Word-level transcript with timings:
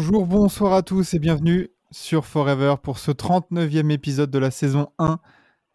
Bonjour, 0.00 0.26
bonsoir 0.26 0.74
à 0.74 0.82
tous 0.82 1.14
et 1.14 1.18
bienvenue 1.18 1.70
sur 1.90 2.24
Forever 2.24 2.76
pour 2.80 3.00
ce 3.00 3.10
39e 3.10 3.90
épisode 3.90 4.30
de 4.30 4.38
la 4.38 4.52
saison 4.52 4.92
1 5.00 5.18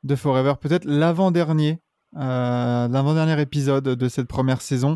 de 0.04 0.16
Forever, 0.16 0.54
peut-être 0.62 0.86
l'avant-dernier, 0.86 1.82
euh, 2.16 2.88
l'avant-dernier 2.88 3.42
épisode 3.42 3.84
de 3.84 4.08
cette 4.08 4.30
première 4.30 4.62
saison. 4.62 4.96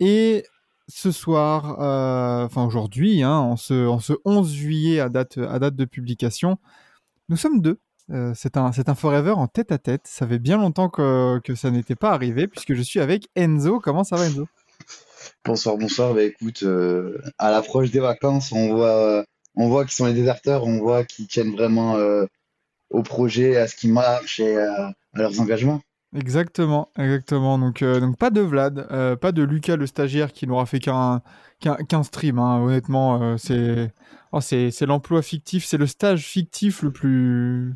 Et 0.00 0.44
ce 0.86 1.10
soir, 1.12 1.80
euh, 1.80 2.44
enfin 2.44 2.66
aujourd'hui, 2.66 3.22
hein, 3.22 3.38
en, 3.38 3.56
ce, 3.56 3.86
en 3.86 4.00
ce 4.00 4.12
11 4.26 4.52
juillet 4.52 5.00
à 5.00 5.08
date, 5.08 5.38
de 5.38 5.84
publication, 5.86 6.58
nous 7.30 7.38
sommes 7.38 7.62
deux. 7.62 7.80
Euh, 8.10 8.34
c'est 8.36 8.58
un, 8.58 8.70
Forever 8.94 9.30
en 9.30 9.46
tête 9.46 9.72
à 9.72 9.78
tête. 9.78 10.02
Ça 10.04 10.26
fait 10.26 10.38
bien 10.38 10.58
longtemps 10.58 10.90
que 10.90 11.54
ça 11.54 11.70
n'était 11.70 11.96
pas 11.96 12.10
arrivé 12.10 12.48
puisque 12.48 12.74
je 12.74 12.82
suis 12.82 13.00
avec 13.00 13.30
Enzo. 13.34 13.80
Comment 13.80 14.04
ça 14.04 14.16
va 14.16 14.26
Enzo? 14.26 14.46
Bonsoir, 15.44 15.76
bonsoir. 15.76 16.14
Bah 16.14 16.22
écoute, 16.22 16.62
euh, 16.62 17.18
à 17.38 17.50
l'approche 17.50 17.90
des 17.90 18.00
vacances, 18.00 18.52
on 18.52 18.74
voit, 18.74 18.96
euh, 18.96 19.24
on 19.56 19.68
voit 19.68 19.84
qu'ils 19.84 19.92
sont 19.94 20.06
les 20.06 20.14
déserteurs, 20.14 20.64
on 20.64 20.78
voit 20.78 21.04
qu'ils 21.04 21.26
tiennent 21.28 21.52
vraiment 21.52 21.96
euh, 21.96 22.24
au 22.90 23.02
projet, 23.02 23.56
à 23.56 23.66
ce 23.68 23.76
qui 23.76 23.88
marche 23.88 24.40
et 24.40 24.56
à, 24.58 24.88
à 24.88 25.18
leurs 25.18 25.40
engagements. 25.40 25.80
Exactement, 26.14 26.90
exactement. 26.98 27.58
Donc, 27.58 27.80
euh, 27.80 27.98
donc 27.98 28.18
pas 28.18 28.28
de 28.30 28.42
Vlad, 28.42 28.86
euh, 28.90 29.16
pas 29.16 29.32
de 29.32 29.42
Lucas 29.42 29.76
le 29.76 29.86
stagiaire 29.86 30.32
qui 30.32 30.46
n'aura 30.46 30.66
fait 30.66 30.78
qu'un 30.78 31.22
stream. 32.02 32.38
hein. 32.38 32.60
Honnêtement, 32.60 33.22
euh, 33.22 33.36
c'est 33.38 33.92
oh, 34.32 34.40
c'est 34.42 34.78
l'emploi 34.82 35.22
fictif, 35.22 35.64
c'est 35.64 35.78
le 35.78 35.86
stage 35.86 36.26
fictif 36.26 36.82
le 36.82 36.92
plus 36.92 37.74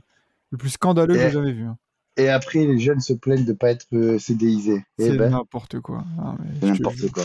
le 0.50 0.58
plus 0.58 0.68
scandaleux 0.70 1.14
que 1.14 1.20
j'ai 1.20 1.30
jamais 1.30 1.52
vu. 1.52 1.64
hein. 1.64 1.78
Et 2.16 2.28
après, 2.30 2.60
les 2.66 2.78
jeunes 2.78 3.00
se 3.00 3.12
plaignent 3.12 3.44
de 3.44 3.52
pas 3.52 3.70
être 3.70 3.86
euh, 3.92 4.18
CDIsés. 4.18 4.84
Eh 4.98 5.04
C'est 5.04 5.16
ben, 5.16 5.30
n'importe 5.30 5.80
quoi. 5.80 6.04
N'importe 6.62 7.10
quoi. 7.12 7.24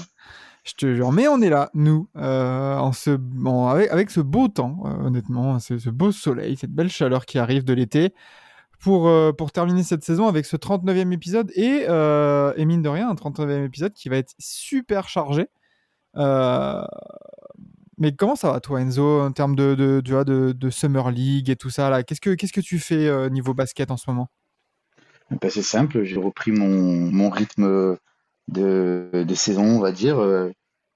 Je 0.63 0.73
te 0.73 0.93
jure. 0.93 1.11
Mais 1.11 1.27
on 1.27 1.41
est 1.41 1.49
là, 1.49 1.69
nous, 1.73 2.07
euh, 2.17 2.75
en 2.75 2.91
ce, 2.91 3.17
en- 3.45 3.67
avec, 3.69 3.89
avec 3.89 4.11
ce 4.11 4.19
beau 4.19 4.47
temps, 4.47 4.83
euh, 4.85 5.05
honnêtement, 5.07 5.59
ce, 5.59 5.79
ce 5.79 5.89
beau 5.89 6.11
soleil, 6.11 6.55
cette 6.57 6.71
belle 6.73 6.89
chaleur 6.89 7.25
qui 7.25 7.39
arrive 7.39 7.63
de 7.63 7.73
l'été, 7.73 8.13
pour, 8.79 9.07
euh, 9.07 9.31
pour 9.31 9.51
terminer 9.51 9.83
cette 9.83 10.03
saison 10.03 10.27
avec 10.27 10.45
ce 10.45 10.57
39e 10.57 11.11
épisode 11.13 11.51
et, 11.55 11.85
et 11.85 12.65
mine 12.65 12.81
de 12.81 12.89
rien, 12.89 13.09
un 13.09 13.13
39e 13.15 13.63
épisode 13.65 13.93
qui 13.93 14.09
va 14.09 14.17
être 14.17 14.33
super 14.39 15.07
chargé. 15.07 15.47
Mais 17.97 18.15
comment 18.15 18.35
ça 18.35 18.51
va, 18.51 18.59
toi, 18.59 18.81
Enzo, 18.81 19.21
en 19.21 19.31
termes 19.31 19.55
de, 19.55 19.75
de, 19.75 20.01
de, 20.01 20.51
de 20.53 20.69
Summer 20.71 21.11
League 21.11 21.49
et 21.49 21.55
tout 21.55 21.69
ça 21.69 21.89
là? 21.89 22.01
Qu'est-ce 22.03 22.21
que 22.21 22.31
qu'est-ce 22.33 22.53
que 22.53 22.61
tu 22.61 22.79
fais 22.79 23.29
niveau 23.29 23.53
basket 23.53 23.91
en 23.91 23.97
ce 23.97 24.09
moment? 24.09 24.29
Ben, 25.41 25.49
c'est 25.49 25.61
simple, 25.61 26.03
j'ai 26.03 26.17
repris 26.19 26.51
mon, 26.51 26.67
mon 27.11 27.29
rythme 27.29 27.97
de, 28.47 29.09
de 29.13 29.35
saison, 29.35 29.63
on 29.63 29.79
va 29.79 29.91
dire. 29.91 30.19
Euh, 30.19 30.51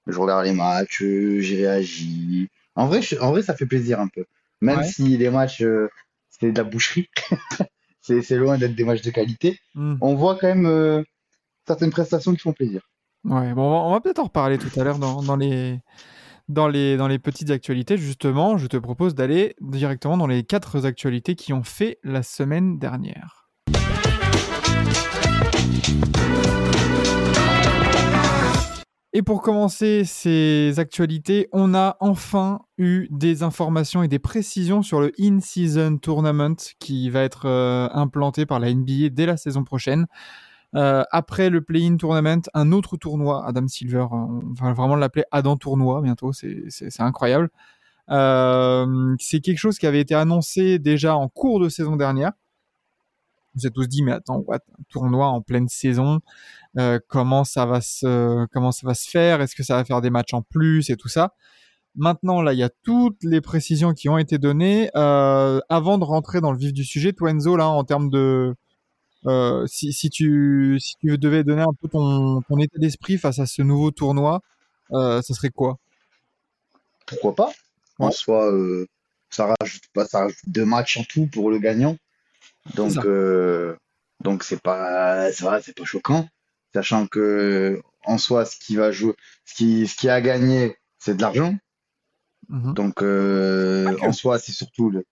Je 0.08 0.18
regarde 0.18 0.44
les 0.44 0.52
matchs, 0.52 1.02
euh, 1.02 1.40
j'y 1.40 1.56
réagis. 1.56 2.48
En 2.76 2.86
vrai, 2.86 3.02
je- 3.02 3.18
en 3.18 3.30
vrai, 3.32 3.42
ça 3.42 3.56
fait 3.56 3.66
plaisir 3.66 3.98
un 4.00 4.06
peu. 4.08 4.24
Même 4.60 4.78
Ouais. 4.78 4.84
si 4.84 5.16
les 5.16 5.30
matchs, 5.30 5.62
euh, 5.62 5.88
c'est 6.28 6.52
de 6.52 6.56
la 6.58 6.62
boucherie, 6.64 7.08
c'est 8.02 8.36
loin 8.36 8.56
d'être 8.58 8.74
des 8.76 8.84
matchs 8.84 9.02
de 9.02 9.10
qualité, 9.10 9.58
Hmm. 9.74 9.96
on 10.00 10.14
voit 10.14 10.36
quand 10.36 10.46
même 10.46 10.66
euh, 10.66 11.02
certaines 11.66 11.90
prestations 11.90 12.32
qui 12.34 12.38
font 12.38 12.52
plaisir. 12.52 12.82
Ouais, 13.24 13.52
bon, 13.54 13.62
on 13.62 13.70
va, 13.70 13.76
on 13.88 13.90
va 13.92 14.00
peut-être 14.00 14.20
en 14.20 14.24
reparler 14.24 14.58
tout 14.58 14.70
à 14.78 14.84
l'heure 14.84 14.98
dans, 15.00 15.22
dans 15.22 15.34
les, 15.36 15.80
dans, 16.48 16.68
les, 16.68 16.96
dans 16.96 17.08
les 17.08 17.18
petites 17.18 17.50
actualités. 17.50 17.96
Justement, 17.98 18.58
je 18.58 18.68
te 18.68 18.76
propose 18.76 19.14
d'aller 19.16 19.56
directement 19.60 20.16
dans 20.16 20.28
les 20.28 20.44
quatre 20.44 20.86
actualités 20.86 21.34
qui 21.34 21.52
ont 21.52 21.64
fait 21.64 21.98
la 22.04 22.22
semaine 22.22 22.78
dernière. 22.78 23.45
Et 29.16 29.22
pour 29.22 29.40
commencer 29.40 30.04
ces 30.04 30.78
actualités, 30.78 31.48
on 31.50 31.74
a 31.74 31.96
enfin 32.00 32.60
eu 32.76 33.08
des 33.10 33.42
informations 33.42 34.02
et 34.02 34.08
des 34.08 34.18
précisions 34.18 34.82
sur 34.82 35.00
le 35.00 35.10
In-Season 35.18 35.96
Tournament 35.96 36.56
qui 36.80 37.08
va 37.08 37.22
être 37.22 37.46
euh, 37.46 37.88
implanté 37.92 38.44
par 38.44 38.60
la 38.60 38.74
NBA 38.74 39.08
dès 39.12 39.24
la 39.24 39.38
saison 39.38 39.64
prochaine. 39.64 40.06
Euh, 40.74 41.02
après 41.12 41.48
le 41.48 41.62
Play-In 41.62 41.96
Tournament, 41.96 42.42
un 42.52 42.72
autre 42.72 42.98
tournoi, 42.98 43.42
Adam 43.48 43.66
Silver, 43.68 44.00
euh, 44.00 44.06
on 44.12 44.52
va 44.52 44.74
vraiment 44.74 44.96
l'appeler 44.96 45.24
Adam 45.30 45.56
Tournoi 45.56 46.02
bientôt, 46.02 46.34
c'est 46.34 47.00
incroyable. 47.00 47.48
C'est 48.10 49.40
quelque 49.40 49.56
chose 49.56 49.78
qui 49.78 49.86
avait 49.86 50.00
été 50.00 50.14
annoncé 50.14 50.78
déjà 50.78 51.16
en 51.16 51.30
cours 51.30 51.58
de 51.58 51.70
saison 51.70 51.96
dernière. 51.96 52.32
Vous 53.56 53.66
êtes 53.66 53.72
tous 53.72 53.86
dit, 53.86 54.02
mais 54.02 54.12
attends, 54.12 54.38
what, 54.46 54.56
un 54.56 54.82
tournoi 54.90 55.28
en 55.28 55.40
pleine 55.40 55.66
saison, 55.68 56.20
euh, 56.78 57.00
comment 57.08 57.42
ça 57.44 57.64
va 57.64 57.80
se, 57.80 58.46
comment 58.52 58.70
ça 58.70 58.86
va 58.86 58.94
se 58.94 59.08
faire? 59.08 59.40
Est-ce 59.40 59.54
que 59.56 59.62
ça 59.62 59.76
va 59.76 59.84
faire 59.84 60.02
des 60.02 60.10
matchs 60.10 60.34
en 60.34 60.42
plus 60.42 60.90
et 60.90 60.96
tout 60.96 61.08
ça? 61.08 61.34
Maintenant, 61.94 62.42
là, 62.42 62.52
il 62.52 62.58
y 62.58 62.62
a 62.62 62.68
toutes 62.82 63.24
les 63.24 63.40
précisions 63.40 63.94
qui 63.94 64.10
ont 64.10 64.18
été 64.18 64.36
données. 64.36 64.90
Euh, 64.94 65.60
avant 65.70 65.96
de 65.96 66.04
rentrer 66.04 66.42
dans 66.42 66.52
le 66.52 66.58
vif 66.58 66.74
du 66.74 66.84
sujet, 66.84 67.14
toi 67.14 67.30
Enzo, 67.30 67.56
là, 67.56 67.68
en 67.68 67.84
termes 67.84 68.10
de, 68.10 68.54
euh, 69.26 69.66
si, 69.66 69.94
si, 69.94 70.10
tu, 70.10 70.76
si 70.78 70.96
tu 70.98 71.16
devais 71.16 71.42
donner 71.42 71.62
un 71.62 71.72
peu 71.80 71.88
ton, 71.88 72.42
ton 72.42 72.58
état 72.58 72.78
d'esprit 72.78 73.16
face 73.16 73.38
à 73.38 73.46
ce 73.46 73.62
nouveau 73.62 73.90
tournoi, 73.90 74.42
ça 74.90 75.22
serait 75.22 75.50
quoi? 75.50 75.78
Pourquoi 77.06 77.34
pas? 77.34 77.52
En 77.98 78.10
soi, 78.10 78.52
ça 79.30 79.54
rajoute 79.58 79.84
pas, 79.94 80.04
ça 80.04 80.20
rajoute 80.20 80.36
deux 80.46 80.66
matchs 80.66 80.98
en 80.98 81.04
tout 81.04 81.26
pour 81.26 81.50
le 81.50 81.58
gagnant. 81.58 81.96
Donc, 82.74 82.96
euh, 83.04 83.76
donc 84.22 84.42
c'est 84.42 84.60
pas, 84.60 85.32
ça 85.32 85.60
c'est 85.62 85.76
pas 85.76 85.84
choquant. 85.84 86.28
Sachant 86.74 87.06
que, 87.06 87.80
en 88.04 88.18
soi, 88.18 88.44
ce 88.44 88.56
qui 88.58 88.76
va 88.76 88.90
jouer, 88.90 89.14
ce 89.44 89.54
qui, 89.54 89.86
ce 89.86 89.96
qui 89.96 90.08
a 90.08 90.20
gagné, 90.20 90.76
c'est 90.98 91.16
de 91.16 91.22
l'argent. 91.22 91.54
Mhm. 92.48 92.74
Donc, 92.74 93.02
euh, 93.02 93.96
en 94.02 94.12
soi, 94.12 94.38
c'est 94.38 94.52
surtout 94.52 94.90
le, 94.90 95.04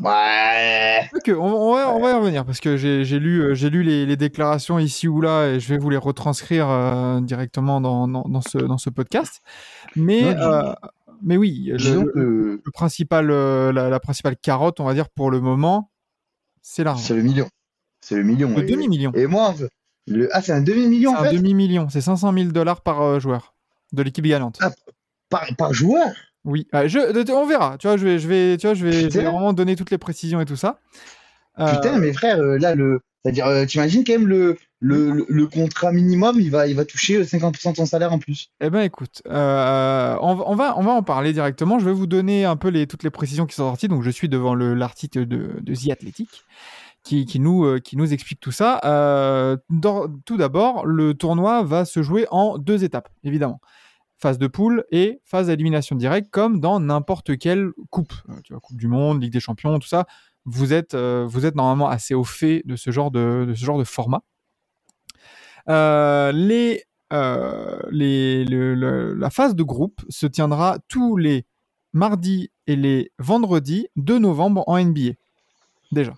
ouais, 0.00 1.10
on, 1.28 1.32
on 1.40 1.74
va, 1.74 1.94
on 1.94 2.00
va 2.00 2.10
y 2.10 2.14
revenir 2.14 2.44
parce 2.44 2.60
que 2.60 2.76
j'ai 2.76 3.18
lu, 3.18 3.40
euh, 3.42 3.54
j'ai 3.54 3.70
lu 3.70 3.82
les, 3.82 4.06
les 4.06 4.16
déclarations 4.16 4.78
ici 4.78 5.08
ou 5.08 5.20
là 5.20 5.48
et 5.48 5.60
je 5.60 5.68
vais 5.68 5.78
vous 5.78 5.90
les 5.90 5.96
retranscrire 5.96 6.68
euh, 6.68 7.20
directement 7.20 7.80
dans, 7.80 8.08
dans, 8.08 8.22
dans 8.22 8.40
ce, 8.40 8.58
dans 8.58 8.78
ce 8.78 8.90
podcast. 8.90 9.42
Mais, 9.96 10.34
Non, 10.34 10.40
euh, 10.40 10.72
mais 11.22 11.36
oui, 11.36 11.70
le, 11.72 12.62
principal, 12.72 13.30
euh, 13.30 13.72
la, 13.72 13.88
la 13.88 14.00
principale 14.00 14.36
carotte, 14.36 14.80
on 14.80 14.84
va 14.84 14.94
dire 14.94 15.08
pour 15.10 15.30
le 15.30 15.40
moment, 15.40 15.90
c'est 16.66 16.82
l'argent. 16.82 17.02
c'est 17.04 17.14
le 17.14 17.22
million. 17.22 17.46
C'est 18.00 18.16
le 18.16 18.22
million. 18.22 18.48
Le 18.56 18.62
Et- 18.64 18.66
demi-million. 18.66 19.12
Et 19.14 19.26
moi, 19.26 19.54
le, 20.06 20.28
ah, 20.34 20.40
c'est 20.42 20.52
un 20.52 20.60
demi-million, 20.62 21.12
C'est 21.20 21.28
un 21.28 21.32
demi-million. 21.32 21.88
C'est 21.90 22.00
500 22.00 22.32
000 22.32 22.46
dollars 22.52 22.80
par 22.80 23.02
euh, 23.02 23.20
joueur 23.20 23.54
de 23.92 24.02
l'équipe 24.02 24.24
gagnante. 24.26 24.58
Ah, 24.60 24.72
Par, 25.28 25.46
par 25.56 25.72
joueur? 25.74 26.06
Oui, 26.44 26.66
Euh, 26.74 26.88
je, 26.88 27.32
on 27.32 27.46
verra. 27.46 27.76
Tu 27.78 27.86
vois, 27.86 27.96
je 27.96 28.04
vais, 28.04 28.18
je 28.18 28.28
vais, 28.28 28.56
tu 28.58 28.66
vois, 28.66 28.74
je 28.74 28.84
vais, 28.84 28.92
je 28.92 28.98
vais 28.98 29.08
Putain. 29.08 29.30
vraiment 29.30 29.52
donner 29.52 29.76
toutes 29.76 29.90
les 29.90 29.98
précisions 29.98 30.40
et 30.40 30.44
tout 30.46 30.56
ça. 30.56 30.78
Euh, 31.58 31.72
Putain, 31.74 31.98
mais 31.98 32.12
frère, 32.12 32.38
euh, 32.40 32.58
là, 32.58 32.74
le, 32.74 33.00
c'est-à-dire, 33.22 33.66
t'imagines 33.66 34.04
quand 34.04 34.12
même 34.14 34.26
le, 34.26 34.56
le, 34.86 35.46
contrat 35.46 35.92
minimum, 35.92 36.40
il 36.40 36.50
va, 36.50 36.66
il 36.66 36.76
va 36.76 36.84
toucher 36.84 37.16
euh, 37.16 37.24
50% 37.24 37.72
de 37.72 37.76
son 37.76 37.86
salaire 37.86 38.12
en 38.12 38.18
plus. 38.18 38.50
Eh 38.60 38.70
ben 38.70 38.82
écoute, 38.82 39.22
euh, 39.26 40.16
on, 40.20 40.34
va- 40.54 40.76
on 40.78 40.82
va, 40.82 40.92
en 40.92 41.02
parler 41.02 41.32
directement. 41.32 41.78
Je 41.78 41.84
vais 41.84 41.92
vous 41.92 42.06
donner 42.06 42.44
un 42.44 42.56
peu 42.56 42.70
toutes 42.86 43.02
les 43.02 43.10
précisions 43.10 43.46
qui 43.46 43.54
sont 43.54 43.64
sorties. 43.68 43.88
Donc 43.88 44.02
je 44.02 44.10
suis 44.10 44.28
devant 44.28 44.54
le- 44.54 44.74
l'article 44.74 45.26
de, 45.26 45.60
de 45.60 45.74
The 45.74 45.90
Athletic 45.90 46.28
qui, 47.04 47.38
nous, 47.38 47.64
euh, 47.64 47.78
qui 47.80 47.96
nous 47.96 48.12
explique 48.12 48.40
tout 48.40 48.50
ça. 48.50 48.80
Euh, 48.84 49.56
tout 50.24 50.36
d'abord, 50.36 50.86
le 50.86 51.14
tournoi 51.14 51.62
va 51.62 51.84
se 51.84 52.02
jouer 52.02 52.26
en 52.30 52.58
deux 52.58 52.82
étapes, 52.82 53.08
évidemment. 53.22 53.60
Phase 54.18 54.38
de 54.38 54.46
poule 54.46 54.84
et 54.90 55.20
phase 55.24 55.48
d'élimination 55.48 55.96
directe, 55.96 56.30
comme 56.30 56.60
dans 56.60 56.80
n'importe 56.80 57.36
quelle 57.36 57.70
coupe. 57.90 58.14
Euh, 58.30 58.34
tu 58.42 58.54
vois, 58.54 58.60
Coupe 58.60 58.78
du 58.78 58.88
Monde, 58.88 59.22
Ligue 59.22 59.32
des 59.32 59.40
Champions, 59.40 59.78
tout 59.78 59.88
ça. 59.88 60.06
Vous 60.46 60.72
êtes, 60.72 60.94
euh, 60.94 61.26
vous 61.28 61.44
êtes 61.46 61.54
normalement 61.56 61.88
assez 61.88 62.14
au 62.14 62.24
fait 62.24 62.62
de 62.64 62.76
ce 62.76 62.90
genre 62.90 63.10
de, 63.10 63.44
de, 63.48 63.54
ce 63.54 63.64
genre 63.64 63.78
de 63.78 63.84
format. 63.84 64.22
Euh, 65.68 66.32
les, 66.32 66.82
euh, 67.12 69.14
la 69.16 69.30
phase 69.30 69.54
de 69.54 69.62
groupe 69.62 70.00
se 70.08 70.26
tiendra 70.26 70.78
tous 70.88 71.16
les 71.16 71.46
mardis 71.92 72.50
et 72.66 72.76
les 72.76 73.12
vendredis 73.18 73.88
de 73.96 74.18
novembre 74.18 74.64
en 74.66 74.82
NBA. 74.82 75.12
Déjà. 75.92 76.14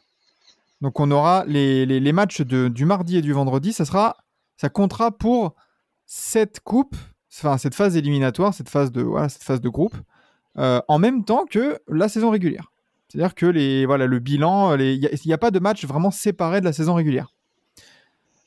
Donc 0.81 1.01
on 1.01 1.11
aura 1.11 1.45
les, 1.47 1.87
les, 1.87 2.13
matchs 2.13 2.43
de, 2.43 2.69
du 2.69 2.85
mardi 2.85 3.17
et 3.17 3.23
du 3.23 3.33
vendredi, 3.33 3.73
ça 3.73 3.85
sera 3.85 4.17
ça 4.57 4.69
comptera 4.69 5.11
pour 5.11 5.55
cette 6.07 6.61
coupe, 6.61 6.97
enfin 7.33 7.59
cette 7.59 7.75
phase 7.75 7.97
éliminatoire, 7.97 8.55
cette 8.55 8.69
phase 8.69 8.93
de 8.93 9.03
voilà, 9.03 9.29
cette 9.29 9.43
phase 9.43 9.61
de 9.61 9.69
groupe, 9.69 9.97
euh, 10.59 10.81
en 10.89 10.99
même 10.99 11.25
temps 11.25 11.45
que 11.49 11.79
la 11.89 12.09
saison 12.09 12.31
régulière. 12.31 12.73
C'est-à-dire 13.09 13.35
que 13.35 13.47
les 13.47 13.87
voilà 13.87 14.07
le 14.07 14.19
bilan, 14.19 14.77
il 14.79 15.09
n'y 15.25 15.33
a, 15.33 15.39
pas 15.39 15.51
de 15.51 15.59
match 15.59 15.85
vraiment 15.85 16.11
séparé 16.11 16.61
de 16.61 16.67
la 16.67 16.73
saison 16.73 16.95
régulière. 16.95 17.33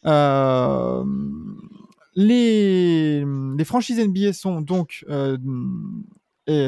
Euh, 0.05 1.03
les, 2.15 3.23
franchises 3.65 3.99
NBA 3.99 4.33
sont 4.33 4.61
donc 4.61 5.05
euh, 5.09 5.37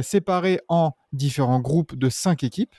séparées 0.01 0.59
en 0.67 0.91
différents 1.13 1.59
groupes 1.59 1.95
de 1.95 2.09
cinq 2.09 2.43
équipes, 2.43 2.75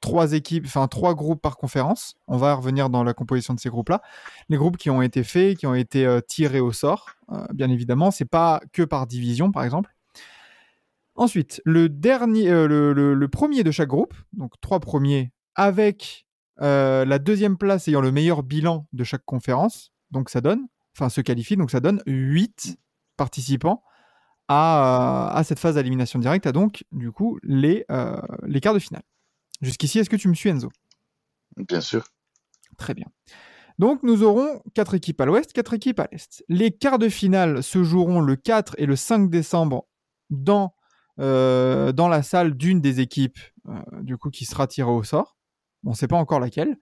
trois 0.00 0.32
équipes, 0.32 0.64
enfin 0.66 0.86
trois 0.88 1.14
groupes 1.14 1.40
par 1.40 1.56
conférence. 1.56 2.16
On 2.28 2.36
va 2.36 2.54
revenir 2.54 2.90
dans 2.90 3.02
la 3.02 3.14
composition 3.14 3.54
de 3.54 3.60
ces 3.60 3.68
groupes-là. 3.68 4.02
Les 4.48 4.56
groupes 4.56 4.76
qui 4.76 4.90
ont 4.90 5.02
été 5.02 5.24
faits, 5.24 5.58
qui 5.58 5.66
ont 5.66 5.74
été 5.74 6.06
euh, 6.06 6.20
tirés 6.20 6.60
au 6.60 6.72
sort, 6.72 7.10
bien 7.52 7.70
évidemment, 7.70 8.10
c'est 8.10 8.24
pas 8.24 8.60
que 8.72 8.82
par 8.82 9.06
division, 9.06 9.50
par 9.50 9.64
exemple. 9.64 9.92
Ensuite, 11.16 11.62
le 11.64 11.88
dernier, 11.88 12.50
le 12.50 13.26
premier 13.26 13.64
de 13.64 13.70
chaque 13.70 13.88
groupe, 13.88 14.14
donc 14.34 14.52
trois 14.60 14.80
premiers, 14.80 15.32
avec 15.54 16.25
euh, 16.62 17.04
la 17.04 17.18
deuxième 17.18 17.56
place 17.58 17.88
ayant 17.88 18.00
le 18.00 18.12
meilleur 18.12 18.42
bilan 18.42 18.86
de 18.92 19.04
chaque 19.04 19.24
conférence, 19.24 19.92
donc 20.10 20.30
ça 20.30 20.40
donne, 20.40 20.66
enfin 20.96 21.08
se 21.08 21.20
qualifie, 21.20 21.56
donc 21.56 21.70
ça 21.70 21.80
donne 21.80 22.02
8 22.06 22.78
participants 23.16 23.82
à, 24.48 25.32
à 25.34 25.44
cette 25.44 25.58
phase 25.58 25.74
d'élimination 25.74 26.18
directe, 26.18 26.46
à 26.46 26.52
donc 26.52 26.84
du 26.92 27.10
coup 27.12 27.38
les, 27.42 27.84
euh, 27.90 28.20
les 28.46 28.60
quarts 28.60 28.74
de 28.74 28.78
finale. 28.78 29.02
Jusqu'ici, 29.60 29.98
est-ce 29.98 30.10
que 30.10 30.16
tu 30.16 30.28
me 30.28 30.34
suis 30.34 30.50
Enzo? 30.50 30.70
Bien 31.56 31.80
sûr. 31.80 32.06
Très 32.76 32.94
bien. 32.94 33.06
Donc 33.78 34.02
nous 34.02 34.22
aurons 34.22 34.62
quatre 34.74 34.94
équipes 34.94 35.20
à 35.20 35.26
l'ouest, 35.26 35.52
quatre 35.52 35.74
équipes 35.74 36.00
à 36.00 36.08
l'est. 36.10 36.44
Les 36.48 36.70
quarts 36.70 36.98
de 36.98 37.08
finale 37.08 37.62
se 37.62 37.82
joueront 37.82 38.20
le 38.20 38.36
4 38.36 38.74
et 38.78 38.86
le 38.86 38.96
5 38.96 39.28
décembre 39.30 39.86
dans, 40.30 40.74
euh, 41.20 41.92
dans 41.92 42.08
la 42.08 42.22
salle 42.22 42.54
d'une 42.54 42.80
des 42.80 43.00
équipes 43.00 43.38
euh, 43.68 43.72
du 44.00 44.16
coup 44.16 44.30
qui 44.30 44.44
sera 44.44 44.66
tirée 44.66 44.90
au 44.90 45.02
sort. 45.02 45.35
On 45.86 45.90
ne 45.90 45.94
sait 45.94 46.08
pas 46.08 46.16
encore 46.16 46.40
laquelle. 46.40 46.76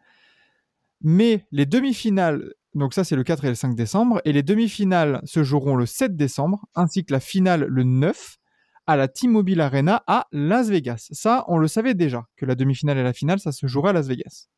Mais 1.01 1.47
les 1.53 1.67
demi-finales, 1.67 2.55
donc 2.75 2.95
ça 2.95 3.05
c'est 3.05 3.17
le 3.17 3.25
4 3.25 3.45
et 3.45 3.49
le 3.49 3.55
5 3.55 3.75
décembre, 3.77 4.21
et 4.25 4.33
les 4.33 4.43
demi-finales 4.43 5.21
se 5.25 5.45
joueront 5.45 5.77
le 5.77 5.87
7 5.87 6.17
décembre, 6.17 6.67
ainsi 6.75 7.05
que 7.05 7.13
la 7.13 7.21
finale 7.21 7.65
le 7.65 7.85
9 7.85 8.39
à 8.87 8.97
la 8.97 9.09
T-Mobile 9.09 9.61
Arena 9.61 10.03
à 10.07 10.27
Las 10.33 10.69
Vegas. 10.69 11.09
Ça, 11.13 11.45
on 11.49 11.59
le 11.59 11.69
savait 11.69 11.95
déjà, 11.95 12.27
que 12.37 12.47
la 12.47 12.55
demi-finale 12.55 12.99
et 12.99 13.03
la 13.03 13.13
finale, 13.13 13.39
ça 13.39 13.53
se 13.53 13.67
jouerait 13.67 13.91
à 13.91 13.93
Las 13.93 14.09
Vegas. 14.09 14.49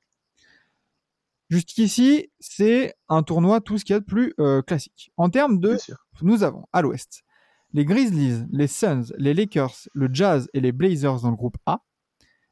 Jusqu'ici, 1.48 2.30
c'est 2.40 2.94
un 3.08 3.22
tournoi 3.22 3.60
tout 3.60 3.78
ce 3.78 3.84
qu'il 3.84 3.94
y 3.94 3.96
a 3.96 4.00
de 4.00 4.04
plus 4.04 4.34
euh, 4.40 4.62
classique. 4.62 5.12
En 5.16 5.30
termes 5.30 5.60
de 5.60 5.76
nous 6.22 6.42
avons 6.42 6.64
à 6.72 6.82
l'ouest 6.82 7.22
les 7.76 7.84
Grizzlies, 7.84 8.46
les 8.50 8.68
Suns, 8.68 9.12
les 9.18 9.34
Lakers, 9.34 9.88
le 9.92 10.08
Jazz 10.10 10.48
et 10.54 10.60
les 10.60 10.72
Blazers 10.72 11.20
dans 11.20 11.30
le 11.30 11.36
groupe 11.36 11.58
A, 11.66 11.82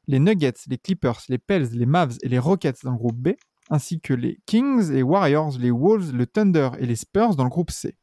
les 0.07 0.19
Nuggets, 0.19 0.53
les 0.67 0.77
Clippers, 0.77 1.21
les 1.29 1.37
Pels, 1.37 1.69
les 1.71 1.85
Mavs 1.85 2.17
et 2.21 2.29
les 2.29 2.39
Rockets 2.39 2.83
dans 2.83 2.91
le 2.91 2.97
groupe 2.97 3.17
B, 3.17 3.29
ainsi 3.69 3.99
que 3.99 4.13
les 4.13 4.39
Kings, 4.45 4.91
les 4.91 5.03
Warriors, 5.03 5.57
les 5.57 5.71
Wolves, 5.71 6.11
le 6.11 6.25
Thunder 6.27 6.69
et 6.79 6.85
les 6.85 6.95
Spurs 6.95 7.35
dans 7.35 7.43
le 7.43 7.49
groupe 7.49 7.71
C. 7.71 7.95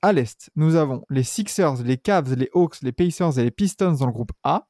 À 0.00 0.12
l'est, 0.12 0.50
nous 0.56 0.74
avons 0.74 1.04
les 1.10 1.22
Sixers, 1.22 1.82
les 1.82 1.96
Cavs, 1.96 2.34
les 2.34 2.50
Hawks, 2.54 2.82
les 2.82 2.92
Pacers 2.92 3.38
et 3.38 3.44
les 3.44 3.50
Pistons 3.50 3.92
dans 3.92 4.06
le 4.06 4.12
groupe 4.12 4.32
A, 4.42 4.68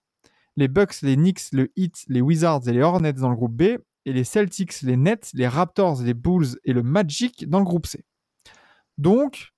les 0.57 0.69
Bucks, 0.69 1.01
les 1.03 1.17
Knicks, 1.17 1.53
le 1.53 1.73
Heat, 1.77 2.05
les 2.09 2.21
Wizards 2.21 2.69
et 2.69 2.73
les 2.73 2.83
Hornets 2.83 3.15
dans 3.15 3.31
le 3.31 3.37
groupe 3.37 3.55
B, 3.55 3.63
et 4.05 4.13
les 4.13 4.25
Celtics, 4.25 4.83
les 4.83 4.97
Nets, 4.97 5.31
les 5.35 5.49
Raptors, 5.49 6.03
les 6.03 6.15
Bulls 6.15 6.59
et 6.65 6.73
le 6.73 6.83
Magic 6.83 7.49
dans 7.49 7.59
le 7.59 7.65
groupe 7.65 7.87
C. 7.87 8.05
Donc, 8.99 9.53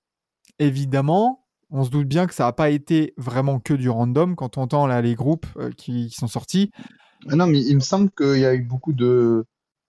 évidemment, 0.59 1.44
on 1.75 1.83
se 1.83 1.89
doute 1.89 2.07
bien 2.07 2.25
que 2.25 2.33
ça 2.33 2.45
n'a 2.45 2.53
pas 2.53 2.69
été 2.69 3.13
vraiment 3.17 3.59
que 3.59 3.73
du 3.73 3.89
random 3.89 4.35
quand 4.35 4.57
on 4.57 4.61
entend 4.61 4.87
là, 4.87 5.01
les 5.01 5.13
groupes 5.15 5.45
euh, 5.57 5.71
qui, 5.71 6.07
qui 6.07 6.15
sont 6.15 6.27
sortis. 6.27 6.71
Ah 7.29 7.35
Non, 7.35 7.47
mais 7.47 7.59
il 7.61 7.75
me 7.75 7.81
semble 7.81 8.09
qu'il 8.11 8.39
y 8.39 8.45
a 8.45 8.53
eu 8.55 8.61
beaucoup 8.61 8.93
de, 8.93 9.45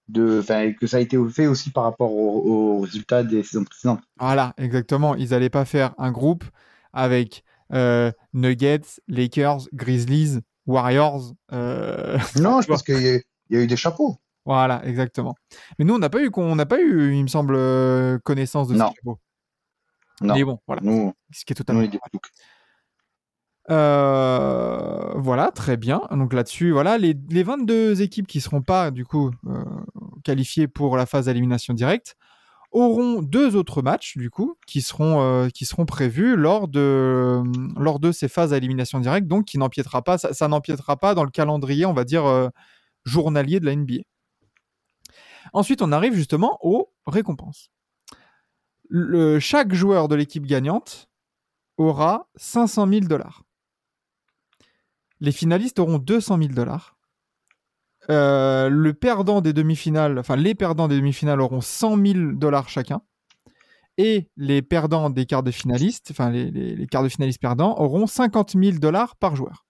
de, 0.09 0.41
enfin, 0.41 0.73
que 0.73 0.87
ça 0.87 0.97
a 0.97 1.00
été 1.00 1.17
fait 1.31 1.47
aussi 1.47 1.71
par 1.71 1.85
rapport 1.85 2.12
aux, 2.12 2.77
aux 2.77 2.81
résultats 2.81 3.23
des 3.23 3.43
saisons 3.43 3.65
précédentes. 3.65 4.00
Voilà, 4.19 4.53
exactement. 4.59 5.15
Ils 5.15 5.31
n'allaient 5.31 5.49
pas 5.50 5.65
faire 5.65 5.94
un 5.99 6.11
groupe 6.11 6.44
avec 6.93 7.44
euh, 7.73 8.11
Nuggets, 8.33 9.00
Lakers, 9.06 9.69
Grizzlies, 9.73 10.41
Warriors. 10.67 11.35
euh, 11.53 12.19
Non, 12.41 12.61
je 12.62 12.67
pense 12.67 12.83
qu'il 12.83 13.00
y, 13.00 13.09
a- 13.09 13.21
il 13.50 13.56
y 13.56 13.61
a 13.61 13.62
eu 13.62 13.67
des 13.69 13.77
chapeaux. 13.77 14.17
Voilà, 14.44 14.85
exactement. 14.87 15.35
Mais 15.79 15.85
nous, 15.85 15.94
on 15.94 15.99
n'a 15.99 16.11
pas 16.11 16.21
eu, 16.23 16.31
n'a 16.37 16.67
pas 16.67 16.81
eu, 16.81 17.15
il 17.15 17.23
me 17.23 17.29
semble, 17.29 17.56
connaissance 18.25 18.69
de 18.69 18.75
Non. 18.75 18.91
ce 18.91 18.94
chapeau. 18.97 19.19
Non. 20.20 20.34
Mais 20.34 20.44
bon, 20.44 20.58
voilà, 20.66 20.82
Nous, 20.82 21.12
ce 21.32 21.44
qui 21.44 21.52
est 21.52 21.56
totalement. 21.56 21.82
Euh, 23.68 25.12
voilà, 25.16 25.50
très 25.50 25.76
bien. 25.76 26.00
Donc 26.10 26.32
là-dessus, 26.32 26.70
voilà, 26.70 26.98
les, 26.98 27.16
les 27.28 27.42
22 27.42 28.00
équipes 28.00 28.26
qui 28.26 28.40
seront 28.40 28.62
pas 28.62 28.90
du 28.90 29.04
coup 29.04 29.32
euh, 29.46 29.64
qualifiées 30.24 30.68
pour 30.68 30.96
la 30.96 31.04
phase 31.04 31.26
d'élimination 31.26 31.74
directe 31.74 32.16
auront 32.72 33.22
deux 33.22 33.56
autres 33.56 33.80
matchs 33.80 34.16
du 34.16 34.28
coup 34.28 34.56
qui 34.66 34.82
seront 34.82 35.20
euh, 35.22 35.48
qui 35.48 35.64
seront 35.64 35.86
prévus 35.86 36.36
lors 36.36 36.68
de 36.68 37.42
lors 37.76 37.98
de 37.98 38.12
ces 38.12 38.28
phases 38.28 38.52
à 38.52 38.56
élimination 38.56 39.00
directe, 39.00 39.26
donc 39.26 39.46
qui 39.46 39.58
n'empiétera 39.58 40.02
pas, 40.02 40.18
ça, 40.18 40.32
ça 40.32 40.48
n'empiétera 40.48 40.96
pas 40.96 41.14
dans 41.14 41.24
le 41.24 41.30
calendrier, 41.30 41.86
on 41.86 41.94
va 41.94 42.04
dire 42.04 42.50
journalier 43.04 43.60
de 43.60 43.66
la 43.66 43.74
NBA. 43.74 44.02
Ensuite, 45.52 45.82
on 45.82 45.92
arrive 45.92 46.14
justement 46.14 46.58
aux 46.60 46.92
récompenses. 47.06 47.70
Chaque 49.41 49.75
joueur 49.75 50.09
de 50.09 50.15
l'équipe 50.15 50.47
gagnante 50.47 51.09
aura 51.77 52.29
500 52.37 52.88
000 52.88 53.00
dollars. 53.06 53.43
Les 55.21 55.33
finalistes 55.33 55.79
auront 55.79 55.99
200 55.99 56.38
000 56.38 56.49
dollars. 56.53 56.97
Euh, 58.09 58.69
le 58.69 58.94
perdant 58.94 59.41
des 59.41 59.53
demi-finales, 59.53 60.19
enfin 60.19 60.37
les 60.37 60.55
perdants 60.55 60.87
des 60.87 60.97
demi-finales 60.97 61.41
auront 61.41 61.61
100 61.61 61.97
000 62.06 62.33
dollars 62.33 62.69
chacun. 62.69 63.03
Et 63.99 64.29
les 64.37 64.61
perdants 64.62 65.09
des 65.09 65.25
quarts 65.25 65.43
de 65.43 65.50
finalistes, 65.50 66.09
enfin 66.11 66.31
les, 66.31 66.87
quarts 66.87 67.03
de 67.03 67.09
finalistes 67.09 67.41
perdants, 67.41 67.79
auront 67.79 68.06
50 68.06 68.53
000 68.53 68.79
dollars 68.79 69.17
par 69.17 69.35
joueur. 69.35 69.67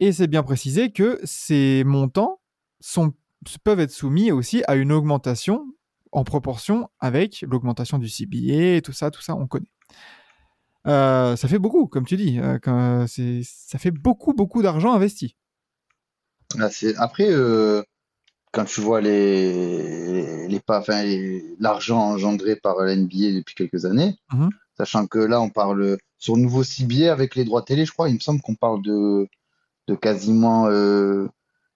Et 0.00 0.10
c'est 0.10 0.26
bien 0.26 0.42
précisé 0.42 0.90
que 0.90 1.20
ces 1.22 1.84
montants 1.84 2.40
peuvent 3.62 3.80
être 3.80 3.92
soumis 3.92 4.32
aussi 4.32 4.64
à 4.66 4.74
une 4.74 4.90
augmentation 4.90 5.64
en 6.12 6.24
proportion 6.24 6.88
avec 7.00 7.42
l'augmentation 7.48 7.98
du 7.98 8.08
CBA 8.08 8.76
et 8.76 8.82
tout 8.82 8.92
ça, 8.92 9.10
tout 9.10 9.22
ça, 9.22 9.34
on 9.34 9.46
connaît. 9.46 9.66
Euh, 10.86 11.36
ça 11.36 11.48
fait 11.48 11.58
beaucoup, 11.58 11.86
comme 11.86 12.04
tu 12.06 12.16
dis. 12.16 12.38
euh, 12.40 12.58
quand- 12.60 13.06
ça 13.06 13.78
fait 13.78 13.90
beaucoup, 13.90 14.32
beaucoup 14.34 14.62
d'argent 14.62 14.92
investi. 14.92 15.36
Là, 16.56 16.68
c'est- 16.70 16.96
Après, 16.96 17.28
euh, 17.30 17.82
quand 18.52 18.64
tu 18.64 18.80
vois 18.80 19.00
les, 19.00 20.48
les, 20.48 20.60
pas, 20.60 20.80
enfin, 20.80 21.02
les- 21.02 21.42
l'argent 21.58 21.98
engendré 22.00 22.56
par 22.56 22.76
la 22.80 22.92
NBA 22.96 23.32
depuis 23.32 23.54
quelques 23.54 23.84
années, 23.86 24.16
Mhm. 24.32 24.50
sachant 24.76 25.06
que 25.06 25.18
là, 25.18 25.40
on 25.40 25.50
parle 25.50 25.96
sur 26.18 26.36
le 26.36 26.42
nouveau 26.42 26.62
CBA 26.64 27.10
avec 27.12 27.34
les 27.36 27.44
droits 27.44 27.62
télé, 27.62 27.86
je 27.86 27.92
crois, 27.92 28.08
il 28.08 28.14
me 28.14 28.20
semble 28.20 28.40
qu'on 28.42 28.54
parle 28.56 28.82
de, 28.82 29.28
de 29.88 29.94
quasiment, 29.94 30.66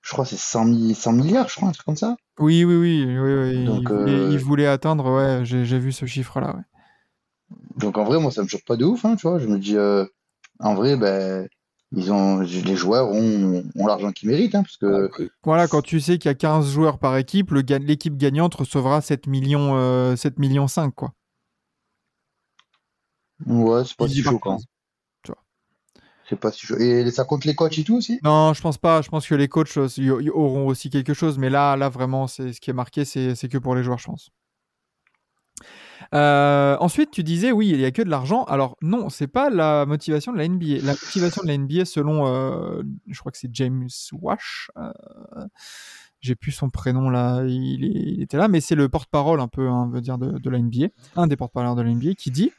je 0.06 0.12
crois, 0.12 0.24
c'est 0.24 0.36
100, 0.36 0.64
mi- 0.64 0.94
100 0.94 1.12
milliards, 1.12 1.48
je 1.48 1.56
crois, 1.56 1.68
un 1.68 1.72
truc 1.72 1.84
comme 1.84 1.96
ça. 1.96 2.16
Oui, 2.38 2.64
oui, 2.64 2.76
oui. 2.76 3.04
oui, 3.04 3.18
oui, 3.18 3.64
Donc, 3.64 3.82
il, 3.82 3.88
voulait, 3.90 4.24
euh, 4.24 4.30
il 4.30 4.38
voulait 4.38 4.66
atteindre, 4.68 5.10
ouais, 5.10 5.44
j'ai 5.44 5.78
vu 5.80 5.90
ce 5.90 6.06
chiffre-là. 6.06 6.54
ouais. 6.54 6.62
Donc 7.78 7.98
en 7.98 8.04
vrai, 8.04 8.18
moi, 8.20 8.30
ça 8.30 8.42
me 8.42 8.48
choque 8.48 8.64
pas 8.64 8.76
de 8.76 8.84
ouf, 8.84 9.04
hein, 9.04 9.16
tu 9.16 9.26
vois. 9.26 9.38
Je 9.38 9.46
me 9.46 9.58
dis, 9.58 9.76
euh, 9.76 10.04
en 10.60 10.74
vrai, 10.74 10.96
ben, 10.96 11.48
ils 11.92 12.12
ont, 12.12 12.40
les 12.40 12.76
joueurs 12.76 13.08
ont, 13.10 13.64
ont 13.74 13.86
l'argent 13.86 14.12
qu'ils 14.12 14.28
méritent, 14.28 14.54
hein, 14.54 14.62
parce 14.62 14.76
que 14.76 15.10
Voilà, 15.44 15.68
quand 15.68 15.82
tu 15.82 16.00
sais 16.00 16.18
qu'il 16.18 16.28
y 16.28 16.32
a 16.32 16.34
15 16.34 16.70
joueurs 16.70 16.98
par 16.98 17.16
équipe, 17.16 17.50
l'équipe 17.52 18.16
gagnante 18.16 18.54
recevra 18.54 19.00
7 19.00 19.26
millions, 19.26 19.76
euh, 19.76 20.16
7 20.16 20.38
millions 20.38 20.68
5, 20.68 20.94
quoi. 20.94 21.12
ouais, 23.46 23.84
c'est 23.84 23.96
pas 23.96 24.08
si 24.08 24.22
choquant. 24.22 24.56
15, 24.56 24.64
tu 24.64 24.66
vois. 24.66 24.75
Pas 26.34 26.50
si. 26.50 26.66
Et 26.80 27.08
ça 27.12 27.24
compte 27.24 27.44
les 27.44 27.54
coachs 27.54 27.78
et 27.78 27.84
tout 27.84 27.96
aussi? 27.96 28.18
Non, 28.24 28.52
je 28.52 28.60
pense 28.60 28.78
pas. 28.78 29.00
Je 29.00 29.08
pense 29.08 29.28
que 29.28 29.34
les 29.36 29.46
coachs 29.46 29.76
euh, 29.76 30.30
auront 30.34 30.66
aussi 30.66 30.90
quelque 30.90 31.14
chose, 31.14 31.38
mais 31.38 31.50
là, 31.50 31.76
là 31.76 31.88
vraiment, 31.88 32.26
c'est 32.26 32.52
ce 32.52 32.60
qui 32.60 32.70
est 32.70 32.74
marqué, 32.74 33.04
c'est 33.04 33.48
que 33.48 33.58
pour 33.58 33.76
les 33.76 33.84
joueurs, 33.84 33.98
je 33.98 34.06
pense. 34.06 34.30
Euh, 36.14 36.76
ensuite, 36.80 37.10
tu 37.12 37.22
disais 37.22 37.52
oui, 37.52 37.68
il 37.68 37.80
y 37.80 37.84
a 37.84 37.92
que 37.92 38.02
de 38.02 38.10
l'argent. 38.10 38.42
Alors 38.44 38.76
non, 38.82 39.08
c'est 39.08 39.28
pas 39.28 39.50
la 39.50 39.86
motivation 39.86 40.32
de 40.32 40.38
la 40.38 40.48
NBA. 40.48 40.82
La 40.82 40.92
motivation 40.92 41.42
de 41.42 41.48
la 41.48 41.58
NBA, 41.58 41.84
selon, 41.84 42.26
euh, 42.26 42.82
je 43.06 43.18
crois 43.20 43.30
que 43.30 43.38
c'est 43.38 43.54
James 43.54 43.88
Wash. 44.12 44.70
J'ai 46.20 46.34
plus 46.34 46.50
son 46.50 46.70
prénom 46.70 47.08
là, 47.08 47.44
il 47.46 48.20
était 48.20 48.36
là, 48.36 48.48
mais 48.48 48.60
c'est 48.60 48.74
le 48.74 48.88
porte-parole 48.88 49.38
un 49.38 49.48
peu, 49.48 49.68
hein, 49.68 49.88
veut 49.92 50.00
dire 50.00 50.18
de, 50.18 50.38
de 50.38 50.50
la 50.50 50.58
NBA, 50.58 50.88
un 51.14 51.26
des 51.28 51.36
porte-parole 51.36 51.76
de 51.76 51.82
la 51.82 51.90
NBA, 51.90 52.14
qui 52.14 52.30
dit 52.32 52.50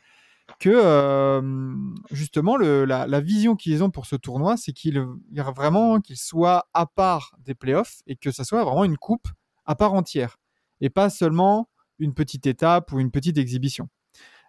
que 0.60 0.70
euh, 0.74 1.76
justement 2.12 2.58
la, 2.58 3.20
vision 3.20 3.56
qu'ils 3.56 3.84
ont 3.84 3.92
pour 3.92 4.06
ce 4.06 4.16
tournoi, 4.16 4.58
c'est 4.58 4.74
qu'il 4.74 5.06
vraiment 5.34 6.00
qu'il 6.00 6.18
soit 6.18 6.68
à 6.74 6.86
part 6.86 7.36
des 7.40 7.54
playoffs 7.54 8.02
et 8.08 8.16
que 8.16 8.32
ça 8.32 8.44
soit 8.44 8.64
vraiment 8.64 8.86
une 8.86 8.98
coupe 8.98 9.28
à 9.66 9.76
part 9.76 9.94
entière 9.94 10.38
et 10.82 10.90
pas 10.90 11.10
seulement 11.10 11.70
une 12.00 12.14
petite 12.14 12.48
étape 12.48 12.92
ou 12.92 13.00
une 13.00 13.12
petite 13.12 13.38
exhibition. 13.38 13.90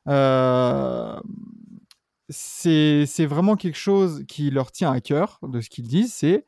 Euh, 0.08 1.18
c'est 2.28 3.26
vraiment 3.26 3.56
quelque 3.56 3.78
chose 3.78 4.24
qui 4.28 4.50
leur 4.50 4.70
tient 4.70 4.92
à 4.92 5.00
cœur 5.00 5.38
de 5.42 5.60
ce 5.60 5.68
qu'ils 5.70 5.88
disent, 5.88 6.12
c'est 6.12 6.44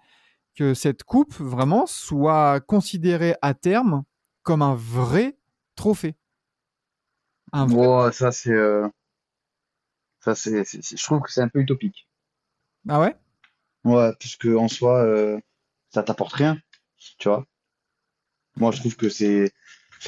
que 0.55 0.75
cette 0.75 1.05
coupe 1.05 1.35
vraiment 1.35 1.87
soit 1.87 2.61
considérée 2.61 3.35
à 3.41 3.55
terme 3.55 4.05
comme 4.43 4.63
un 4.63 4.75
vrai 4.75 5.39
trophée. 5.75 6.17
Un 7.53 7.67
vrai- 7.67 8.13
ça 8.13 8.31
c'est, 8.31 8.53
euh, 8.53 8.87
ça 10.21 10.35
c'est, 10.35 10.65
je 10.65 11.05
trouve 11.05 11.21
que 11.23 11.33
c'est 11.33 11.43
un 11.43 11.49
peu 11.49 11.61
utopique. 11.61 12.09
Ah 12.89 12.99
ouais? 13.01 13.17
Ouais, 13.85 14.13
puisque 14.19 14.47
en 14.47 14.69
soi, 14.69 15.03
euh, 15.05 15.39
ça 15.91 16.03
t'apporte 16.03 16.33
rien, 16.35 16.59
tu 17.19 17.29
vois. 17.29 17.47
Moi, 18.57 18.73
je 18.73 18.81
trouve 18.81 18.97
que 18.97 19.09
c'est, 19.09 19.53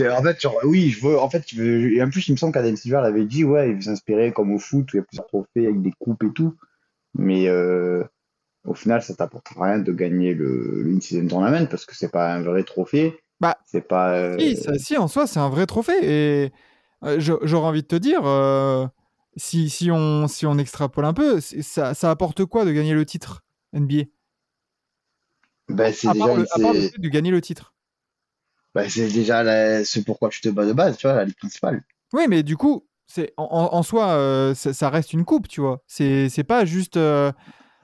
en 0.00 0.22
fait, 0.22 0.40
genre, 0.40 0.58
oui, 0.64 0.90
je 0.90 1.06
veux, 1.06 1.18
en 1.18 1.30
fait, 1.30 1.44
je 1.48 1.62
veux- 1.62 1.92
et 1.94 2.02
en 2.02 2.10
plus, 2.10 2.28
il 2.28 2.32
me 2.32 2.36
semble 2.36 2.52
qu'Adam 2.52 2.74
Silver 2.76 3.00
l'avait 3.02 3.24
dit, 3.24 3.44
ouais, 3.44 3.70
il 3.70 3.76
veut 3.76 3.80
s'inspirer 3.82 4.32
comme 4.32 4.52
au 4.52 4.58
foot 4.58 4.92
où 4.92 4.96
il 4.96 5.00
y 5.00 5.02
a 5.02 5.04
plusieurs 5.04 5.26
trophées 5.26 5.66
avec 5.66 5.80
des 5.82 5.92
coupes 5.98 6.22
et 6.24 6.32
tout. 6.32 6.56
Mais 7.14 7.48
euh, 7.48 8.04
au 8.64 8.74
final, 8.74 9.02
ça 9.02 9.14
t'apporte 9.14 9.48
rien 9.56 9.78
de 9.80 9.92
gagner 9.92 10.34
le, 10.34 10.82
le 10.84 10.92
in-season 10.94 11.28
tournament 11.28 11.68
parce 11.68 11.86
que 11.86 11.96
c'est 11.96 12.10
pas 12.12 12.34
un 12.34 12.42
vrai 12.42 12.64
trophée. 12.64 13.18
Bah, 13.40 13.58
C'est 13.66 13.86
pas. 13.88 14.14
euh, 14.14 14.38
Si, 14.38 14.56
ça- 14.56 14.78
si, 14.78 14.96
en 14.96 15.08
soi, 15.08 15.26
c'est 15.26 15.40
un 15.40 15.48
vrai 15.50 15.66
trophée. 15.66 15.98
Et 16.02 16.52
euh, 17.04 17.16
j'aurais 17.20 17.68
envie 17.68 17.82
de 17.82 17.86
te 17.88 17.96
dire, 17.96 18.22
euh, 18.24 18.86
si, 19.36 19.70
si, 19.70 19.90
on, 19.90 20.28
si 20.28 20.46
on 20.46 20.58
extrapole 20.58 21.04
un 21.04 21.14
peu, 21.14 21.40
ça, 21.40 21.94
ça 21.94 22.10
apporte 22.10 22.44
quoi 22.44 22.64
de 22.64 22.72
gagner 22.72 22.94
le 22.94 23.04
titre 23.06 23.42
NBA 23.72 24.04
bah, 25.68 25.92
c'est 25.92 26.12
déjà, 26.12 26.34
le, 26.34 26.42
le 26.42 26.88
fait 26.88 26.98
de 26.98 27.08
gagner 27.08 27.30
le 27.30 27.40
titre. 27.40 27.74
bah, 28.74 28.88
c'est 28.88 29.08
déjà 29.08 29.42
la- 29.42 29.84
ce 29.84 30.00
pourquoi 30.00 30.28
tu 30.28 30.40
te 30.40 30.48
bats 30.48 30.66
de 30.66 30.72
base, 30.72 30.96
tu 30.96 31.06
vois, 31.06 31.16
la 31.16 31.24
ligue 31.24 31.36
principale. 31.36 31.82
Oui, 32.12 32.24
mais 32.28 32.42
du 32.42 32.56
coup, 32.56 32.86
c'est 33.06 33.32
en, 33.36 33.44
en- 33.72 33.82
soi, 33.82 34.10
euh, 34.10 34.54
ça, 34.54 34.72
ça 34.72 34.90
reste 34.90 35.12
une 35.12 35.24
coupe, 35.24 35.48
tu 35.48 35.60
vois. 35.60 35.82
C'est 35.86 36.28
c'est 36.28 36.44
pas 36.44 36.64
juste. 36.64 36.96
euh, 36.96 37.32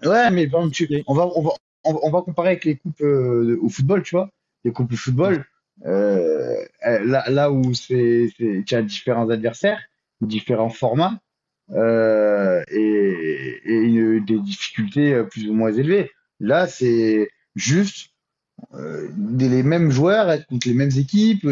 Ouais, 0.04 0.30
mais 0.30 0.46
par 0.46 0.60
exemple, 0.60 0.74
tu- 0.74 1.02
on 1.06 1.14
va, 1.14 1.26
on 1.34 1.42
va, 1.42 1.50
on 1.84 2.10
va, 2.10 2.22
comparer 2.22 2.48
avec 2.50 2.64
les 2.64 2.76
coupes 2.76 3.00
euh, 3.00 3.58
au 3.62 3.68
football, 3.68 4.02
tu 4.02 4.16
vois. 4.16 4.30
Les 4.64 4.72
coupes 4.72 4.92
au 4.92 4.96
football, 4.96 5.44
là, 5.82 7.28
là 7.30 7.50
où 7.50 7.74
c'est, 7.74 8.28
c'est- 8.36 8.64
tu 8.66 8.74
as 8.74 8.82
différents 8.82 9.28
adversaires, 9.30 9.80
différents 10.20 10.70
formats 10.70 11.18
euh, 11.72 12.62
et, 12.70 13.60
des 14.20 14.38
difficultés 14.40 15.14
euh, 15.14 15.24
plus 15.24 15.48
ou 15.48 15.54
moins 15.54 15.72
élevées. 15.72 16.10
Là, 16.40 16.66
c'est 16.66 17.30
juste 17.54 18.10
euh, 18.74 19.08
les 19.38 19.62
mêmes 19.62 19.90
joueurs 19.90 20.30
être 20.30 20.46
contre 20.46 20.68
les 20.68 20.74
mêmes 20.74 20.90
équipes. 20.96 21.46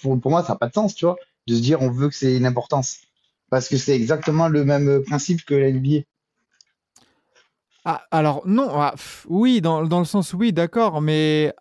pour, 0.00 0.20
pour 0.20 0.30
moi, 0.30 0.42
ça 0.42 0.52
n'a 0.52 0.58
pas 0.58 0.68
de 0.68 0.72
sens, 0.72 0.94
tu 0.94 1.04
vois, 1.04 1.16
de 1.46 1.54
se 1.54 1.60
dire 1.60 1.82
on 1.82 1.90
veut 1.90 2.08
que 2.08 2.14
c'est 2.14 2.36
une 2.36 2.46
importance. 2.46 3.00
Parce 3.50 3.68
que 3.68 3.76
c'est 3.76 3.94
exactement 3.94 4.48
le 4.48 4.64
même 4.64 5.02
principe 5.04 5.44
que 5.44 5.54
la 5.54 5.70
NBA. 5.70 6.04
Ah, 7.84 8.06
alors, 8.10 8.42
non, 8.46 8.68
ah, 8.70 8.94
oui, 9.28 9.60
dans, 9.60 9.82
dans 9.84 9.98
le 9.98 10.04
sens, 10.04 10.34
oui, 10.34 10.52
d'accord, 10.52 11.00
mais 11.00 11.52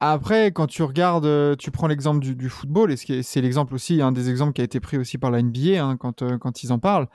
après, 0.00 0.52
quand 0.52 0.66
tu 0.66 0.82
regardes, 0.82 1.26
euh, 1.26 1.56
tu 1.56 1.70
prends 1.70 1.86
l'exemple 1.86 2.20
du, 2.20 2.36
du 2.36 2.48
football, 2.48 2.92
et 2.92 3.22
c'est 3.22 3.40
l'exemple 3.40 3.74
aussi, 3.74 4.02
un 4.02 4.12
des 4.12 4.28
exemples 4.28 4.52
qui 4.52 4.60
a 4.60 4.64
été 4.64 4.80
pris 4.80 4.98
aussi 4.98 5.16
par 5.16 5.30
la 5.30 5.42
NBA 5.42 5.82
hein, 5.82 5.96
quand, 5.96 6.22
euh, 6.22 6.38
quand 6.38 6.62
ils 6.62 6.72
en 6.72 6.78
parlent, 6.78 7.08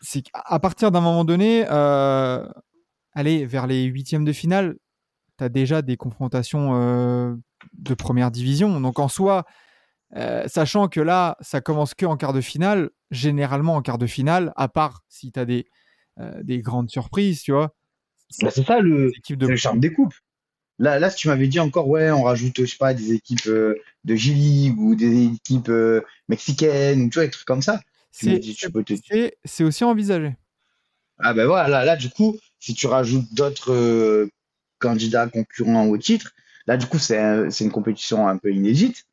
c'est 0.00 0.22
qu'à 0.22 0.58
partir 0.58 0.90
d'un 0.90 1.00
moment 1.00 1.24
donné, 1.24 1.64
euh, 1.70 2.46
allez, 3.14 3.46
vers 3.46 3.66
les 3.66 3.84
huitièmes 3.84 4.24
de 4.24 4.32
finale, 4.32 4.76
tu 5.38 5.44
as 5.44 5.48
déjà 5.48 5.82
des 5.82 5.96
confrontations 5.96 6.70
euh, 6.74 7.34
de 7.74 7.94
première 7.94 8.30
division. 8.30 8.80
Donc 8.80 8.98
en 8.98 9.08
soi, 9.08 9.44
euh, 10.16 10.44
sachant 10.46 10.88
que 10.88 11.00
là, 11.00 11.36
ça 11.40 11.60
commence 11.60 11.94
que 11.94 12.06
en 12.06 12.16
quart 12.16 12.32
de 12.32 12.40
finale, 12.40 12.90
généralement 13.10 13.76
en 13.76 13.82
quart 13.82 13.98
de 13.98 14.06
finale, 14.06 14.52
à 14.56 14.68
part 14.68 15.02
si 15.08 15.32
tu 15.32 15.38
as 15.38 15.44
des, 15.44 15.66
des 16.42 16.60
grandes 16.60 16.90
surprises, 16.90 17.42
tu 17.42 17.52
vois. 17.52 17.74
Bah, 18.40 18.50
c'est 18.50 18.64
ça 18.64 18.80
le, 18.80 19.12
de 19.28 19.46
le 19.46 19.56
charme 19.56 19.80
des 19.80 19.92
coupes. 19.92 20.14
Là, 20.82 20.98
là, 20.98 21.10
si 21.10 21.16
tu 21.18 21.28
m'avais 21.28 21.46
dit 21.46 21.60
encore, 21.60 21.88
ouais, 21.88 22.10
on 22.10 22.24
rajoute, 22.24 22.54
je 22.58 22.66
sais 22.66 22.76
pas, 22.76 22.92
des 22.92 23.12
équipes 23.12 23.46
euh, 23.46 23.76
de 24.04 24.16
G-League 24.16 24.78
ou 24.80 24.96
des 24.96 25.26
équipes 25.26 25.68
euh, 25.68 26.00
mexicaines, 26.28 27.02
ou 27.02 27.08
tu 27.08 27.14
vois, 27.20 27.24
des 27.26 27.30
trucs 27.30 27.46
comme 27.46 27.62
ça. 27.62 27.80
C'est 28.10 28.40
te- 28.66 28.66
aussi 29.62 29.84
envisagé. 29.84 30.34
Ah 31.18 31.34
ben 31.34 31.46
voilà, 31.46 31.68
là, 31.68 31.84
là, 31.84 31.96
du 31.96 32.10
coup, 32.10 32.36
si 32.58 32.74
tu 32.74 32.88
rajoutes 32.88 33.32
d'autres 33.32 33.72
euh, 33.72 34.28
candidats 34.80 35.28
concurrents 35.28 35.86
au 35.86 35.96
titre, 35.98 36.32
là, 36.66 36.76
du 36.76 36.86
coup, 36.86 36.98
c'est 36.98 37.18
un- 37.18 37.48
c'est 37.50 37.62
une 37.64 37.70
compétition 37.70 38.26
un 38.26 38.36
peu 38.36 38.52
inédite, 38.52 39.04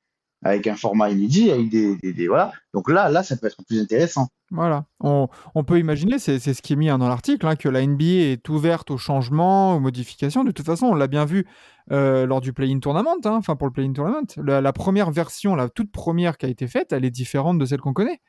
avec 0.44 0.66
un 0.66 0.76
format 0.76 1.12
inédit, 1.12 1.52
avec 1.52 1.70
des, 1.70 1.96
des, 1.98 2.14
des- 2.14 2.28
voilà. 2.28 2.52
Donc 2.74 2.90
là, 2.90 3.10
là, 3.10 3.22
ça 3.22 3.38
peut 3.38 3.46
être 3.48 3.64
plus 3.68 3.80
intéressant. 3.80 4.28
Voilà. 4.52 4.86
On, 5.00 5.28
peut 5.64 5.78
imaginer, 5.78 6.18
c'est 6.18 6.40
ce 6.40 6.62
qui 6.62 6.74
est 6.74 6.76
mis 6.76 6.90
hein, 6.90 6.98
dans 6.98 7.08
l'article, 7.08 7.46
hein, 7.46 7.56
que 7.56 7.70
la 7.70 7.86
NBA 7.86 8.04
est 8.04 8.50
ouverte 8.50 8.90
aux 8.90 8.98
changements, 8.98 9.76
aux 9.76 9.80
modifications. 9.80 10.44
De 10.44 10.52
toute 10.52 10.66
façon, 10.66 10.88
on 10.88 10.96
l'a 10.96 11.08
bien 11.08 11.26
vu 11.26 11.46
euh, 11.92 12.26
lors 12.26 12.42
du 12.42 12.52
play-in 12.52 12.80
tournament, 12.80 13.18
hein, 13.26 13.36
enfin 13.36 13.56
pour 13.56 13.68
le 13.68 13.74
play-in 13.74 13.94
tournament. 13.94 14.26
La, 14.38 14.74
première 14.74 15.12
version, 15.12 15.56
la 15.56 15.70
toute 15.70 15.92
première 15.92 16.38
qui 16.38 16.48
a 16.48 16.50
été 16.50 16.68
faite, 16.68 16.94
elle 16.94 17.06
est 17.06 17.12
différente 17.12 17.60
de 17.60 17.66
celle 17.66 17.80
qu'on 17.80 17.94
connaît. 17.94 18.22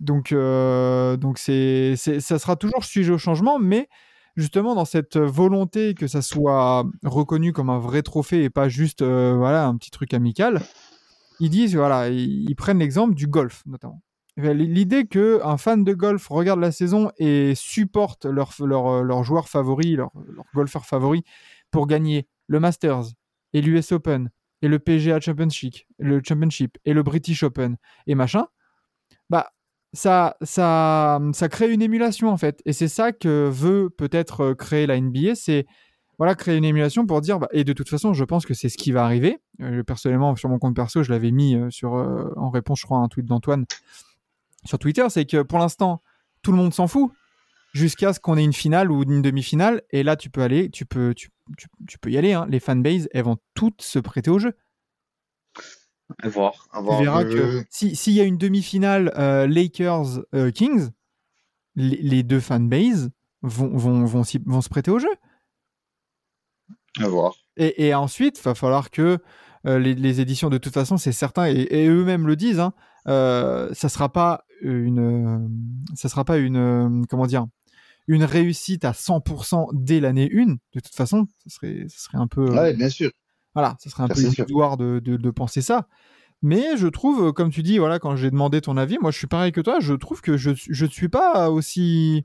Donc, 0.00 0.32
euh, 0.32 1.16
ça 1.36 2.38
sera 2.38 2.56
toujours 2.56 2.84
sujet 2.84 3.12
au 3.12 3.18
changement, 3.18 3.60
mais 3.60 3.88
justement 4.36 4.76
dans 4.76 4.84
cette 4.84 5.16
volonté 5.16 5.94
que 5.94 6.06
ça 6.06 6.22
soit 6.22 6.84
reconnu 7.04 7.52
comme 7.52 7.70
un 7.70 7.80
vrai 7.80 8.02
trophée 8.02 8.44
et 8.44 8.50
pas 8.50 8.68
juste 8.68 9.02
euh, 9.02 9.34
voilà 9.36 9.66
un 9.66 9.76
petit 9.76 9.90
truc 9.90 10.14
amical, 10.14 10.62
ils 11.40 11.50
disent 11.50 11.74
voilà, 11.74 12.08
ils 12.08 12.54
prennent 12.54 12.78
l'exemple 12.78 13.14
du 13.14 13.26
golf 13.26 13.62
notamment. 13.66 14.00
L'idée 14.38 15.04
que 15.06 15.40
un 15.42 15.56
fan 15.56 15.82
de 15.82 15.92
golf 15.94 16.28
regarde 16.28 16.60
la 16.60 16.70
saison 16.70 17.10
et 17.18 17.54
supporte 17.56 18.24
leur, 18.24 18.52
leur, 18.60 18.86
euh, 18.86 19.02
leur 19.02 19.24
joueur 19.24 19.48
favori, 19.48 19.96
leur, 19.96 20.12
golfeur 20.54 20.86
favori, 20.86 21.24
pour 21.72 21.88
gagner 21.88 22.28
le 22.46 22.60
Masters 22.60 23.06
et 23.52 23.60
l'US 23.60 23.90
Open 23.90 24.30
et 24.62 24.68
le 24.68 24.78
PGA 24.78 25.18
Championship, 25.18 25.74
le 25.98 26.20
Championship 26.24 26.78
et 26.84 26.92
le 26.92 27.02
British 27.02 27.42
Open 27.42 27.78
et 28.06 28.14
machin, 28.14 28.46
bah 29.28 29.50
ça, 29.92 30.36
ça, 30.42 31.18
ça 31.32 31.48
crée 31.48 31.72
une 31.72 31.82
émulation 31.82 32.28
en 32.28 32.36
fait. 32.36 32.62
Et 32.64 32.72
c'est 32.72 32.86
ça 32.86 33.10
que 33.10 33.48
veut 33.48 33.90
peut-être 33.90 34.40
euh, 34.42 34.54
créer 34.54 34.86
la 34.86 35.00
NBA, 35.00 35.34
c'est 35.34 35.66
voilà, 36.16 36.36
créer 36.36 36.56
une 36.56 36.64
émulation 36.64 37.06
pour 37.06 37.20
dire, 37.20 37.40
bah, 37.40 37.48
et 37.52 37.64
de 37.64 37.72
toute 37.72 37.88
façon, 37.88 38.12
je 38.12 38.24
pense 38.24 38.46
que 38.46 38.54
c'est 38.54 38.68
ce 38.68 38.78
qui 38.78 38.92
va 38.92 39.04
arriver. 39.04 39.38
Euh, 39.62 39.82
personnellement, 39.82 40.36
sur 40.36 40.48
mon 40.48 40.60
compte 40.60 40.76
perso, 40.76 41.02
je 41.02 41.10
l'avais 41.10 41.32
mis 41.32 41.56
sur, 41.70 41.92
en 41.92 42.50
réponse, 42.50 42.80
je 42.80 42.86
crois, 42.86 42.98
à 42.98 43.00
un 43.02 43.08
tweet 43.08 43.26
d'Antoine 43.26 43.66
sur 44.68 44.78
Twitter, 44.78 45.06
c'est 45.08 45.24
que 45.24 45.42
pour 45.42 45.58
l'instant, 45.58 46.02
tout 46.42 46.52
le 46.52 46.58
monde 46.58 46.72
s'en 46.74 46.86
fout 46.86 47.10
jusqu'à 47.72 48.12
ce 48.12 48.20
qu'on 48.20 48.36
ait 48.36 48.44
une 48.44 48.52
finale 48.52 48.90
ou 48.90 49.02
une 49.02 49.22
demi-finale. 49.22 49.82
Et 49.90 50.02
là, 50.02 50.16
tu 50.16 50.30
peux 50.30 50.42
aller, 50.42 50.70
tu 50.70 50.84
peux, 50.86 51.14
tu, 51.14 51.30
tu- 51.56 51.68
tu 51.88 51.98
peux 51.98 52.10
y 52.10 52.18
aller. 52.18 52.32
hein. 52.32 52.46
Les 52.48 52.60
fanbases, 52.60 53.08
elles 53.12 53.24
vont 53.24 53.38
toutes 53.54 53.82
se 53.82 53.98
prêter 53.98 54.30
au 54.30 54.38
jeu. 54.38 54.56
À 56.22 56.28
voir, 56.28 56.68
à 56.72 56.78
Tu 56.78 56.84
voir. 56.84 57.00
verras 57.02 57.24
que 57.24 57.64
si- 57.70 57.94
s'il 57.96 58.14
y 58.14 58.20
a 58.20 58.24
une 58.24 58.38
demi-finale 58.38 59.12
euh, 59.18 59.46
Lakers-Kings, 59.46 60.90
les, 61.74 61.96
les 62.02 62.22
deux 62.22 62.40
fanbases 62.40 63.10
vont, 63.42 63.76
vont, 63.76 64.04
vont 64.04 64.24
se 64.24 64.68
prêter 64.68 64.90
au 64.90 64.98
jeu. 64.98 65.10
À 67.00 67.08
voir. 67.08 67.34
Et, 67.56 67.86
et 67.88 67.94
ensuite, 67.94 68.38
il 68.38 68.42
va 68.42 68.54
falloir 68.54 68.90
que 68.90 69.18
euh, 69.66 69.78
les, 69.78 69.94
les 69.94 70.20
éditions, 70.20 70.50
de 70.50 70.58
toute 70.58 70.72
façon, 70.74 70.96
c'est 70.96 71.12
certain, 71.12 71.46
et, 71.46 71.66
et 71.70 71.88
eux-mêmes 71.88 72.26
le 72.26 72.36
disent, 72.36 72.60
hein, 72.60 72.72
euh, 73.08 73.68
ça 73.72 73.88
sera 73.88 74.08
pas 74.12 74.44
une, 74.60 75.48
ça 75.94 76.08
sera 76.08 76.24
pas 76.24 76.38
une, 76.38 77.06
comment 77.08 77.26
dire, 77.26 77.46
une 78.06 78.24
réussite 78.24 78.84
à 78.84 78.92
100% 78.92 79.68
dès 79.72 80.00
l'année 80.00 80.30
1. 80.32 80.46
De 80.46 80.80
toute 80.80 80.94
façon, 80.94 81.26
ça 81.46 81.50
serait, 81.54 81.84
ça 81.88 81.98
serait 81.98 82.18
un 82.18 82.26
peu, 82.26 82.46
euh, 82.48 82.54
Ouais, 82.54 82.74
bien 82.74 82.88
sûr. 82.88 83.10
voilà, 83.54 83.76
ça 83.80 83.90
serait 83.90 84.04
un 84.04 84.08
Ça, 84.08 84.14
peu 84.14 84.20
illusoire 84.22 84.76
de, 84.76 84.98
de, 85.00 85.16
de 85.16 85.30
penser 85.30 85.60
ça. 85.62 85.86
Mais 86.40 86.76
je 86.76 86.86
trouve, 86.86 87.32
comme 87.32 87.50
tu 87.50 87.62
dis, 87.62 87.78
voilà, 87.78 87.98
quand 87.98 88.14
j'ai 88.16 88.30
demandé 88.30 88.60
ton 88.60 88.76
avis, 88.76 88.96
moi 89.00 89.10
je 89.10 89.18
suis 89.18 89.26
pareil 89.26 89.50
que 89.52 89.60
toi, 89.60 89.80
je 89.80 89.92
trouve 89.94 90.20
que 90.20 90.36
je 90.36 90.50
ne 90.50 90.88
suis 90.90 91.08
pas 91.08 91.50
aussi 91.50 92.24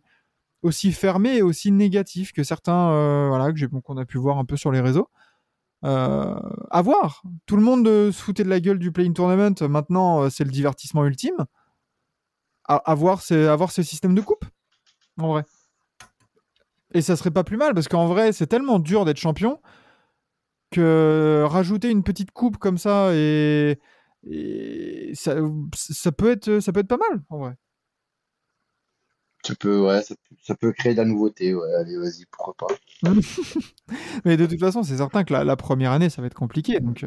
aussi 0.61 0.93
fermé 0.93 1.37
et 1.37 1.41
aussi 1.41 1.71
négatif 1.71 2.31
que 2.31 2.43
certains, 2.43 2.91
euh, 2.91 3.27
voilà, 3.27 3.51
qu'on 3.83 3.97
a 3.97 4.05
pu 4.05 4.17
voir 4.17 4.37
un 4.37 4.45
peu 4.45 4.55
sur 4.55 4.71
les 4.71 4.79
réseaux. 4.79 5.09
Euh, 5.83 6.35
à 6.71 6.81
voir. 6.81 7.23
Tout 7.45 7.57
le 7.57 7.63
monde 7.63 7.87
euh, 7.87 8.11
se 8.11 8.21
foutait 8.21 8.43
de 8.43 8.49
la 8.49 8.59
gueule 8.59 8.79
du 8.79 8.91
play-in 8.91 9.11
tournament. 9.13 9.55
Maintenant, 9.61 10.23
euh, 10.23 10.29
c'est 10.29 10.43
le 10.43 10.51
divertissement 10.51 11.05
ultime. 11.05 11.45
À, 12.65 12.75
à 12.75 12.95
voir, 12.95 13.21
c'est 13.21 13.47
à 13.47 13.55
voir 13.55 13.71
ce 13.71 13.83
système 13.83 14.15
de 14.15 14.21
coupe. 14.21 14.45
En 15.19 15.27
vrai. 15.27 15.43
Et 16.93 17.01
ça 17.01 17.15
serait 17.15 17.31
pas 17.31 17.43
plus 17.43 17.57
mal 17.57 17.73
parce 17.73 17.87
qu'en 17.87 18.07
vrai, 18.07 18.31
c'est 18.31 18.47
tellement 18.47 18.79
dur 18.79 19.03
d'être 19.03 19.17
champion 19.17 19.59
que 20.71 21.43
rajouter 21.47 21.89
une 21.89 22.03
petite 22.03 22.31
coupe 22.31 22.57
comme 22.57 22.77
ça 22.77 23.13
et, 23.13 23.79
et 24.23 25.11
ça, 25.13 25.35
ça 25.75 26.11
peut 26.11 26.31
être 26.31 26.59
ça 26.59 26.71
peut 26.71 26.79
être 26.79 26.87
pas 26.87 26.97
mal 26.97 27.21
en 27.29 27.37
vrai. 27.39 27.55
Ça 29.43 29.55
peut, 30.55 30.71
créer 30.71 30.93
de 30.93 30.97
la 30.97 31.05
nouveauté. 31.05 31.53
Ouais, 31.53 31.73
allez, 31.75 31.97
vas-y, 31.97 32.25
pourquoi 32.31 32.53
pas. 32.53 32.67
Mais 34.25 34.37
de 34.37 34.45
toute 34.45 34.59
façon, 34.59 34.83
c'est 34.83 34.97
certain 34.97 35.23
que 35.23 35.33
la, 35.33 35.55
première 35.55 35.91
année, 35.91 36.09
ça 36.09 36.21
va 36.21 36.27
être 36.27 36.33
compliqué. 36.33 36.79
Donc, 36.79 37.05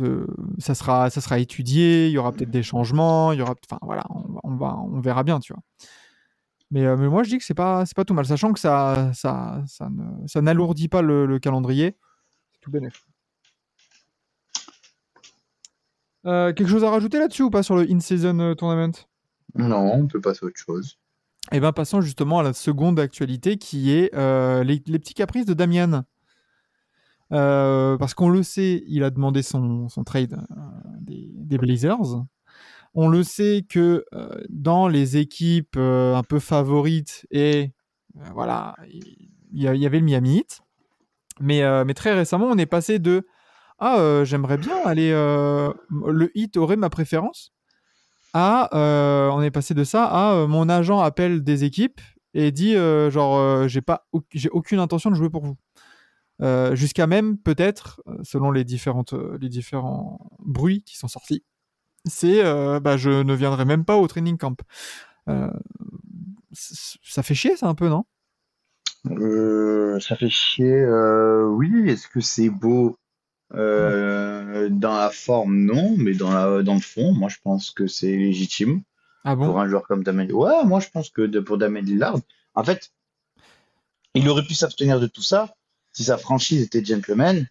euh, 0.00 0.26
ça 0.58 0.74
sera, 0.74 1.38
étudié. 1.38 2.06
Il 2.06 2.12
y 2.12 2.18
aura 2.18 2.32
peut-être 2.32 2.50
des 2.50 2.62
changements. 2.62 3.32
Y 3.32 3.42
aura, 3.42 3.54
voilà, 3.82 4.04
on, 4.10 5.00
verra 5.00 5.24
bien, 5.24 5.40
tu 5.40 5.52
vois. 5.52 5.62
Mais, 6.70 6.84
euh, 6.84 6.96
mais 6.96 7.08
moi, 7.08 7.22
je 7.22 7.30
dis 7.30 7.38
que 7.38 7.44
c'est 7.44 7.54
pas, 7.54 7.84
pas 7.94 8.04
tout 8.04 8.14
mal, 8.14 8.26
sachant 8.26 8.52
que 8.52 8.60
ça, 8.60 9.12
ne, 9.24 10.40
n'alourdit 10.40 10.88
pas 10.88 11.02
le, 11.02 11.26
le 11.26 11.38
calendrier. 11.38 11.96
C'est 12.52 12.60
tout 12.60 12.70
bénéf. 12.70 13.04
Euh, 16.26 16.52
quelque 16.52 16.68
chose 16.68 16.84
à 16.84 16.90
rajouter 16.90 17.18
là-dessus 17.18 17.42
ou 17.42 17.50
pas 17.50 17.62
sur 17.62 17.76
le 17.76 17.90
in-season 17.90 18.54
tournament? 18.56 18.92
Non, 19.54 19.92
on 19.94 20.06
peut 20.06 20.20
passer 20.20 20.40
à 20.44 20.46
autre 20.46 20.58
chose. 20.58 20.98
Eh 21.52 21.60
bien, 21.60 21.72
passons 21.72 22.00
justement 22.00 22.40
à 22.40 22.42
la 22.42 22.52
seconde 22.52 23.00
actualité 23.00 23.56
qui 23.56 23.92
est 23.92 24.14
euh, 24.14 24.62
les, 24.64 24.80
petits 24.80 25.14
caprices 25.14 25.46
de 25.46 25.54
Damian. 25.54 26.04
Euh, 27.32 27.96
parce 27.96 28.14
qu'on 28.14 28.28
le 28.28 28.42
sait, 28.42 28.84
il 28.86 29.02
a 29.02 29.10
demandé 29.10 29.42
son, 29.42 29.88
trade 30.04 30.34
euh, 30.34 30.54
des, 31.00 31.58
Blazers. 31.58 32.24
On 32.94 33.08
le 33.08 33.22
sait 33.22 33.64
que 33.68 34.04
dans 34.48 34.88
les 34.88 35.18
équipes 35.18 35.76
un 35.76 36.22
peu 36.22 36.38
favorites, 36.38 37.26
et 37.30 37.72
voilà, 38.34 38.74
il 38.88 39.62
y, 39.62 39.68
avait 39.86 39.98
le 39.98 40.04
Miami 40.04 40.38
Heat. 40.38 40.62
Mais, 41.40 41.62
mais 41.84 41.94
très 41.94 42.14
récemment, 42.14 42.46
on 42.46 42.58
est 42.58 42.66
passé 42.66 42.98
de 42.98 43.26
Ah, 43.78 44.22
j'aimerais 44.24 44.58
bien 44.58 44.76
aller. 44.84 45.10
le 45.10 46.30
Heat 46.34 46.56
aurait 46.56 46.76
ma 46.76 46.90
préférence 46.90 47.52
euh, 48.72 49.28
on 49.30 49.42
est 49.42 49.50
passé 49.50 49.74
de 49.74 49.84
ça 49.84 50.04
à 50.04 50.34
euh, 50.34 50.46
mon 50.46 50.68
agent 50.68 51.00
appelle 51.00 51.42
des 51.42 51.64
équipes 51.64 52.00
et 52.34 52.52
dit 52.52 52.76
euh, 52.76 53.10
genre 53.10 53.66
j'ai 53.68 53.80
pas 53.80 54.06
j'ai 54.32 54.50
aucune 54.50 54.78
intention 54.78 55.10
de 55.10 55.14
jouer 55.14 55.30
pour 55.30 55.44
vous 55.44 55.56
jusqu'à 56.74 57.06
même 57.06 57.36
peut-être 57.38 58.02
selon 58.22 58.50
les 58.50 58.64
différentes 58.64 59.14
les 59.40 59.48
différents 59.48 60.30
bruits 60.38 60.82
qui 60.82 60.96
sont 60.96 61.08
sortis 61.08 61.42
c'est 62.04 62.42
bah, 62.80 62.96
je 62.96 63.22
ne 63.22 63.34
viendrai 63.34 63.64
même 63.64 63.84
pas 63.84 63.96
au 63.96 64.06
training 64.06 64.36
camp 64.36 64.56
ça 66.52 67.22
fait 67.22 67.34
chier 67.34 67.56
ça 67.56 67.66
un 67.66 67.74
peu 67.74 67.88
non? 67.88 68.04
Ça 70.00 70.16
fait 70.16 70.28
chier. 70.28 70.86
oui, 71.46 71.90
est-ce 71.90 72.08
que 72.08 72.20
c'est 72.20 72.50
beau? 72.50 72.96
Euh, 73.54 74.68
dans 74.70 74.96
la 74.96 75.10
forme, 75.10 75.56
non, 75.56 75.94
mais 75.96 76.12
dans 76.12 76.30
la, 76.30 76.62
dans 76.62 76.74
le 76.74 76.80
fond, 76.80 77.12
moi 77.12 77.28
je 77.28 77.36
pense 77.42 77.70
que 77.70 77.86
c'est 77.86 78.14
légitime 78.14 78.82
ah 79.24 79.34
bon? 79.34 79.46
pour 79.46 79.60
un 79.60 79.68
joueur 79.68 79.86
comme 79.86 80.04
Damien. 80.04 80.28
Ouais, 80.30 80.64
moi 80.64 80.80
je 80.80 80.88
pense 80.90 81.08
que 81.10 81.22
de- 81.22 81.40
pour 81.40 81.56
Damien 81.56 81.80
Lillard, 81.80 82.18
en 82.54 82.64
fait, 82.64 82.90
il 84.14 84.28
aurait 84.28 84.44
pu 84.44 84.54
s'abstenir 84.54 85.00
de 85.00 85.06
tout 85.06 85.22
ça 85.22 85.54
si 85.92 86.04
sa 86.04 86.18
franchise 86.18 86.62
était 86.62 86.84
gentleman 86.84 87.46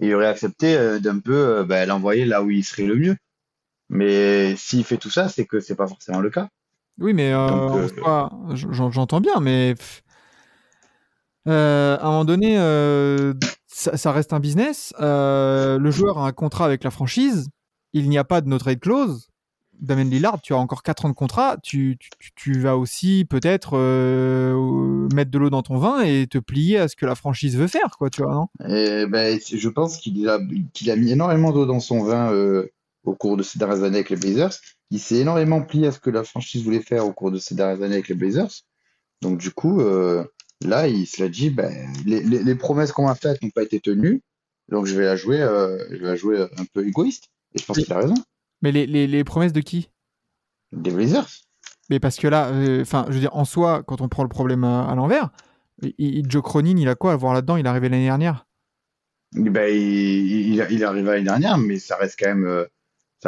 et 0.00 0.08
il 0.08 0.14
aurait 0.14 0.26
accepté 0.26 0.76
euh, 0.76 0.98
d'un 0.98 1.20
peu 1.20 1.58
euh, 1.58 1.64
ben, 1.64 1.88
l'envoyer 1.88 2.24
là 2.24 2.42
où 2.42 2.50
il 2.50 2.64
serait 2.64 2.86
le 2.86 2.96
mieux. 2.96 3.16
Mais 3.88 4.56
s'il 4.56 4.84
fait 4.84 4.96
tout 4.96 5.10
ça, 5.10 5.28
c'est 5.28 5.46
que 5.46 5.60
c'est 5.60 5.76
pas 5.76 5.86
forcément 5.86 6.20
le 6.20 6.30
cas. 6.30 6.48
Oui, 6.98 7.12
mais 7.12 7.30
j'entends 7.30 9.20
bien, 9.20 9.38
mais 9.40 9.74
pff, 9.76 10.02
euh, 11.46 11.96
à 11.98 12.06
un 12.06 12.10
moment 12.10 12.24
donné, 12.24 12.58
euh, 12.58 13.34
ça, 13.66 14.12
reste 14.12 14.32
un 14.32 14.40
business. 14.40 14.92
Euh, 15.00 15.78
le 15.78 15.90
joueur 15.90 16.18
a 16.18 16.26
un 16.26 16.32
contrat 16.32 16.64
avec 16.64 16.84
la 16.84 16.90
franchise. 16.90 17.48
Il 17.92 18.08
n'y 18.08 18.18
a 18.18 18.24
pas 18.24 18.40
de 18.40 18.48
no 18.48 18.58
trade 18.58 18.80
clause. 18.80 19.28
Damien 19.78 20.04
Lillard, 20.04 20.40
tu 20.40 20.54
as 20.54 20.56
encore 20.56 20.82
4 20.82 21.04
ans 21.04 21.08
de 21.10 21.14
contrat. 21.14 21.58
Tu, 21.62 21.98
vas 22.46 22.76
aussi 22.76 23.26
peut-être 23.28 23.76
mettre 25.14 25.30
de 25.30 25.38
l'eau 25.38 25.50
dans 25.50 25.62
ton 25.62 25.76
vin 25.76 26.00
et 26.00 26.26
te 26.26 26.38
plier 26.38 26.78
à 26.78 26.88
ce 26.88 26.96
que 26.96 27.04
la 27.04 27.14
franchise 27.14 27.56
veut 27.56 27.66
faire, 27.66 27.96
quoi, 27.98 28.08
tu 28.08 28.22
vois, 28.22 28.32
non? 28.32 28.48
Et 28.66 29.06
ben, 29.06 29.38
je 29.38 29.68
pense 29.68 29.98
qu'il 29.98 30.28
a, 30.28 30.40
qu'il 30.72 30.90
a 30.90 30.96
mis 30.96 31.12
énormément 31.12 31.52
d'eau 31.52 31.66
dans 31.66 31.80
son 31.80 32.02
vin 32.02 32.32
au 33.04 33.14
cours 33.14 33.36
de 33.36 33.42
ces 33.42 33.58
dernières 33.58 33.84
années 33.84 33.98
avec 33.98 34.10
les 34.10 34.16
Blazers. 34.16 34.54
Il 34.90 34.98
s'est 34.98 35.16
énormément 35.16 35.60
plié 35.60 35.88
à 35.88 35.92
ce 35.92 36.00
que 36.00 36.10
la 36.10 36.24
franchise 36.24 36.64
voulait 36.64 36.80
faire 36.80 37.06
au 37.06 37.12
cours 37.12 37.30
de 37.30 37.38
ces 37.38 37.54
dernières 37.54 37.82
années 37.82 37.94
avec 37.94 38.08
les 38.08 38.14
Blazers. 38.14 38.62
Donc 39.20 39.36
du 39.36 39.50
coup, 39.50 39.82
là, 40.64 40.88
il 40.88 41.06
se 41.06 41.22
l'a 41.22 41.28
dit, 41.28 41.50
ben, 41.50 41.72
les, 42.04 42.22
les, 42.22 42.42
les 42.42 42.54
promesses 42.54 42.92
qu'on 42.92 43.06
m'a 43.06 43.14
faites 43.14 43.42
n'ont 43.42 43.50
pas 43.50 43.62
été 43.62 43.80
tenues, 43.80 44.22
donc 44.68 44.86
je 44.86 44.94
vais 44.96 45.04
la 45.04 45.16
jouer, 45.16 45.40
euh, 45.40 45.78
je 45.90 45.96
vais 45.96 46.06
la 46.06 46.16
jouer 46.16 46.40
un 46.40 46.64
peu 46.72 46.86
égoïste. 46.86 47.24
Et 47.54 47.58
je 47.58 47.64
pense 47.64 47.78
qu'il 47.78 47.92
a 47.92 47.98
raison. 47.98 48.14
Mais 48.62 48.72
les, 48.72 48.86
les- 48.86 49.06
les 49.06 49.24
promesses 49.24 49.52
de 49.52 49.60
qui? 49.60 49.90
Des 50.72 50.90
Blazers. 50.90 51.28
Mais 51.88 52.00
parce 52.00 52.16
que 52.16 52.26
là, 52.26 52.48
euh, 52.48 52.82
enfin, 52.82 53.04
je 53.08 53.14
veux 53.14 53.20
dire, 53.20 53.34
en 53.36 53.44
soi, 53.44 53.82
quand 53.86 54.00
on 54.00 54.08
prend 54.08 54.22
le 54.24 54.28
problème 54.28 54.64
à, 54.64 54.88
à 54.90 54.94
l'envers, 54.94 55.30
Joe 55.98 56.42
Cronin, 56.42 56.76
il 56.76 56.88
a 56.88 56.94
quoi 56.94 57.12
à 57.12 57.16
voir 57.16 57.34
là-dedans? 57.34 57.56
Il 57.56 57.64
est 57.66 57.68
arrivé 57.68 57.88
l'année 57.88 58.06
dernière? 58.06 58.46
Ben, 59.32 59.68
il, 59.72 60.54
il, 60.54 60.66
il 60.70 60.82
est 60.82 60.84
arrivé 60.84 61.06
l'année 61.10 61.24
dernière, 61.24 61.58
mais 61.58 61.78
ça 61.78 61.96
reste 61.96 62.18
quand 62.18 62.28
même, 62.28 62.46
euh, 62.46 62.64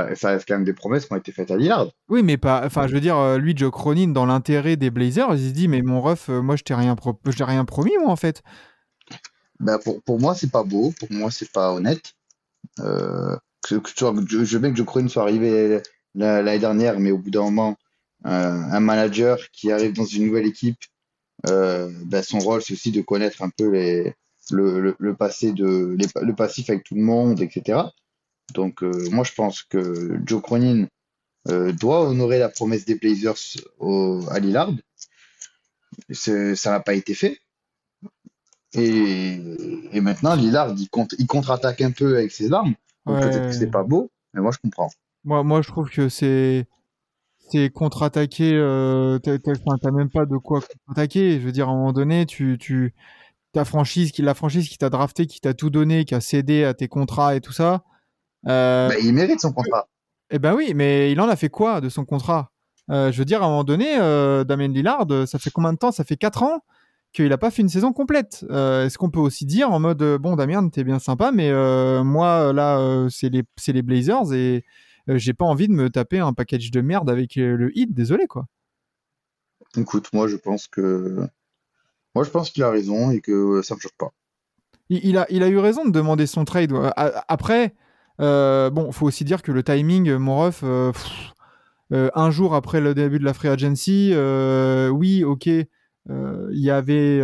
ça, 0.06 0.14
ça 0.14 0.28
reste 0.30 0.46
quand 0.46 0.54
même 0.54 0.64
des 0.64 0.72
promesses 0.72 1.06
qui 1.06 1.12
ont 1.12 1.16
été 1.16 1.32
faites 1.32 1.50
à 1.50 1.56
Lillard. 1.56 1.88
Oui, 2.08 2.22
mais 2.22 2.37
pas. 2.37 2.62
Enfin, 2.64 2.87
je 2.87 2.94
veux 2.94 3.00
dire, 3.00 3.16
euh, 3.16 3.38
lui, 3.38 3.56
Joe 3.56 3.70
Cronin, 3.70 4.08
dans 4.08 4.26
l'intérêt 4.26 4.76
des 4.76 4.90
Blazers, 4.90 5.34
il 5.34 5.48
se 5.48 5.52
dit, 5.52 5.68
mais 5.68 5.82
mon 5.82 6.00
ref, 6.00 6.28
euh, 6.28 6.40
moi, 6.40 6.56
je 6.56 6.62
t'ai 6.62 6.74
rien, 6.74 6.94
pro- 6.96 7.18
je 7.26 7.37
t'ai 7.37 7.44
rien 7.44 7.64
promis, 7.64 7.92
moi, 8.00 8.11
en 8.11 8.16
fait. 8.16 8.42
Ben 9.61 9.78
pour, 9.78 10.02
pour 10.02 10.20
moi, 10.20 10.34
c'est 10.34 10.50
pas 10.50 10.62
beau. 10.62 10.92
Pour 10.98 11.08
moi, 11.11 11.30
c'est 11.30 11.50
pas 11.50 11.72
honnête. 11.72 12.12
Euh, 12.80 13.37
que, 13.62 13.74
que 13.76 13.90
je, 13.90 14.44
je 14.44 14.52
veux 14.54 14.58
bien 14.61 14.70
que 14.70 14.76
Joe 14.76 14.87
Cronin 14.87 15.08
soit 15.08 15.22
arrivé 15.22 15.80
la- 16.14 16.42
l'année 16.42 16.58
dernière, 16.61 17.00
mais 17.00 17.11
au 17.11 17.18
bout 17.18 17.30
d'un 17.30 17.42
moment, 17.42 17.76
euh, 18.26 18.28
un 18.30 18.80
manager 18.80 19.38
qui 19.52 19.72
arrive 19.72 19.92
dans 19.94 20.04
une 20.04 20.26
nouvelle 20.26 20.46
équipe, 20.46 20.78
euh, 21.48 21.90
ben 22.06 22.22
son 22.22 22.38
rôle, 22.38 22.62
c'est 22.62 22.74
aussi 22.74 22.90
de 22.92 23.00
connaître 23.00 23.42
un 23.42 23.50
peu 23.50 23.68
les, 23.70 24.14
le, 24.50 24.80
le, 24.80 24.96
le 24.98 25.14
passé 25.14 25.52
de, 25.52 25.96
les, 25.98 26.06
le 26.22 26.34
passif 26.34 26.70
avec 26.70 26.84
tout 26.84 26.94
le 26.94 27.02
monde, 27.02 27.40
etc. 27.40 27.80
Donc, 28.54 28.82
euh, 28.82 29.08
moi, 29.11 29.24
je 29.24 29.32
pense 29.32 29.62
que 29.62 30.18
Joe 30.24 30.42
Cronin 30.42 30.87
euh, 31.48 31.72
doit 31.72 32.08
honorer 32.08 32.38
la 32.38 32.48
promesse 32.48 32.84
des 32.84 32.94
Blazers 32.94 33.37
au, 33.78 34.22
à 34.30 34.38
Lillard. 34.38 34.72
Ça 36.11 36.70
n'a 36.70 36.80
pas 36.80 36.94
été 36.94 37.14
fait. 37.14 37.40
Et, 38.74 39.40
et 39.92 40.00
maintenant, 40.00 40.34
Lillard, 40.34 40.74
il, 40.76 40.88
contre, 40.88 41.14
il 41.18 41.26
contre-attaque 41.26 41.80
un 41.80 41.90
peu 41.90 42.16
avec 42.16 42.32
ses 42.32 42.52
armes. 42.52 42.74
Ouais. 43.06 43.20
peut-être 43.20 43.46
que 43.46 43.52
c'est 43.52 43.70
pas 43.70 43.82
beau, 43.82 44.11
mais 44.34 44.42
moi 44.42 44.52
je 44.52 44.58
comprends. 44.58 44.90
Moi, 45.24 45.42
moi, 45.42 45.62
je 45.62 45.68
trouve 45.68 45.90
que 45.90 46.08
c'est. 46.08 46.66
C'est 47.50 47.70
contre-attaquer. 47.70 48.52
Euh, 48.54 49.18
t'as 49.18 49.90
même 49.90 50.11
pas 50.11 50.26
de 50.26 50.37
quoi 50.37 50.61
contre-attaquer. 50.61 51.40
Je 51.40 51.46
veux 51.46 51.52
dire, 51.52 51.68
à 51.68 51.72
un 51.72 51.76
moment 51.76 51.92
donné, 51.94 52.26
tu. 52.26 52.58
tu 52.61 52.94
ta 53.52 53.64
franchise, 53.64 54.12
qui, 54.12 54.20
la 54.20 54.34
franchise 54.34 54.68
qui 54.68 54.76
t'a 54.76 54.90
drafté, 54.90 55.26
qui 55.26 55.40
t'a 55.40 55.54
tout 55.54 55.70
donné, 55.70 56.04
qui 56.04 56.14
a 56.14 56.20
cédé 56.20 56.64
à 56.64 56.74
tes 56.74 56.88
contrats 56.88 57.34
et 57.34 57.40
tout 57.40 57.52
ça. 57.52 57.82
Euh, 58.46 58.88
Bah, 58.88 58.94
il 59.03 59.12
mérite 59.12 59.40
son 59.40 59.53
contrat. 59.53 59.88
Eh 60.31 60.38
ben 60.38 60.55
oui, 60.55 60.72
mais 60.74 61.11
il 61.11 61.20
en 61.20 61.29
a 61.29 61.37
fait 61.37 61.48
quoi 61.48 61.81
de 61.81 61.88
son 61.88 62.05
contrat? 62.05 62.51
Euh, 62.90 63.11
Je 63.11 63.18
veux 63.18 63.24
dire, 63.24 63.42
à 63.42 63.46
un 63.46 63.48
moment 63.48 63.64
donné, 63.64 63.98
euh, 63.98 64.44
Damien 64.44 64.68
Lillard, 64.68 65.07
ça 65.27 65.38
fait 65.38 65.51
combien 65.51 65.72
de 65.72 65.79
temps? 65.79 65.92
Ça 65.92 66.05
fait 66.05 66.16
4 66.16 66.42
ans 66.42 66.61
qu'il 67.14 67.29
n'a 67.29 67.38
pas 67.38 67.51
fait 67.51 67.62
une 67.62 67.70
saison 67.70 67.92
complète. 67.94 68.44
Euh, 68.51 68.85
Est-ce 68.85 68.98
qu'on 68.98 69.11
peut 69.11 69.20
aussi 69.20 69.46
dire 69.46 69.70
en 69.72 69.81
mode, 69.81 70.03
bon, 70.20 70.37
Damien, 70.37 70.68
t'es 70.68 70.85
bien 70.85 70.98
sympa, 70.98 71.33
mais 71.33 71.51
euh, 71.51 72.05
moi, 72.05 72.53
là, 72.53 72.79
euh, 72.79 73.09
c'est 73.09 73.31
les, 73.31 73.42
les 73.68 73.83
Blazers 73.83 74.33
et 74.35 74.64
j'ai 75.09 75.33
pas 75.33 75.46
envie 75.46 75.68
de 75.68 75.72
me 75.72 75.88
taper 75.88 76.18
un 76.18 76.35
package 76.35 76.70
de 76.70 76.83
merde 76.83 77.09
avec 77.09 77.37
le 77.37 77.70
hit, 77.74 77.94
désolé, 77.94 78.27
quoi. 78.27 78.44
Écoute, 79.77 80.09
moi 80.12 80.29
je 80.29 80.37
pense 80.37 80.66
que 80.66 81.27
moi 82.14 82.24
je 82.24 82.31
pense 82.31 82.51
qu'il 82.51 82.62
a 82.62 82.70
raison 82.70 83.11
et 83.11 83.20
que 83.20 83.61
ça 83.62 83.74
me 83.74 83.81
choque 83.81 83.96
pas. 83.98 84.11
Il, 84.88 85.05
il 85.05 85.18
a, 85.18 85.27
il 85.31 85.42
a 85.42 85.48
eu 85.48 85.59
raison 85.59 85.85
de 85.85 85.90
demander 85.90 86.27
son 86.27 86.44
trade. 86.44 86.72
Après, 86.96 87.74
euh, 88.20 88.70
bon, 88.70 88.90
faut 88.92 89.07
aussi 89.07 89.24
dire 89.24 89.42
que 89.42 89.52
le 89.52 89.62
timing, 89.62 90.09
euh, 90.09 90.18
mon 90.18 90.38
ref, 90.38 90.62
euh, 90.64 90.92
un 91.90 92.31
jour 92.31 92.54
après 92.54 92.81
le 92.81 92.94
début 92.94 93.18
de 93.18 93.24
la 93.24 93.35
free 93.35 93.48
agency, 93.48 94.12
oui, 94.92 95.24
ok, 95.24 95.46
il 95.46 95.66
y 96.52 96.70
avait, 96.70 97.20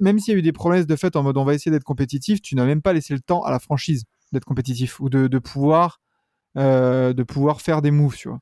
même 0.00 0.18
s'il 0.18 0.32
y 0.32 0.36
a 0.36 0.38
eu 0.38 0.42
des 0.42 0.52
promesses 0.52 0.86
de 0.86 0.96
fait 0.96 1.16
en 1.16 1.22
mode 1.22 1.36
on 1.36 1.44
va 1.44 1.54
essayer 1.54 1.70
d'être 1.70 1.84
compétitif, 1.84 2.42
tu 2.42 2.54
n'as 2.54 2.64
même 2.64 2.82
pas 2.82 2.92
laissé 2.92 3.14
le 3.14 3.20
temps 3.20 3.42
à 3.42 3.50
la 3.50 3.58
franchise 3.58 4.04
d'être 4.32 4.44
compétitif 4.44 5.00
ou 5.00 5.08
de, 5.08 5.38
pouvoir, 5.38 6.00
de 6.56 7.22
pouvoir 7.22 7.60
faire 7.60 7.82
des 7.82 7.90
moves, 7.90 8.16
tu 8.16 8.28
vois. 8.28 8.40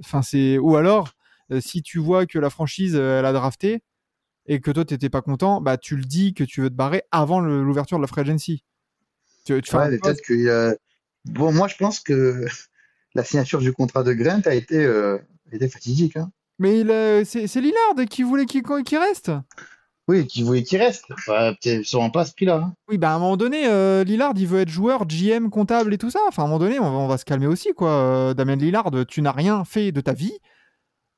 Enfin, 0.00 0.22
c'est 0.22 0.58
ou 0.58 0.76
alors 0.76 1.12
si 1.60 1.82
tu 1.82 1.98
vois 1.98 2.26
que 2.26 2.38
la 2.38 2.50
franchise 2.50 2.94
elle 2.94 3.26
a 3.26 3.32
drafté 3.32 3.82
et 4.46 4.60
que 4.60 4.70
toi 4.70 4.84
t'étais 4.84 5.10
pas 5.10 5.22
content, 5.22 5.60
bah 5.60 5.78
tu 5.78 5.96
le 5.96 6.04
dis 6.04 6.34
que 6.34 6.44
tu 6.44 6.60
veux 6.60 6.70
te 6.70 6.74
barrer 6.74 7.02
avant 7.10 7.40
l'ouverture 7.40 7.98
de 7.98 8.02
la 8.02 8.08
free 8.08 8.22
agency. 8.22 8.64
Tu, 9.44 9.60
tu 9.62 9.76
Ouais, 9.76 9.98
peut-être 9.98 10.22
que 10.22 10.32
euh, 10.34 10.74
bon, 11.24 11.52
moi 11.52 11.68
je 11.68 11.76
pense 11.76 12.00
que 12.00 12.44
la 13.14 13.24
signature 13.24 13.60
du 13.60 13.72
contrat 13.72 14.02
de 14.02 14.12
Grant 14.12 14.42
a 14.44 14.54
été 14.54 14.84
euh, 14.84 15.18
a 15.50 15.56
été 15.56 15.68
fatidique. 15.68 16.16
Hein. 16.16 16.30
Mais 16.58 16.80
il, 16.80 17.26
c'est 17.26 17.46
c'est 17.46 17.60
Lillard 17.60 18.06
qui 18.08 18.22
voulait 18.22 18.46
qu'il 18.46 18.62
qu'il 18.62 18.98
reste. 18.98 19.30
Oui, 20.08 20.26
qui 20.26 20.42
voulait 20.42 20.64
qu'il 20.64 20.78
reste. 20.78 21.04
Enfin, 21.12 21.54
peut-être 21.62 21.84
sûrement 21.84 22.10
pas 22.10 22.22
à 22.22 22.24
ce 22.24 22.34
prix-là. 22.34 22.56
hein. 22.56 22.74
Oui, 22.88 22.98
bah 22.98 23.12
à 23.12 23.14
un 23.14 23.18
moment 23.20 23.36
donné, 23.36 23.68
euh, 23.68 24.02
Lillard, 24.02 24.32
il 24.36 24.48
veut 24.48 24.60
être 24.60 24.68
joueur, 24.68 25.06
GM, 25.06 25.48
comptable 25.48 25.94
et 25.94 25.98
tout 25.98 26.10
ça. 26.10 26.18
Enfin, 26.26 26.42
à 26.42 26.46
un 26.46 26.48
moment 26.48 26.58
donné, 26.58 26.80
on 26.80 26.90
va, 26.90 26.90
on 26.90 27.06
va 27.06 27.18
se 27.18 27.24
calmer 27.24 27.46
aussi, 27.46 27.72
quoi. 27.72 27.90
Euh, 27.90 28.34
Damien 28.34 28.56
Lillard, 28.56 28.90
tu 29.08 29.22
n'as 29.22 29.30
rien 29.32 29.64
fait 29.64 29.92
de 29.92 30.00
ta 30.00 30.12
vie. 30.12 30.36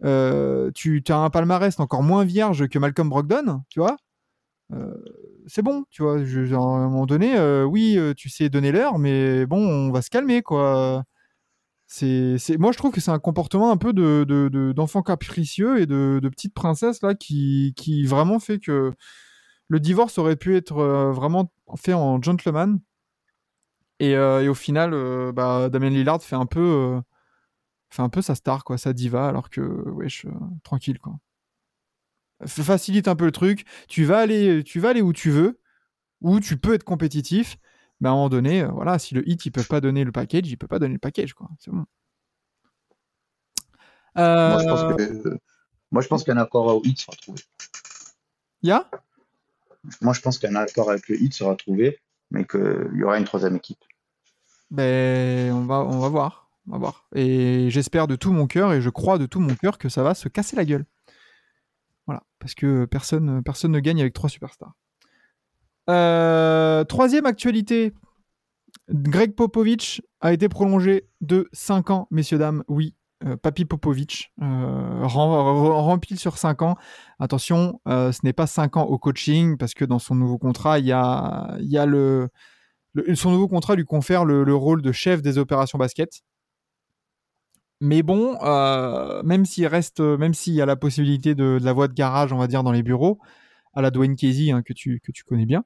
Euh, 0.05 0.71
tu 0.75 1.03
as 1.09 1.17
un 1.17 1.31
palmarès 1.31 1.81
encore 1.81 2.03
moins 2.03 2.25
vierge 2.25 2.69
que 2.69 2.79
Malcolm 2.79 3.09
Brogdon, 3.09 3.63
tu 3.71 3.81
vois. 3.81 3.97
Euh, 4.73 4.95
c'est 5.47 5.63
bon, 5.63 5.85
tu 5.91 6.03
vois. 6.03 6.25
Je, 6.25 6.55
à 6.55 6.59
un 6.59 6.89
moment 6.89 7.07
donné, 7.07 7.37
euh, 7.37 7.65
oui, 7.65 7.97
euh, 7.99 8.15
tu 8.15 8.29
sais 8.29 8.49
donner 8.49 8.73
l'heure, 8.73 8.99
mais 8.99 9.47
bon, 9.47 9.59
on 9.59 9.93
va 9.93 10.03
se 10.03 10.11
calmer, 10.11 10.43
quoi. 10.43 11.05
C'est. 11.87 12.39
Moi, 12.59 12.73
je 12.73 12.79
trouve 12.79 12.93
que 12.93 13.01
c'est 13.01 13.11
un 13.11 13.19
comportement 13.19 13.71
un 13.71 13.77
peu 13.77 13.93
de, 13.93 14.25
de, 14.29 14.49
de- 14.49 14.73
d'enfant 14.73 15.03
capricieux 15.03 15.81
et 15.81 15.87
de, 15.87 16.21
petite 16.31 16.55
princesse 16.55 17.03
là 17.03 17.15
qui, 17.15 17.75
qui 17.77 18.05
vraiment 18.07 18.41
fait 18.41 18.59
que 18.59 18.93
le 19.69 19.81
divorce 19.81 20.19
aurait 20.19 20.37
pu 20.37 20.57
être 20.57 20.75
vraiment 21.13 21.53
fait 21.77 21.95
en 21.95 22.21
gentleman. 22.23 22.81
Et, 24.01 24.17
au 24.17 24.55
final, 24.55 25.33
bah, 25.33 25.69
Damien 25.71 25.91
Lillard 25.91 26.23
fait 26.23 26.37
un 26.37 26.47
peu, 26.47 27.01
fait 27.91 28.03
un 28.03 28.09
peu 28.09 28.23
sa 28.23 28.35
star, 28.35 28.65
quoi, 28.65 28.79
sa 28.79 28.93
diva, 28.93 29.29
alors 29.29 29.51
que, 29.51 29.61
wesh, 29.61 30.27
tranquille, 30.65 30.99
quoi. 30.99 31.15
Facilite 32.47 33.09
un 33.09 33.17
peu 33.17 33.25
le 33.27 33.33
truc. 33.33 33.65
Tu 33.89 34.05
vas 34.05 34.19
aller, 34.19 34.63
tu 34.65 34.81
vas 34.81 34.91
aller 34.91 35.03
où 35.03 35.13
tu 35.13 35.31
veux, 35.31 35.61
où 36.21 36.41
tu 36.41 36.57
peux 36.57 36.75
être 36.75 36.85
compétitif. 36.85 37.57
Mais 38.01 38.09
à 38.09 38.13
un 38.13 38.15
moment 38.17 38.29
donné, 38.29 38.63
euh, 38.63 38.69
voilà, 38.69 38.99
si 38.99 39.15
le 39.15 39.27
hit, 39.29 39.47
ils 39.47 39.51
peuvent 39.53 39.69
pas 39.69 39.81
donner 39.81 40.05
le 40.05 40.13
package, 40.13 40.49
il 40.49 40.57
peut 40.57 40.67
pas 40.67 40.79
donner 40.79 40.95
le 40.95 40.99
package, 40.99 41.33
quoi. 41.35 41.49
C'est 41.59 41.71
bon. 41.71 41.85
Moi, 44.17 44.59
je 44.61 44.67
pense 44.67 44.81
Euh, 44.83 44.95
que, 44.97 45.39
moi, 45.91 46.03
je 46.03 46.09
pense 46.09 46.25
qu'un 46.25 46.37
accord 46.37 46.67
au 46.67 46.83
hit 46.85 46.99
sera 47.01 47.17
trouvé. 47.17 47.41
y 48.63 48.71
a? 48.71 48.89
Moi, 50.01 50.13
je 50.13 50.21
pense 50.21 50.39
qu'un 50.39 50.55
accord 50.55 50.91
avec 50.91 51.09
le 51.09 51.21
hit 51.21 51.35
sera 51.35 51.55
trouvé, 51.57 51.99
mais 52.31 52.45
qu'il 52.45 52.91
y 52.95 53.03
aura 53.05 53.19
une 53.19 53.25
troisième 53.25 53.57
équipe. 53.57 53.85
Ben, 54.71 55.53
on 55.53 55.67
va, 55.67 55.81
on 55.81 55.99
va 56.01 56.09
voir. 56.09 56.51
On 56.67 56.73
va 56.73 56.79
voir. 56.79 57.07
Et 57.15 57.69
j'espère 57.71 58.07
de 58.07 58.17
tout 58.17 58.33
mon 58.33 58.47
cœur, 58.47 58.73
et 58.73 58.81
je 58.81 58.89
crois 58.91 59.19
de 59.19 59.27
tout 59.27 59.41
mon 59.41 59.55
cœur 59.55 59.79
que 59.79 59.89
ça 59.89 60.03
va 60.03 60.15
se 60.15 60.29
casser 60.29 60.57
la 60.57 60.65
gueule. 60.65 60.87
Voilà. 62.07 62.23
Parce 62.39 62.55
que 62.55 62.85
personne, 62.85 63.43
personne 63.43 63.73
ne 63.73 63.81
gagne 63.81 64.01
avec 64.01 64.13
trois 64.15 64.29
superstars. 64.31 64.75
Euh, 65.91 66.85
troisième 66.85 67.27
actualité. 67.27 67.93
Greg 68.91 69.35
Popovich 69.35 70.03
a 70.21 70.33
été 70.33 70.49
prolongé 70.49 71.09
de 71.21 71.49
5 71.53 71.91
ans, 71.91 72.09
messieurs, 72.11 72.39
dames. 72.39 72.65
Oui, 72.69 72.95
euh, 73.25 73.37
Papi 73.37 73.65
Popovich 73.65 74.33
euh, 74.43 74.45
rem- 75.07 75.07
rem- 75.07 75.73
rempli 75.73 76.17
sur 76.17 76.37
5 76.37 76.63
ans. 76.63 76.77
Attention, 77.19 77.81
euh, 77.89 78.13
ce 78.13 78.21
n'est 78.25 78.33
pas 78.33 78.47
5 78.47 78.77
ans 78.77 78.85
au 78.85 78.99
coaching, 78.99 79.57
parce 79.57 79.73
que 79.75 79.85
dans 79.85 79.99
son 79.99 80.15
nouveau 80.15 80.39
contrat, 80.39 80.79
il 80.79 80.87
y 80.87 80.93
a, 80.93 81.57
le, 81.87 82.29
son 83.15 83.31
nouveau 83.31 83.49
contrat 83.49 83.75
lui 83.77 83.85
confère 83.85 84.25
le 84.25 84.55
rôle 84.55 84.83
de 84.83 84.93
chef 84.93 85.23
des 85.23 85.39
opérations 85.39 85.79
basket. 85.79 86.23
Mais 87.85 88.03
bon, 88.03 88.39
euh, 88.43 89.23
même 89.25 89.45
s'il 89.45 89.67
reste, 89.67 90.01
même 90.01 90.33
s'il 90.35 90.55
y 90.55 90.63
a 90.63 90.67
la 90.67 90.77
possibilité 90.77 91.35
de, 91.35 91.59
de 91.61 91.65
la 91.65 91.73
voie 91.75 91.89
de 91.89 91.93
garage, 91.95 92.33
on 92.33 92.39
va 92.39 92.47
dire, 92.47 92.63
dans 92.63 92.73
les 92.73 92.83
bureaux, 92.83 93.19
à 93.75 93.83
la 93.83 93.91
Dwayne 93.91 94.17
Casey, 94.17 94.51
hein, 94.53 94.63
que, 94.63 94.73
tu, 94.73 95.01
que 95.05 95.13
tu 95.13 95.25
connais 95.25 95.47
bien, 95.47 95.65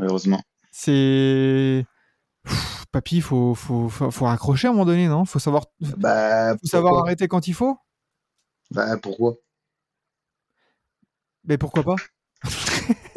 Heureusement. 0.00 0.42
c'est. 0.70 1.84
Pff, 2.44 2.86
Papy, 2.92 3.20
faut, 3.20 3.54
faut, 3.54 3.88
faut, 3.88 4.10
faut 4.10 4.24
raccrocher 4.26 4.68
à 4.68 4.70
un 4.70 4.74
moment 4.74 4.86
donné, 4.86 5.08
non? 5.08 5.24
Faut 5.24 5.38
savoir, 5.38 5.64
faut 5.82 5.96
Bah, 5.96 6.56
savoir 6.64 6.92
pourquoi? 6.92 7.02
arrêter 7.08 7.28
quand 7.28 7.48
il 7.48 7.54
faut? 7.54 7.78
Bah, 8.70 8.96
pourquoi? 9.02 9.36
Mais 11.44 11.58
pourquoi 11.58 11.82
pas? 11.82 11.96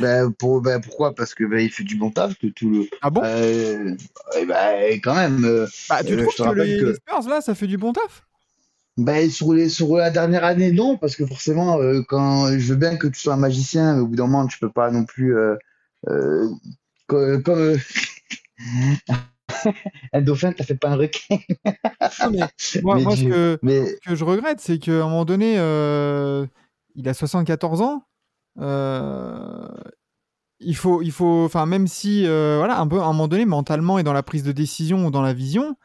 bah, 0.00 0.22
pour, 0.38 0.60
bah, 0.60 0.80
pourquoi? 0.80 1.14
Parce 1.14 1.34
que 1.34 1.44
il 1.60 1.70
fait 1.70 1.84
du 1.84 1.96
bon 1.96 2.10
taf, 2.10 2.38
que 2.38 2.48
tout 2.48 2.70
le. 2.70 2.88
Ah 3.02 3.10
bon? 3.10 3.22
Euh, 3.24 3.94
bah, 4.46 4.72
quand 5.02 5.14
même. 5.14 5.44
euh, 5.44 5.66
Bah, 5.88 6.02
tu 6.02 6.14
euh, 6.14 6.22
trouves 6.22 6.32
je 6.32 6.42
te 6.42 6.54
que 6.54 6.62
les, 6.62 6.78
que- 6.78 6.84
les 6.86 6.94
Spurs, 6.94 7.28
là, 7.28 7.40
ça 7.40 7.54
fait 7.54 7.66
du 7.66 7.76
bon 7.78 7.92
taf? 7.92 8.26
Bah, 8.96 9.28
sur, 9.30 9.52
les, 9.54 9.68
sur 9.68 9.96
la 9.96 10.10
dernière 10.10 10.44
année, 10.44 10.72
non, 10.72 10.96
parce 10.98 11.16
que 11.16 11.24
forcément, 11.26 11.80
euh, 11.80 12.02
quand 12.08 12.48
je 12.58 12.72
veux 12.72 12.76
bien 12.76 12.96
que 12.96 13.06
tu 13.06 13.18
sois 13.20 13.34
un 13.34 13.38
magicien, 13.38 13.94
mais 13.94 14.00
au 14.00 14.06
bout 14.08 14.16
d'un 14.16 14.26
moment, 14.26 14.46
tu 14.46 14.58
peux 14.58 14.70
pas 14.70 14.90
non 14.90 15.04
plus. 15.04 15.36
euh, 15.36 15.56
euh, 16.08 16.48
co- 17.06 17.40
comme. 17.42 17.76
un 20.12 20.20
dauphin, 20.20 20.52
t'as 20.52 20.64
fait 20.64 20.74
pas 20.76 20.88
un 20.90 20.96
requin. 20.96 21.36
Non, 22.22 22.30
mais 22.30 22.40
moi, 22.82 22.96
Mais 22.96 23.02
moi, 23.02 23.16
ce 23.16 23.22
que, 23.24 23.58
Mais 23.62 23.86
ce 23.86 24.10
que 24.10 24.14
je 24.14 24.24
regrette, 24.24 24.60
c'est 24.60 24.78
qu'à 24.78 24.92
un 24.92 25.04
moment 25.04 25.24
donné, 25.24 25.54
il 26.94 27.08
a 27.08 27.14
74 27.14 27.80
ans. 27.80 28.04
Euh, 28.60 29.66
il 30.60 30.76
faut, 30.76 31.00
il 31.02 31.10
faut, 31.12 31.44
enfin, 31.44 31.64
même 31.66 31.86
si, 31.86 32.26
euh, 32.26 32.56
voilà, 32.58 32.78
un 32.80 32.86
peu, 32.86 32.98
à 33.00 33.04
un 33.04 33.12
moment 33.12 33.28
donné, 33.28 33.46
mentalement 33.46 33.98
et 33.98 34.02
dans 34.02 34.12
la 34.12 34.22
prise 34.22 34.42
de 34.42 34.52
décision 34.52 35.06
ou 35.06 35.10
dans 35.10 35.22
la 35.22 35.32
vision, 35.32 35.76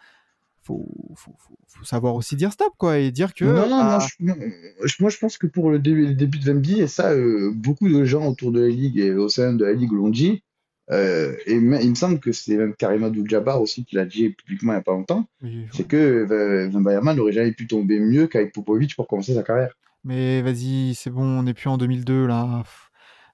faut, 0.64 0.86
faut, 1.16 1.34
faut, 1.38 1.56
faut 1.68 1.86
savoir 1.86 2.16
aussi 2.16 2.36
dire 2.36 2.52
stop, 2.52 2.74
quoi, 2.78 2.98
et 3.00 3.12
dire 3.12 3.34
que. 3.34 3.46
non, 3.70 3.84
non, 3.84 4.00
je, 4.00 4.26
non, 4.26 4.36
je- 4.84 4.96
moi, 5.00 5.10
je 5.10 5.18
pense 5.18 5.38
que 5.38 5.48
pour 5.48 5.70
le 5.72 5.80
début, 5.80 6.08
le 6.08 6.14
début 6.14 6.40
de 6.40 6.46
Wemby, 6.52 6.82
et 6.82 6.88
ça, 6.88 7.12
euh, 7.12 7.52
beaucoup 7.56 7.88
de 7.88 8.04
gens 8.04 8.28
autour 8.28 8.52
de 8.52 8.62
la 8.62 8.68
ligue 8.68 8.98
et 8.98 9.14
au 9.14 9.30
sein 9.30 9.54
de 9.54 9.64
la 9.64 9.74
ligue 9.74 9.92
l'ont 9.94 10.10
dit. 10.10 10.44
euh, 10.92 11.34
et 11.48 11.54
il 11.54 11.62
me 11.62 11.96
semble 11.96 12.20
que 12.20 12.32
c'est 12.32 12.58
même 12.58 12.76
Karim 12.76 13.04
Abdul-Jabbar 13.06 13.60
aussi 13.62 13.86
qui 13.86 13.96
l'a 13.96 14.06
dit 14.06 14.30
publiquement 14.32 14.74
il 14.74 14.76
n'y 14.76 14.80
a 14.82 14.84
pas 14.84 14.92
longtemps. 14.92 15.26
oui, 15.42 15.66
C'est 15.72 15.88
que 15.88 15.96
euh, 16.30 16.70
Wembanyama 16.70 17.14
n'aurait 17.16 17.32
jamais 17.32 17.54
pu 17.54 17.66
tomber 17.66 18.00
mieux 18.00 18.28
qu'avec 18.28 18.54
Popovic 18.54 18.96
pour 18.96 19.08
commencer 19.08 19.34
sa 19.34 19.42
carrière. 19.44 19.74
Mais 20.06 20.42
vas-y, 20.42 20.94
c'est 20.96 21.10
bon, 21.10 21.24
on 21.24 21.44
n'est 21.44 21.54
plus 21.54 21.68
en 21.68 21.78
2002 21.78 22.28
là. 22.28 22.64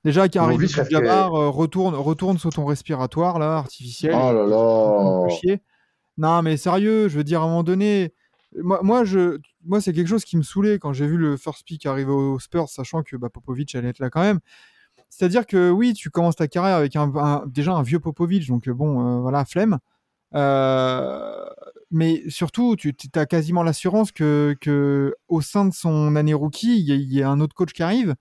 Déjà, 0.04 0.28
Karim 0.30 0.58
reste 0.60 0.80
Abdul-Jabbar, 0.80 1.36
euh, 1.36 1.50
retourne, 1.50 1.94
retourne 1.94 2.40
sur 2.40 2.50
ton 2.50 2.66
respiratoire 2.66 3.38
là, 3.38 3.58
artificiel. 3.58 4.16
Oh 4.16 4.32
là 4.34 4.46
là 4.48 5.30
chier. 5.30 5.62
Non, 6.18 6.42
mais 6.42 6.58
sérieux, 6.58 7.08
je 7.08 7.18
veux 7.18 7.24
dire, 7.24 7.42
à 7.42 7.44
un 7.44 7.48
moment 7.48 7.64
donné, 7.64 8.14
moi, 8.58 8.80
moi, 8.84 9.04
je, 9.04 9.38
moi 9.64 9.80
c'est 9.80 9.94
quelque 9.94 10.08
chose 10.08 10.24
qui 10.26 10.38
me 10.38 10.42
saoulait 10.44 10.80
quand 10.80 10.94
j'ai 10.94 11.06
vu 11.06 11.18
le 11.18 11.38
first 11.38 11.66
pick 11.66 11.86
arriver 11.86 12.12
aux 12.12 12.40
Spurs, 12.40 12.70
sachant 12.70 13.04
que 13.04 13.16
bah, 13.16 13.30
Popovic 13.30 13.76
allait 13.76 13.90
être 13.90 14.00
là 14.00 14.10
quand 14.10 14.22
même. 14.22 14.40
C'est-à-dire 15.10 15.46
que 15.46 15.70
oui, 15.70 15.94
tu 15.94 16.10
commences 16.10 16.38
ta 16.38 16.48
carrière 16.48 16.78
avec 16.78 16.96
un, 16.96 17.14
un- 17.16 17.44
déjà 17.46 17.74
un 17.74 17.84
vieux 17.84 18.00
Popovic, 18.00 18.48
donc 18.48 18.68
euh, 18.68 18.74
bon, 18.74 19.18
euh, 19.18 19.22
voilà, 19.22 19.46
flemme. 19.46 19.78
Euh, 20.34 21.46
mais 21.91 22.24
surtout, 22.30 22.76
tu 22.76 22.94
as 23.15 23.26
quasiment 23.26 23.63
l'assurance 23.63 24.12
que, 24.12 25.15
au 25.28 25.41
sein 25.41 25.65
de 25.65 25.74
son 25.74 26.15
année 26.15 26.34
rookie, 26.34 26.80
il 26.80 27.13
y, 27.13 27.22
a- 27.22 27.30
un 27.30 27.39
autre 27.41 27.56
coach 27.56 27.74
qui 27.74 27.84
arrive. 27.84 28.15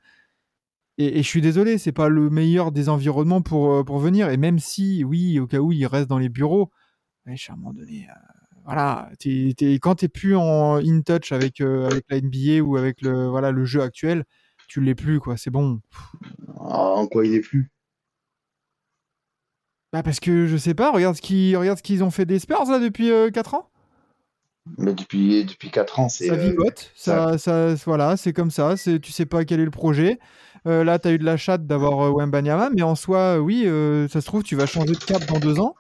Et, 0.99 1.23
je 1.23 1.29
suis 1.29 1.41
désolé, 1.41 1.79
c'est 1.79 1.93
pas 1.93 2.09
le 2.09 2.29
meilleur 2.31 2.73
des 2.73 2.89
environnements 2.89 3.43
pour, 3.43 3.73
euh, 3.73 3.85
pour 3.85 3.99
venir. 3.99 4.29
Et 4.31 4.37
même 4.37 4.59
si, 4.59 5.03
oui, 5.05 5.39
au 5.39 5.47
cas 5.47 5.59
où 5.59 5.73
il 5.73 5.87
reste 5.87 6.09
dans 6.09 6.19
les 6.19 6.29
bureaux, 6.29 6.71
à 7.27 7.31
un 7.33 7.57
moment 7.57 7.73
donné, 7.73 8.07
euh, 8.11 8.15
voilà, 8.65 9.11
quand 9.81 9.95
tu 9.97 10.09
plus 10.09 10.37
en 10.37 10.77
in 10.77 11.03
touch 11.03 11.33
avec, 11.33 11.61
avec 11.61 12.05
la 12.11 12.19
NBA 12.19 12.63
ou 12.63 12.77
avec 12.77 13.03
le, 13.03 13.29
voilà, 13.29 13.51
le 13.53 13.65
jeu 13.65 13.83
actuel, 13.83 14.25
tu 14.69 14.81
l'es 14.81 14.95
plus, 14.95 15.21
quoi. 15.21 15.37
C'est 15.37 15.51
bon. 15.51 15.81
Ah, 16.59 16.95
En 16.97 17.07
quoi 17.07 17.27
il 17.27 17.35
est 17.35 17.41
plus? 17.41 17.71
Bah 19.93 20.03
parce 20.03 20.21
que 20.21 20.47
je 20.47 20.57
sais 20.57 20.75
pas, 20.75 20.93
regarde 20.93 21.17
ce 21.17 21.23
qu'ils 21.23 21.57
regarde 21.57 21.79
ce 21.79 21.83
qu'ils 21.83 22.05
ont 22.05 22.11
fait 22.11 22.25
des 22.25 22.39
Spurs 22.39 22.65
là 22.71 22.79
depuis 22.79 23.11
4 23.33 23.55
ans. 23.55 23.71
Mais 24.79 24.95
depuis, 24.95 25.45
depuis 25.45 25.71
4 25.71 26.01
ans, 26.01 26.09
c'est. 26.09 26.27
Ça 26.27 26.35
euh, 26.35 26.37
vivote, 26.37 26.93
ça, 26.95 27.39
ça, 27.39 27.75
voilà, 27.87 28.17
c'est 28.17 28.33
comme 28.33 28.51
ça. 28.51 28.77
C'est, 28.77 29.01
tu 29.01 29.11
sais 29.11 29.27
pas 29.27 29.45
quel 29.45 29.61
est 29.61 29.65
le 29.65 29.71
projet. 29.71 30.19
Euh, 30.67 30.85
là, 30.85 30.99
tu 30.99 31.09
as 31.09 31.13
eu 31.13 31.19
de 31.19 31.25
la 31.25 31.37
chatte 31.37 31.67
d'avoir 31.67 32.01
euh, 32.01 32.11
Wembanyama, 32.11 32.71
mais 32.71 32.83
en 32.83 32.95
soi, 32.95 33.41
oui, 33.41 33.63
euh, 33.67 34.07
ça 34.09 34.21
se 34.21 34.27
trouve, 34.27 34.43
tu 34.43 34.57
vas 34.57 34.67
changer 34.67 34.93
de 34.93 34.99
cap 34.99 35.25
dans 35.27 35.39
deux 35.39 35.59
ans. 35.59 35.75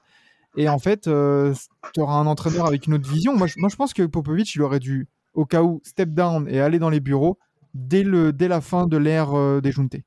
Et 0.57 0.69
en 0.69 0.79
fait, 0.79 1.03
tu 1.03 2.01
auras 2.01 2.15
un 2.15 2.27
entraîneur 2.27 2.67
avec 2.67 2.87
une 2.87 2.95
autre 2.95 3.09
vision. 3.09 3.37
Moi, 3.37 3.47
je, 3.47 3.55
moi, 3.59 3.69
je 3.69 3.77
pense 3.77 3.95
que 3.95 4.03
Popovic, 4.03 4.55
il 4.55 4.63
aurait 4.63 4.81
dû, 4.81 5.07
au 5.35 5.45
cas 5.45 5.63
où, 5.63 5.81
step 5.85 6.11
down 6.11 6.49
et 6.49 6.61
aller 6.61 6.79
dans 6.79 6.91
les 6.91 7.01
bureaux 7.01 7.39
dès, 7.75 8.03
le, 8.03 8.33
dès 8.33 8.49
la 8.49 8.61
fin 8.61 8.87
de 8.87 8.97
l'ère 8.97 9.37
euh, 9.37 9.61
des 9.61 9.71
Juntés. 9.71 10.05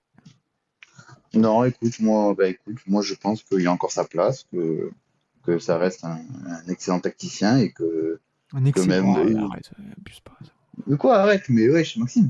Non, 1.34 1.64
écoute, 1.64 2.00
moi, 2.00 2.36
bah, 2.38 2.48
écoute, 2.48 2.78
moi 2.88 3.02
je 3.02 3.14
pense 3.16 3.44
qu'il 3.44 3.66
a 3.68 3.72
encore 3.72 3.92
sa 3.92 4.06
place, 4.06 4.46
que, 4.52 4.92
que 5.44 5.58
ça 5.60 5.78
reste 5.78 6.04
un, 6.06 6.20
un 6.48 6.68
excellent 6.70 7.00
tacticien 7.00 7.58
et 7.58 7.72
que. 7.72 8.20
Un 8.54 8.66
excellent. 8.66 9.14
même, 9.16 9.38
Ah, 9.38 9.42
euh, 9.42 9.48
arrête, 9.50 9.72
abuse 9.98 10.20
pas. 10.20 10.38
De 10.88 10.96
quoi, 10.96 11.18
arrête, 11.18 11.44
mais 11.50 11.68
wesh, 11.70 11.98
Maxime. 11.98 12.30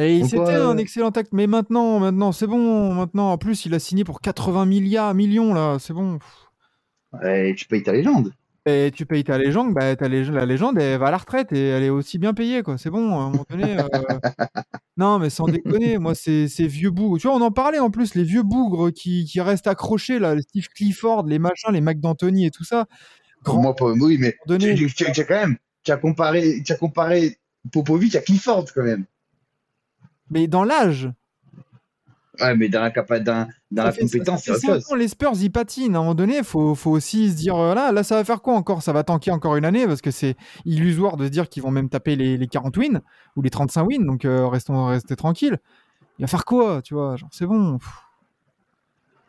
Et 0.00 0.20
Pourquoi, 0.20 0.46
c'était 0.46 0.58
un 0.58 0.76
excellent 0.76 1.10
acte, 1.10 1.32
mais 1.32 1.46
maintenant, 1.46 2.00
maintenant, 2.00 2.32
c'est 2.32 2.46
bon. 2.48 2.94
Maintenant, 2.94 3.30
en 3.30 3.38
plus, 3.38 3.66
il 3.66 3.74
a 3.74 3.78
signé 3.78 4.04
pour 4.04 4.20
80 4.20 4.66
milliards, 4.66 5.14
millions 5.14 5.54
là, 5.54 5.78
c'est 5.78 5.92
bon. 5.92 6.18
Ouais, 7.12 7.54
tu 7.56 7.66
payes 7.66 7.82
ta 7.82 7.92
légende. 7.92 8.32
Et 8.66 8.90
tu 8.94 9.04
payes 9.04 9.24
ta 9.24 9.36
légende, 9.36 9.74
bah, 9.74 9.94
ta 9.94 10.08
la 10.08 10.46
légende, 10.46 10.78
elle 10.78 10.98
va 10.98 11.08
à 11.08 11.10
la 11.10 11.18
retraite 11.18 11.52
et 11.52 11.68
elle 11.68 11.82
est 11.82 11.90
aussi 11.90 12.18
bien 12.18 12.32
payée, 12.32 12.62
quoi. 12.62 12.78
C'est 12.78 12.88
bon, 12.88 13.18
à 13.18 13.24
un 13.24 13.30
moment 13.30 13.44
donné. 13.50 13.76
euh, 13.78 13.86
Non, 14.96 15.18
mais 15.18 15.28
sans 15.28 15.46
déconner, 15.48 15.98
moi, 15.98 16.14
ces, 16.14 16.48
ces 16.48 16.66
vieux 16.66 16.90
bougres. 16.90 17.18
Tu 17.18 17.26
vois, 17.26 17.36
on 17.36 17.40
en 17.42 17.50
parlait 17.50 17.78
en 17.80 17.90
plus, 17.90 18.14
les 18.14 18.22
vieux 18.24 18.42
bougres 18.42 18.90
qui, 18.90 19.24
qui 19.26 19.40
restent 19.42 19.66
accrochés, 19.66 20.18
là, 20.18 20.40
Steve 20.40 20.68
Clifford, 20.68 21.26
les 21.26 21.38
machins, 21.38 21.72
les 21.72 21.80
Mac 21.82 22.00
d'Anthony 22.00 22.46
et 22.46 22.50
tout 22.50 22.64
ça. 22.64 22.86
Grand 23.42 23.60
Moi, 23.60 23.74
pas, 23.76 23.92
oui, 23.92 24.16
mais 24.18 24.34
donné. 24.46 24.74
tu, 24.74 24.86
tu- 24.86 25.12
tu 25.12 25.20
as 25.20 25.24
quand 25.24 25.34
même. 25.34 25.56
Tu 25.82 25.92
as 25.92 25.98
comparé, 25.98 26.62
tu 26.64 26.72
as 26.72 26.76
comparé 26.76 27.36
Popovic 27.70 28.14
à 28.14 28.20
Clifford 28.20 28.64
quand 28.74 28.84
même. 28.84 29.04
Mais 30.30 30.46
dans 30.46 30.64
l'âge, 30.64 31.10
Ouais, 32.40 32.56
mais 32.56 32.68
dans 32.68 32.80
la, 32.80 32.90
capa- 32.90 33.20
dans, 33.20 33.46
la 33.70 33.92
fait- 33.92 34.00
compétence, 34.02 34.42
ça 34.44 34.96
les 34.96 35.08
Spurs, 35.08 35.32
ils 35.40 35.50
patinent. 35.50 35.94
À 35.94 35.98
un 35.98 36.02
moment 36.02 36.14
donné, 36.14 36.38
il 36.38 36.44
faut, 36.44 36.74
faut 36.74 36.90
aussi 36.90 37.30
se 37.30 37.36
dire, 37.36 37.56
euh, 37.56 37.74
là, 37.74 37.92
là, 37.92 38.02
ça 38.02 38.16
va 38.16 38.24
faire 38.24 38.42
quoi 38.42 38.54
encore? 38.54 38.82
Ça 38.82 38.92
va 38.92 39.04
tanker 39.04 39.30
encore 39.30 39.54
une 39.56 39.64
année 39.64 39.86
parce 39.86 40.00
que 40.00 40.10
c'est 40.10 40.36
illusoire 40.64 41.16
de 41.16 41.26
se 41.26 41.30
dire 41.30 41.48
qu'ils 41.48 41.62
vont 41.62 41.70
même 41.70 41.88
taper 41.88 42.16
les, 42.16 42.36
les 42.36 42.46
40 42.48 42.76
wins 42.76 43.00
ou 43.36 43.42
les 43.42 43.50
35 43.50 43.84
wins. 43.86 44.04
Donc, 44.04 44.24
euh, 44.24 44.48
restons, 44.48 44.86
restez 44.86 45.14
tranquilles. 45.16 45.58
il 46.18 46.22
va 46.22 46.26
faire 46.26 46.44
quoi, 46.44 46.82
tu 46.82 46.94
vois? 46.94 47.14
Genre, 47.16 47.28
c'est 47.32 47.46
bon. 47.46 47.78
Pff. 47.78 47.88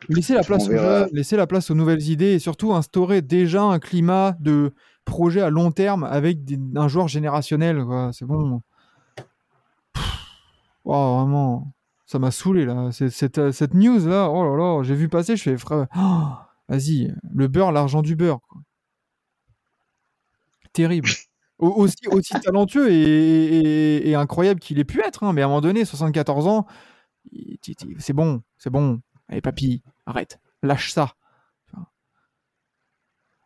Laissez 0.08 0.34
la 0.34 0.42
place 0.42 0.68
aux 0.68 0.72
laissez 1.12 1.36
la 1.36 1.46
place 1.46 1.70
aux 1.70 1.74
nouvelles 1.74 2.02
idées 2.10 2.32
et 2.34 2.38
surtout 2.38 2.74
instaurer 2.74 3.22
déjà 3.22 3.62
un 3.62 3.78
climat 3.78 4.36
de 4.40 4.72
projet 5.04 5.40
à 5.40 5.50
long 5.50 5.70
terme 5.72 6.04
avec 6.04 6.44
des- 6.44 6.58
un 6.76 6.86
joueur 6.88 7.08
générationnel. 7.08 7.82
C'est 8.12 8.24
bon. 8.26 8.60
Pff. 9.94 10.18
Wow, 10.84 11.16
vraiment, 11.20 11.72
ça 12.06 12.18
m'a 12.18 12.30
saoulé 12.30 12.64
là. 12.64 12.90
Cette, 12.92 13.38
euh, 13.38 13.52
cette 13.52 13.74
news 13.74 14.06
là, 14.06 14.30
oh 14.30 14.44
là 14.44 14.56
là, 14.56 14.82
j'ai 14.82 14.94
vu 14.94 15.08
passer, 15.08 15.36
je 15.36 15.42
fais 15.42 15.56
frère, 15.58 15.86
oh, 15.96 16.28
vas-y, 16.68 17.12
le 17.34 17.48
beurre, 17.48 17.72
l'argent 17.72 18.02
du 18.02 18.16
beurre. 18.16 18.40
quoi. 18.48 18.60
Terrible. 20.72 21.08
Au- 21.58 21.70
aussi, 21.70 22.06
aussi 22.10 22.38
talentueux 22.40 22.90
et, 22.92 22.94
et- 23.02 24.08
et 24.10 24.14
incroyable 24.14 24.60
qu'il 24.60 24.78
ait 24.78 24.84
pu 24.84 25.00
être, 25.00 25.22
hein, 25.24 25.32
mais 25.32 25.40
à 25.40 25.46
un 25.46 25.48
moment 25.48 25.62
donné, 25.62 25.86
74 25.86 26.46
ans, 26.46 26.66
c'est 27.98 28.12
bon, 28.12 28.42
c'est 28.58 28.68
bon. 28.70 29.00
Allez, 29.28 29.40
papy, 29.40 29.82
arrête, 30.06 30.38
lâche 30.62 30.92
ça. 30.92 31.14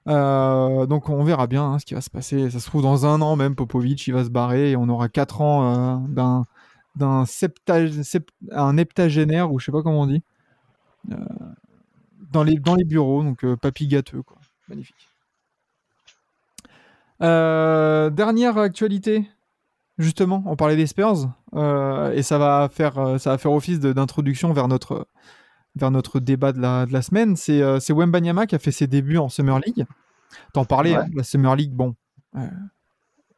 Euh, 0.09 0.87
donc 0.87 1.11
on 1.11 1.23
verra 1.25 1.47
bien 1.47 1.63
hein, 1.73 1.79
ce 1.79 1.85
qui 1.85 1.95
va 1.95 2.01
se 2.01 2.11
passer. 2.11 2.51
Ça 2.51 2.59
se 2.59 2.67
trouve 2.67 2.83
dans 2.83 3.07
un 3.07 3.21
an 3.21 3.37
même, 3.37 3.55
Popovic 3.55 4.07
il 4.07 4.15
va 4.15 4.25
se 4.25 4.31
barrer 4.31 4.71
et 4.73 4.77
on 4.77 4.89
aura 4.89 5.09
4 5.09 5.41
ans 5.43 6.03
euh, 6.03 6.09
d'un 6.09 6.47
d'un 7.01 7.25
sept- 7.25 7.57
un 8.53 8.77
heptagénaire 8.77 9.53
ou 9.53 9.59
je 9.59 9.65
sais 9.65 9.73
pas 9.73 9.83
comment 9.83 10.03
on 10.03 10.07
dit 10.07 10.23
euh, 11.11 11.17
dans 12.33 12.45
les 12.45 12.55
dans 12.57 12.77
les 12.77 12.85
bureaux. 12.85 13.23
Donc 13.25 13.43
euh, 13.45 13.57
papy 13.57 13.89
gâteux 13.89 14.23
quoi, 14.23 14.39
magnifique. 14.69 15.09
Euh, 17.23 18.09
dernière 18.11 18.57
actualité, 18.57 19.29
justement, 19.99 20.43
on 20.47 20.57
parlait 20.57 20.77
des 20.77 20.87
Spurs 20.87 21.29
et 21.55 22.23
ça 22.23 22.39
va 22.39 22.69
faire 22.73 23.19
ça 23.19 23.31
va 23.31 23.39
faire 23.39 23.53
office 23.53 23.81
d'introduction 23.81 24.53
vers 24.53 24.69
notre 24.69 25.07
vers 25.77 25.91
notre 25.91 26.19
débat 26.21 26.53
de 26.53 26.61
la, 26.61 26.87
de 26.87 26.93
la 26.93 27.03
semaine. 27.03 27.37
C'est 27.37 27.93
Wembanyama 27.93 28.47
qui 28.47 28.55
a 28.55 28.59
fait 28.59 28.73
ses 28.73 28.87
débuts 28.87 29.19
en 29.19 29.29
Summer 29.29 29.59
League. 29.61 29.85
T'en 30.53 30.65
parlais, 30.65 30.97
Ouais. 30.97 31.03
hein, 31.05 31.09
la 31.15 31.25
Summer 31.25 31.55
League, 31.57 31.73
bon, 31.73 31.95
on, 32.35 32.49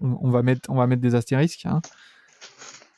on 0.00 0.30
va 0.30 0.42
mettre 0.42 0.68
on 0.70 0.76
va 0.76 0.86
mettre 0.86 1.02
des 1.02 1.14
astérisques, 1.14 1.66
hein. 1.66 1.80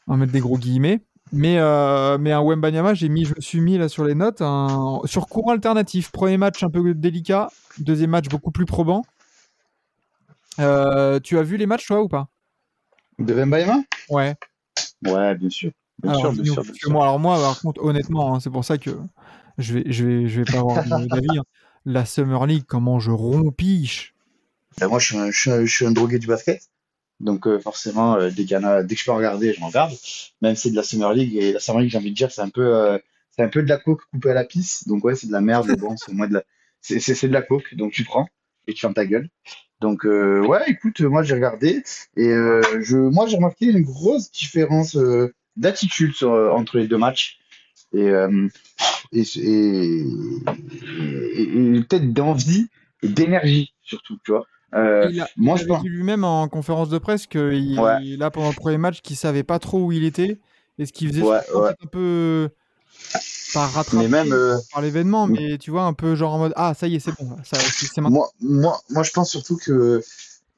On 0.06 0.12
va 0.12 0.18
mettre 0.18 0.32
des 0.32 0.40
gros 0.40 0.58
guillemets. 0.58 1.00
Mais, 1.32 1.58
euh, 1.58 2.16
mais 2.18 2.32
un 2.32 2.42
Wembanyama, 2.42 2.94
j'ai 2.94 3.08
mis, 3.08 3.24
je 3.24 3.34
me 3.34 3.40
suis 3.40 3.60
mis 3.60 3.76
là 3.78 3.88
sur 3.88 4.04
les 4.04 4.14
notes, 4.14 4.40
un, 4.40 5.00
sur 5.04 5.26
courant 5.26 5.52
alternatif. 5.52 6.12
Premier 6.12 6.36
match 6.36 6.62
un 6.62 6.70
peu 6.70 6.94
délicat, 6.94 7.48
deuxième 7.78 8.10
match 8.10 8.28
beaucoup 8.28 8.50
plus 8.50 8.66
probant. 8.66 9.04
Euh, 10.60 11.18
tu 11.20 11.38
as 11.38 11.42
vu 11.42 11.56
les 11.56 11.66
matchs 11.66 11.86
toi 11.86 12.02
ou 12.02 12.08
pas? 12.08 12.28
De 13.18 13.32
Wembanyama? 13.34 13.82
Ouais. 14.08 14.36
Ouais, 15.04 15.34
bien 15.34 15.50
sûr. 15.50 15.70
Bien 16.02 16.12
Alors, 16.12 16.20
sûr, 16.20 16.42
bien 16.42 16.52
sûr, 16.52 16.62
bien 16.62 16.72
moi, 16.88 17.04
alors 17.04 17.18
moi, 17.18 17.36
par 17.38 17.60
contre, 17.60 17.82
honnêtement, 17.82 18.34
hein, 18.34 18.40
c'est 18.40 18.50
pour 18.50 18.64
ça 18.64 18.78
que 18.78 18.90
je 19.58 19.74
vais, 19.74 19.84
je 19.86 20.04
vais, 20.04 20.28
je 20.28 20.40
vais 20.40 20.44
pas 20.44 20.58
avoir 20.58 20.84
de- 20.84 21.06
d'avis. 21.06 21.38
hein. 21.38 21.44
La 21.86 22.04
Summer 22.04 22.46
League, 22.46 22.64
comment 22.66 22.98
je 22.98 23.10
rompiche. 23.10 24.14
Ben, 24.80 24.88
moi, 24.88 24.98
je 24.98 25.06
suis, 25.06 25.16
un, 25.18 25.30
je, 25.30 25.38
suis 25.38 25.50
un, 25.50 25.64
je 25.64 25.74
suis 25.74 25.86
un 25.86 25.92
drogué 25.92 26.18
du 26.18 26.26
basket. 26.26 26.68
Donc, 27.20 27.46
euh, 27.46 27.58
forcément, 27.58 28.16
euh, 28.16 28.28
dès, 28.30 28.44
qu'il 28.44 28.52
y 28.52 28.56
en 28.56 28.64
a, 28.64 28.82
dès 28.82 28.94
que 28.94 29.00
je 29.00 29.04
peux 29.06 29.12
regarder, 29.12 29.52
je 29.52 29.60
m'en 29.60 29.68
regarde. 29.68 29.92
Même 30.42 30.56
si 30.56 30.62
c'est 30.62 30.70
de 30.70 30.76
la 30.76 30.82
Summer 30.82 31.12
League. 31.14 31.36
Et 31.36 31.52
la 31.52 31.60
Summer 31.60 31.80
League, 31.82 31.90
j'ai 31.90 31.98
envie 31.98 32.10
de 32.10 32.16
dire, 32.16 32.30
c'est 32.30 32.42
un 32.42 32.48
peu, 32.50 32.74
euh, 32.76 32.98
c'est 33.30 33.42
un 33.42 33.48
peu 33.48 33.62
de 33.62 33.68
la 33.68 33.78
coke 33.78 34.02
coupée 34.10 34.30
à 34.30 34.34
la 34.34 34.44
pisse. 34.44 34.86
Donc, 34.88 35.04
ouais, 35.04 35.14
c'est 35.14 35.26
de 35.28 35.32
la 35.32 35.40
merde. 35.40 35.66
Mais 35.68 35.76
bon, 35.76 35.96
c'est 35.96 36.12
moins 36.12 36.28
de 36.28 36.34
la, 36.34 36.42
c'est, 36.80 36.98
c'est, 37.00 37.28
de 37.28 37.32
la 37.32 37.42
coke. 37.42 37.74
Donc, 37.74 37.92
tu 37.92 38.04
prends 38.04 38.28
et 38.66 38.74
tu 38.74 38.80
fermes 38.80 38.94
ta 38.94 39.06
gueule. 39.06 39.28
Donc, 39.80 40.04
euh, 40.06 40.40
ouais, 40.46 40.62
écoute, 40.68 41.00
moi, 41.00 41.22
j'ai 41.22 41.34
regardé. 41.34 41.82
Et 42.16 42.28
euh, 42.28 42.62
je, 42.82 42.96
moi, 42.96 43.26
j'ai 43.26 43.36
remarqué 43.36 43.66
une 43.66 43.82
grosse 43.82 44.30
différence 44.30 44.96
euh, 44.96 45.32
d'attitude 45.56 46.12
entre 46.24 46.78
les 46.78 46.88
deux 46.88 46.98
matchs. 46.98 47.38
Et, 47.92 48.10
et, 49.12 49.22
et, 49.36 50.04
et- 51.36 51.76
et 51.76 51.80
peut-être 51.82 52.12
d'envie 52.12 52.66
et 53.02 53.08
d'énergie, 53.08 53.72
surtout, 53.82 54.18
tu 54.24 54.32
vois. 54.32 54.46
Euh, 54.74 55.08
il 55.10 55.20
a, 55.20 55.28
moi, 55.36 55.56
je 55.56 55.64
pense. 55.66 55.84
lui-même 55.84 56.24
en 56.24 56.48
conférence 56.48 56.88
de 56.88 56.98
presse 56.98 57.26
qu'il, 57.26 57.78
Ouais. 57.78 58.00
là, 58.16 58.30
pendant 58.30 58.48
le 58.48 58.54
premier 58.54 58.78
match, 58.78 59.00
qu'il 59.02 59.16
savait 59.16 59.44
pas 59.44 59.58
trop 59.58 59.78
où 59.84 59.92
il 59.92 60.04
était. 60.04 60.38
Et 60.78 60.86
ce 60.86 60.92
qui 60.92 61.06
faisait 61.06 61.22
Ouais, 61.22 61.38
un 61.54 61.86
peu 61.92 62.48
pas 63.52 63.66
rattrapé 63.68 63.96
Mais 64.02 64.08
même, 64.08 64.32
euh, 64.32 64.56
par 64.72 64.82
l'événement, 64.82 65.26
mais 65.28 65.58
tu 65.58 65.70
vois, 65.70 65.84
un 65.84 65.92
peu 65.92 66.16
genre 66.16 66.34
en 66.34 66.38
mode 66.38 66.52
Ah, 66.56 66.74
ça 66.74 66.88
y 66.88 66.96
est, 66.96 66.98
c'est 66.98 67.12
bon, 67.16 67.36
ça, 67.44 67.56
c'est, 67.58 68.00
moi, 68.00 68.28
moi, 68.40 68.80
moi, 68.90 69.02
je 69.04 69.10
pense 69.12 69.30
surtout 69.30 69.56
que 69.56 70.02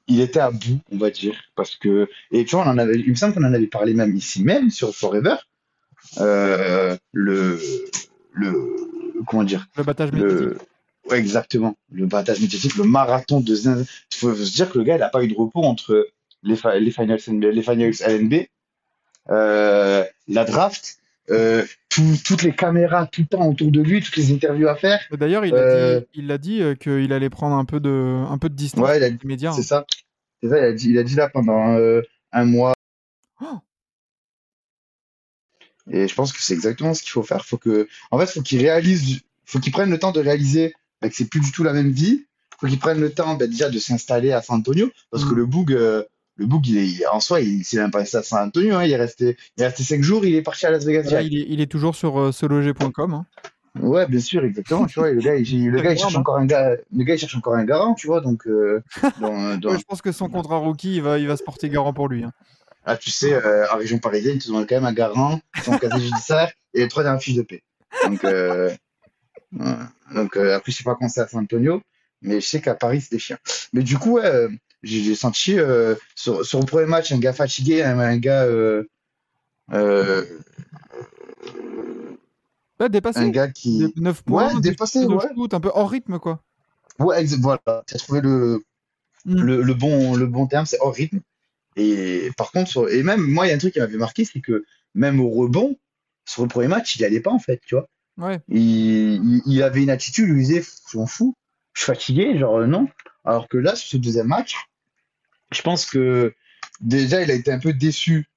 il 0.09 0.20
était 0.20 0.40
à 0.40 0.50
bout, 0.50 0.81
on 0.92 0.96
va 0.98 1.11
dire, 1.11 1.35
parce 1.57 1.74
que 1.76 2.09
et 2.31 2.44
tu 2.46 2.57
vois, 2.57 2.64
on 2.64 2.70
en 2.70 2.79
avait, 2.79 2.98
il 2.98 3.11
me 3.11 3.14
semble 3.14 3.35
qu'on 3.35 3.44
en 3.44 3.52
avait 3.52 3.66
parlé 3.66 3.92
même 3.92 4.16
ici 4.16 4.42
même 4.42 4.70
sur 4.70 4.94
Forever, 4.94 5.37
euh, 6.20 6.96
le, 7.12 7.61
le, 8.33 8.76
comment 9.26 9.44
dire, 9.44 9.66
Le 9.76 9.83
battage 9.83 10.12
médiatique. 10.12 10.38
le, 10.40 10.59
ouais, 11.10 11.18
exactement, 11.18 11.76
le 11.90 12.06
battage 12.06 12.40
médiatique, 12.40 12.76
le 12.76 12.84
marathon 12.84 13.40
de 13.40 13.54
zinzin. 13.54 13.84
Il 14.12 14.16
faut 14.18 14.34
se 14.34 14.54
dire 14.54 14.70
que 14.70 14.78
le 14.78 14.84
gars, 14.84 14.96
il 14.96 15.02
a 15.02 15.08
pas 15.08 15.22
eu 15.22 15.28
de 15.28 15.34
repos 15.34 15.62
entre 15.62 16.08
les, 16.42 16.56
fi- 16.56 16.78
les 16.80 16.90
finals, 16.90 17.20
NBA 17.28 17.50
les 17.50 17.62
finals 17.62 17.94
LNB, 18.00 18.46
euh, 19.30 20.04
la 20.28 20.44
draft, 20.44 20.98
euh, 21.30 21.64
tout- 21.88 22.16
toutes 22.24 22.42
les 22.42 22.54
caméras 22.54 23.06
tout 23.06 23.22
le 23.22 23.26
temps 23.26 23.48
autour 23.48 23.70
de 23.70 23.80
lui, 23.80 24.00
toutes 24.00 24.16
les 24.16 24.32
interviews 24.32 24.68
à 24.68 24.76
faire. 24.76 25.00
D'ailleurs, 25.12 25.44
il 25.44 25.54
a 25.54 25.58
euh, 25.58 26.00
dit, 26.00 26.06
il 26.14 26.30
a 26.30 26.38
dit 26.38 26.62
euh, 26.62 26.74
qu'il 26.74 27.12
allait 27.12 27.30
prendre 27.30 27.56
un 27.56 27.64
peu 27.64 27.80
de, 27.80 28.24
un 28.28 28.38
peu 28.38 28.48
de 28.48 28.54
distance 28.54 28.86
Ouais, 28.86 28.98
il 28.98 29.02
a, 29.04 29.10
des 29.10 29.26
médias. 29.26 29.52
C'est 29.52 29.62
ça. 29.62 29.86
C'est 30.42 30.48
ça, 30.50 30.58
il 30.58 30.64
a 30.64 30.72
dit, 30.72 30.90
il 30.90 30.98
a 30.98 31.02
dit 31.02 31.14
là 31.14 31.28
pendant 31.28 31.76
un 32.32 32.44
mois. 32.44 32.74
Oh. 33.40 33.58
Et 35.90 36.08
je 36.08 36.14
pense 36.14 36.32
que 36.32 36.42
c'est 36.42 36.54
exactement 36.54 36.94
ce 36.94 37.02
qu'il 37.02 37.10
faut 37.12 37.22
faire. 37.22 37.44
Faut 37.44 37.58
que, 37.58 37.88
en 38.10 38.18
fait, 38.18 38.26
faut 38.26 38.42
qu'il 38.42 38.60
réalise, 38.60 39.20
faut 39.44 39.58
qu'il 39.60 39.72
prenne 39.72 39.90
le 39.90 39.98
temps 39.98 40.12
de 40.12 40.20
réaliser 40.20 40.74
bah, 41.02 41.09
que 41.09 41.14
c'est 41.14 41.28
plus 41.28 41.40
du 41.40 41.52
tout 41.52 41.62
la 41.64 41.72
même 41.72 41.90
vie. 41.90 42.24
Faut 42.61 42.66
qu'il 42.66 42.78
prenne 42.78 43.00
le 43.00 43.11
temps 43.12 43.35
bah, 43.35 43.46
déjà 43.46 43.68
de 43.68 43.78
s'installer 43.78 44.32
à 44.32 44.40
San 44.42 44.59
Antonio, 44.59 44.90
parce 45.11 45.24
que 45.24 45.32
Mm. 45.35 45.37
le 45.37 45.46
Boug, 45.46 45.72
euh, 45.72 46.02
le 46.37 46.46
Boug, 46.46 46.66
il 46.68 46.78
est, 46.78 46.87
il- 46.87 47.04
en 47.12 47.20
soi, 47.20 47.40
il 47.40 47.64
s'est 47.64 47.76
même 47.78 47.90
pas 47.90 47.98
resté 47.98 48.16
à 48.18 48.22
San 48.22 48.46
Antonio. 48.48 48.74
hein. 48.76 48.85
il 48.85 48.90
est 48.92 48.96
resté, 48.96 49.37
il 49.56 49.62
est 49.62 49.66
resté 49.66 49.82
cinq 49.82 50.02
jours. 50.02 50.24
Il 50.24 50.35
est 50.35 50.42
parti 50.42 50.64
à 50.66 50.70
Las 50.70 50.85
Vegas. 50.85 51.11
Là, 51.11 51.22
il 51.22 51.37
est, 51.38 51.46
il 51.48 51.61
est 51.61 51.70
toujours 51.70 51.94
sur 51.96 52.18
euh, 52.18 52.32
seloger.com. 52.32 53.12
hein. 53.14 53.26
Ouais, 53.78 54.06
bien 54.06 54.20
sûr, 54.20 54.42
exactement. 54.42 54.87
Tu 54.87 54.98
vois, 54.98 55.11
le 55.11 55.20
gars, 55.20 55.37
il, 55.37 55.68
le 55.68 55.82
gars, 55.82 55.92
il 55.92 55.98
cherche 55.98 56.16
encore 56.16 56.38
un 56.38 56.46
gars, 56.46 56.76
le 56.96 57.04
gars, 57.04 57.14
il 57.14 57.18
cherche 57.18 57.37
encore 57.37 57.56
un 57.56 57.64
garant, 57.66 57.92
tu 57.92 58.06
vois, 58.06 58.22
donc, 58.22 58.46
euh, 58.46 58.82
dans, 59.20 59.56
dans- 59.61 59.70
Ouais, 59.72 59.78
je 59.78 59.85
pense 59.85 60.00
que 60.00 60.12
son 60.12 60.30
contrat 60.30 60.56
rookie, 60.56 60.96
il 60.96 61.02
va, 61.02 61.18
il 61.18 61.28
va 61.28 61.37
se 61.37 61.42
porter 61.42 61.68
garant 61.68 61.92
pour 61.92 62.09
lui. 62.09 62.24
hein. 62.24 62.32
Ah, 62.87 62.96
tu 62.96 63.11
sais, 63.11 63.35
euh, 63.35 63.66
en 63.70 63.76
région 63.76 63.98
parisienne, 63.98 64.37
ils 64.37 64.42
te 64.42 64.46
demandent 64.46 64.66
quand 64.66 64.76
même 64.76 64.87
un 64.87 64.94
garant, 64.94 65.40
son 65.62 65.76
casier 65.76 66.00
judiciaire 66.09 66.50
et 66.72 66.80
les 66.80 66.88
trois 66.88 67.02
dernières 67.02 67.20
fiches 67.20 67.35
de 67.37 67.42
paix. 67.42 67.62
Donc, 68.06 68.24
euh. 68.24 68.70
Donc 70.14 70.36
euh, 70.36 70.54
après, 70.56 70.72
je 70.72 70.76
sais 70.76 70.84
pas 70.84 70.96
quand 70.98 71.08
c'est 71.08 71.20
à 71.20 71.28
San 71.28 71.42
Antonio, 71.44 71.80
mais 72.22 72.40
je 72.40 72.46
sais 72.46 72.60
qu'à 72.60 72.74
Paris, 72.74 73.00
c'est 73.00 73.12
des 73.12 73.18
chiens. 73.18 73.38
Mais 73.72 73.82
du 73.82 73.98
coup, 73.98 74.12
ouais, 74.12 74.26
euh, 74.26 74.48
j'ai 74.82 75.14
senti 75.14 75.58
euh, 75.58 75.94
sur, 76.14 76.44
sur 76.44 76.60
le 76.60 76.66
premier 76.66 76.86
match 76.86 77.12
un 77.12 77.18
gars 77.18 77.32
fatigué, 77.32 77.82
un, 77.82 77.98
un 77.98 78.16
gars, 78.18 78.46
Ouais, 82.78 82.88
dépassé. 82.90 83.20
un 83.20 83.30
gars 83.30 83.48
qui, 83.48 83.92
9 83.96 84.22
points, 84.22 84.54
ouais, 84.54 84.60
dépassé, 84.60 85.06
ouais. 85.06 85.16
shoot, 85.34 85.54
un 85.54 85.60
peu 85.60 85.70
hors 85.72 85.90
rythme, 85.90 86.18
quoi. 86.18 86.42
ouais, 86.98 87.24
voilà, 87.40 87.82
tu 87.86 87.94
as 87.94 87.98
trouvé 87.98 88.20
le, 88.20 88.62
Mm. 89.26 89.42
le, 89.42 89.62
le 89.62 89.74
bon, 89.74 90.14
le 90.14 90.26
bon 90.26 90.46
terme, 90.46 90.66
c'est 90.66 90.78
hors 90.80 90.94
rythme. 90.94 91.20
Et 91.74 92.30
par 92.36 92.52
contre, 92.52 92.90
et 92.92 93.02
même 93.02 93.20
moi, 93.20 93.46
il 93.46 93.48
y 93.50 93.52
a 93.52 93.56
un 93.56 93.58
truc 93.58 93.72
qui 93.74 93.80
m'avait 93.80 93.96
marqué, 93.96 94.24
c'est 94.24 94.40
que 94.40 94.64
même 94.94 95.20
au 95.20 95.28
rebond, 95.28 95.76
sur 96.24 96.42
le 96.42 96.48
premier 96.48 96.68
match, 96.68 96.96
il 96.96 97.04
allait 97.04 97.20
pas 97.20 97.32
en 97.32 97.38
fait, 97.38 97.60
tu 97.66 97.74
vois. 97.74 97.88
Ouais. 98.18 98.40
Il, 98.48 99.62
avait 99.62 99.83
une 99.83 99.90
attitude 99.90 100.31
où 100.31 100.35
il 100.35 100.40
disait, 100.46 100.64
je 100.90 100.96
m'en 100.98 101.07
fous, 101.07 101.35
je 101.74 101.83
suis 101.83 101.92
fatigué, 101.92 102.38
genre 102.38 102.59
euh, 102.59 102.66
non. 102.66 102.88
Alors 103.24 103.48
que 103.48 103.59
là, 103.59 103.74
sur 103.76 103.88
ce 103.88 103.96
deuxième 103.96 104.29
match, 104.29 104.57
je 105.52 105.61
pense 105.62 105.87
que 105.87 106.35
déjà, 106.81 107.22
il 107.22 107.31
a 107.31 107.35
été 107.35 107.52
un 107.52 107.59
peu 107.59 107.72
déçu 107.72 108.29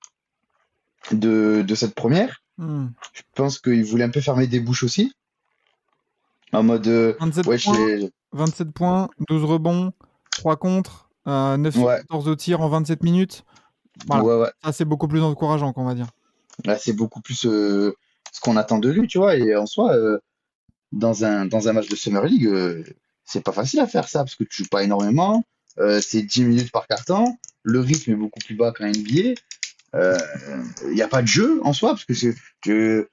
de, 1.12 1.64
de 1.66 1.76
cette 1.76 1.96
première. 1.96 2.44
Hmm. 2.58 2.88
Je 3.14 3.22
pense 3.36 3.60
qu'il 3.60 3.84
voulait 3.86 4.04
un 4.04 4.10
peu 4.10 4.22
fermer 4.22 4.48
des 4.48 4.60
bouches 4.60 4.84
aussi. 4.84 5.14
En 6.52 6.64
mode, 6.64 6.88
euh, 6.88 7.14
27, 7.20 7.46
ouais, 7.48 7.58
je 7.58 7.64
points, 7.66 7.88
l'ai- 7.88 8.12
27 8.34 8.72
points, 8.72 9.10
12 9.30 9.44
rebonds, 9.44 9.94
3 10.32 10.58
contre, 10.58 11.10
euh, 11.28 11.58
9 11.58 11.74
sur 11.74 11.84
Ouais. 11.84 11.98
14 12.10 12.28
au 12.28 12.36
tir 12.36 12.62
en 12.62 12.70
27 12.70 13.04
minutes. 13.04 13.46
Voilà. 14.08 14.24
ouais, 14.24 14.36
ouais. 14.42 14.52
Ça, 14.64 14.72
c'est 14.72 14.86
beaucoup 14.86 15.08
plus 15.08 15.22
encourageant, 15.22 15.72
qu'on 15.74 15.86
va 15.86 15.94
dire. 15.94 16.08
Là, 16.66 16.78
c'est 16.78 16.94
beaucoup 16.94 17.22
plus 17.22 17.46
euh, 17.46 17.96
ce 18.34 18.40
qu'on 18.42 18.58
attend 18.58 18.80
de 18.80 18.90
lui, 18.90 19.08
tu 19.08 19.18
vois. 19.18 19.36
Et 19.38 19.56
en 19.56 19.66
soi, 19.66 19.94
euh, 19.96 20.20
dans 20.92 21.26
un, 21.26 21.46
dans 21.46 21.68
un 21.70 21.74
match 21.74 21.88
de 21.90 21.96
Summer 21.96 22.24
League, 22.26 22.48
euh, 22.48 22.84
c'est 23.26 23.44
pas 23.44 23.52
facile 23.52 23.80
à 23.80 23.88
faire 23.88 24.08
ça 24.10 24.20
parce 24.20 24.36
que 24.36 24.44
tu 24.44 24.64
joues 24.64 24.70
pas 24.70 24.84
énormément. 24.84 25.44
euh, 25.80 26.02
c'est 26.02 26.22
10 26.24 26.44
minutes 26.46 26.72
par 26.72 26.88
carton. 26.88 27.38
Le 27.64 27.80
rythme 27.80 28.12
est 28.12 28.16
beaucoup 28.16 28.40
plus 28.40 28.56
bas 28.56 28.72
qu'en 28.72 28.88
NBA. 28.88 29.36
Il 29.94 30.94
n'y 30.94 31.02
a 31.02 31.08
pas 31.08 31.22
de 31.22 31.28
jeu 31.28 31.60
en 31.64 31.74
soi 31.74 31.90
parce 31.92 32.06
que 32.06 32.14
c'est 32.14 32.36
du 32.64 33.06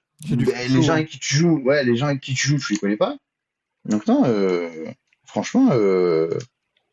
ben, 0.47 0.55
les 0.73 0.83
gens 0.83 0.89
ouais. 0.95 0.99
avec 1.01 1.09
qui 1.09 1.19
tu 1.19 1.35
joues, 1.37 1.61
ouais, 1.65 1.85
les 1.85 1.97
gens 1.97 2.07
avec 2.07 2.21
qui 2.21 2.35
tu 2.35 2.49
joues, 2.49 2.59
tu 2.59 2.73
les 2.73 2.79
connais 2.79 2.97
pas. 2.97 3.17
Donc 3.85 4.07
non, 4.07 4.23
franchement, 5.27 5.67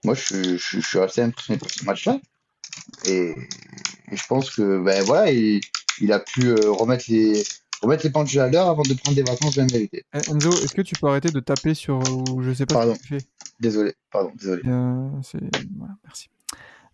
moi 0.03 0.13
je, 0.15 0.21
suis- 0.21 0.57
je, 0.57 0.79
je 0.79 0.87
suis 0.87 0.99
assez 0.99 1.21
impressionné 1.21 1.57
par 1.59 1.69
ce 1.69 1.85
match-là. 1.85 2.19
Et, 3.05 3.33
et 4.11 4.15
je 4.17 4.25
pense 4.27 4.51
que 4.51 4.79
ben 4.83 5.03
voilà, 5.05 5.31
il, 5.31 5.61
il 6.01 6.11
a 6.11 6.19
pu 6.19 6.53
remettre 6.53 7.05
les 7.09 7.43
remettre 7.83 8.03
les 8.05 8.11
pendules 8.11 8.39
à 8.39 8.49
l'heure 8.49 8.69
avant 8.69 8.83
de 8.83 8.93
prendre 8.93 9.15
des 9.15 9.23
vacances 9.23 9.53
bien 9.53 9.67
méritées. 9.71 10.05
Eh, 10.13 10.31
Enzo, 10.31 10.49
est-ce 10.51 10.73
que 10.73 10.81
tu 10.81 10.95
peux 10.99 11.07
arrêter 11.07 11.29
de 11.29 11.39
taper 11.39 11.73
sur. 11.73 11.99
ou 12.09 12.41
je 12.41 12.53
sais 12.53 12.65
pas 12.65 12.75
Pardon. 12.75 12.95
ce 12.95 12.99
que 12.99 13.03
tu 13.03 13.19
fais? 13.19 13.25
Désolé, 13.59 13.93
pardon, 14.11 14.31
désolé. 14.37 14.61
Euh, 14.65 15.09
voilà, 15.77 15.95
merci. 16.03 16.29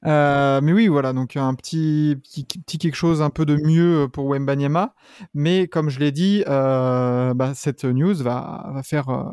Euh, 0.06 0.62
mais 0.62 0.72
oui, 0.74 0.88
voilà, 0.88 1.14
donc 1.14 1.36
un 1.36 1.54
petit, 1.56 2.18
petit, 2.24 2.44
petit 2.46 2.78
quelque 2.78 2.96
chose 2.96 3.22
un 3.22 3.30
peu 3.30 3.46
de 3.46 3.56
mieux 3.56 4.08
pour 4.12 4.26
Wembanyama. 4.28 4.94
Mais 5.34 5.68
comme 5.68 5.90
je 5.90 6.00
l'ai 6.00 6.12
dit, 6.12 6.44
euh, 6.48 7.34
bah, 7.34 7.54
cette 7.54 7.84
news 7.86 8.16
va, 8.16 8.72
va, 8.74 8.84
faire, 8.84 9.10
euh, 9.10 9.24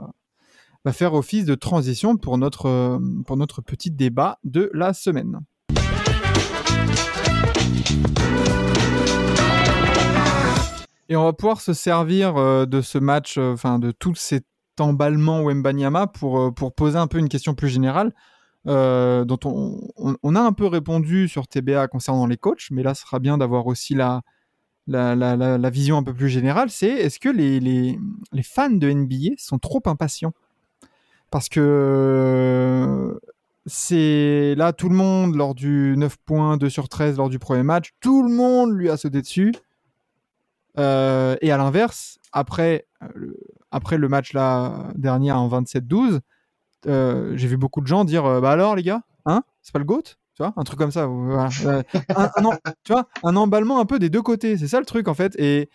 va 0.85 0.93
faire 0.93 1.15
office 1.15 1.45
de 1.45 1.55
transition 1.55 2.17
pour 2.17 2.37
notre, 2.37 2.67
euh, 2.67 2.99
pour 3.27 3.37
notre 3.37 3.63
petit 3.63 3.91
débat 3.91 4.39
de 4.45 4.71
la 4.75 4.93
semaine. 4.93 5.41
Et 11.09 11.17
on 11.17 11.25
va 11.25 11.33
pouvoir 11.33 11.61
se 11.61 11.73
servir 11.73 12.37
euh, 12.37 12.67
de 12.67 12.81
ce 12.81 12.99
match, 12.99 13.39
euh, 13.39 13.53
enfin 13.53 13.79
de 13.79 13.93
tout 13.93 14.15
cet 14.15 14.45
emballement 14.81 15.43
Wembanyama 15.43 16.09
pour, 16.09 16.41
euh, 16.41 16.51
pour 16.51 16.75
poser 16.75 16.99
un 16.99 17.07
peu 17.07 17.19
une 17.19 17.29
question 17.29 17.55
plus 17.55 17.69
générale 17.69 18.13
dont 18.69 19.39
on, 19.45 20.35
a 20.35 20.41
un 20.41 20.53
peu 20.53 20.67
répondu 20.67 21.29
sur 21.29 21.47
TBA 21.47 21.87
concernant 21.87 22.27
les 22.27 22.37
coachs, 22.37 22.67
mais 22.73 22.83
là, 22.83 22.95
ce 22.95 23.03
sera 23.03 23.21
bien 23.21 23.39
d'avoir 23.39 23.69
aussi 23.69 23.95
la, 23.95 24.23
vision 25.71 25.99
un 25.99 26.03
peu 26.03 26.13
plus 26.13 26.29
générale. 26.29 26.69
C'est 26.69 26.89
est-ce 26.89 27.21
que 27.21 27.29
les, 27.29 27.61
les, 27.61 27.97
fans 28.43 28.71
de 28.71 28.91
NBA 28.91 29.37
sont 29.39 29.61
trop 29.61 29.81
impatients? 29.87 30.33
Parce 31.31 31.49
que 31.49 33.21
c'est 33.67 34.57
là, 34.57 34.73
tout 34.73 34.89
le 34.89 34.97
monde, 34.97 35.37
lors 35.37 35.55
du 35.55 35.95
9 35.97 36.17
points, 36.25 36.57
2 36.57 36.69
sur 36.69 36.89
13, 36.89 37.19
lors 37.19 37.29
du 37.29 37.39
premier 37.39 37.63
match, 37.63 37.93
tout 38.01 38.25
le 38.25 38.35
monde 38.35 38.73
lui 38.73 38.91
a 38.91 38.97
sauté 38.97 39.23
dessus. 39.23 39.53
Euh, 40.79 41.37
et 41.41 41.51
à 41.53 41.57
l'inverse, 41.57 42.19
après, 42.33 42.87
euh, 43.03 43.07
le, 43.15 43.37
après 43.71 43.99
le 43.99 44.09
match 44.09 44.33
là, 44.33 44.89
dernier 44.95 45.33
en 45.33 45.49
27-12, 45.49 46.21
euh, 46.87 47.37
j'ai 47.37 47.49
vu 47.49 47.57
beaucoup 47.57 47.81
de 47.81 47.87
gens 47.87 48.05
dire 48.05 48.23
bah 48.41 48.53
alors 48.53 48.77
les 48.77 48.83
gars 48.83 49.03
hein 49.25 49.43
c'est 49.63 49.73
pas 49.73 49.79
le 49.81 49.85
goat 49.85 50.03
tu 50.03 50.43
vois 50.43 50.53
un 50.57 50.63
truc 50.63 50.79
comme 50.79 50.93
ça 50.93 51.07
voilà. 51.07 51.49
Un, 52.15 52.29
tu 52.85 52.93
vois 52.93 53.09
un 53.25 53.35
emballement 53.35 53.81
un 53.81 53.87
peu 53.87 53.99
des 53.99 54.11
deux 54.11 54.23
côtés 54.23 54.57
c'est 54.59 54.69
ça 54.69 54.79
le 54.79 54.87
truc 54.87 55.09
en 55.09 55.15
fait. 55.15 55.35
Et 55.41 55.69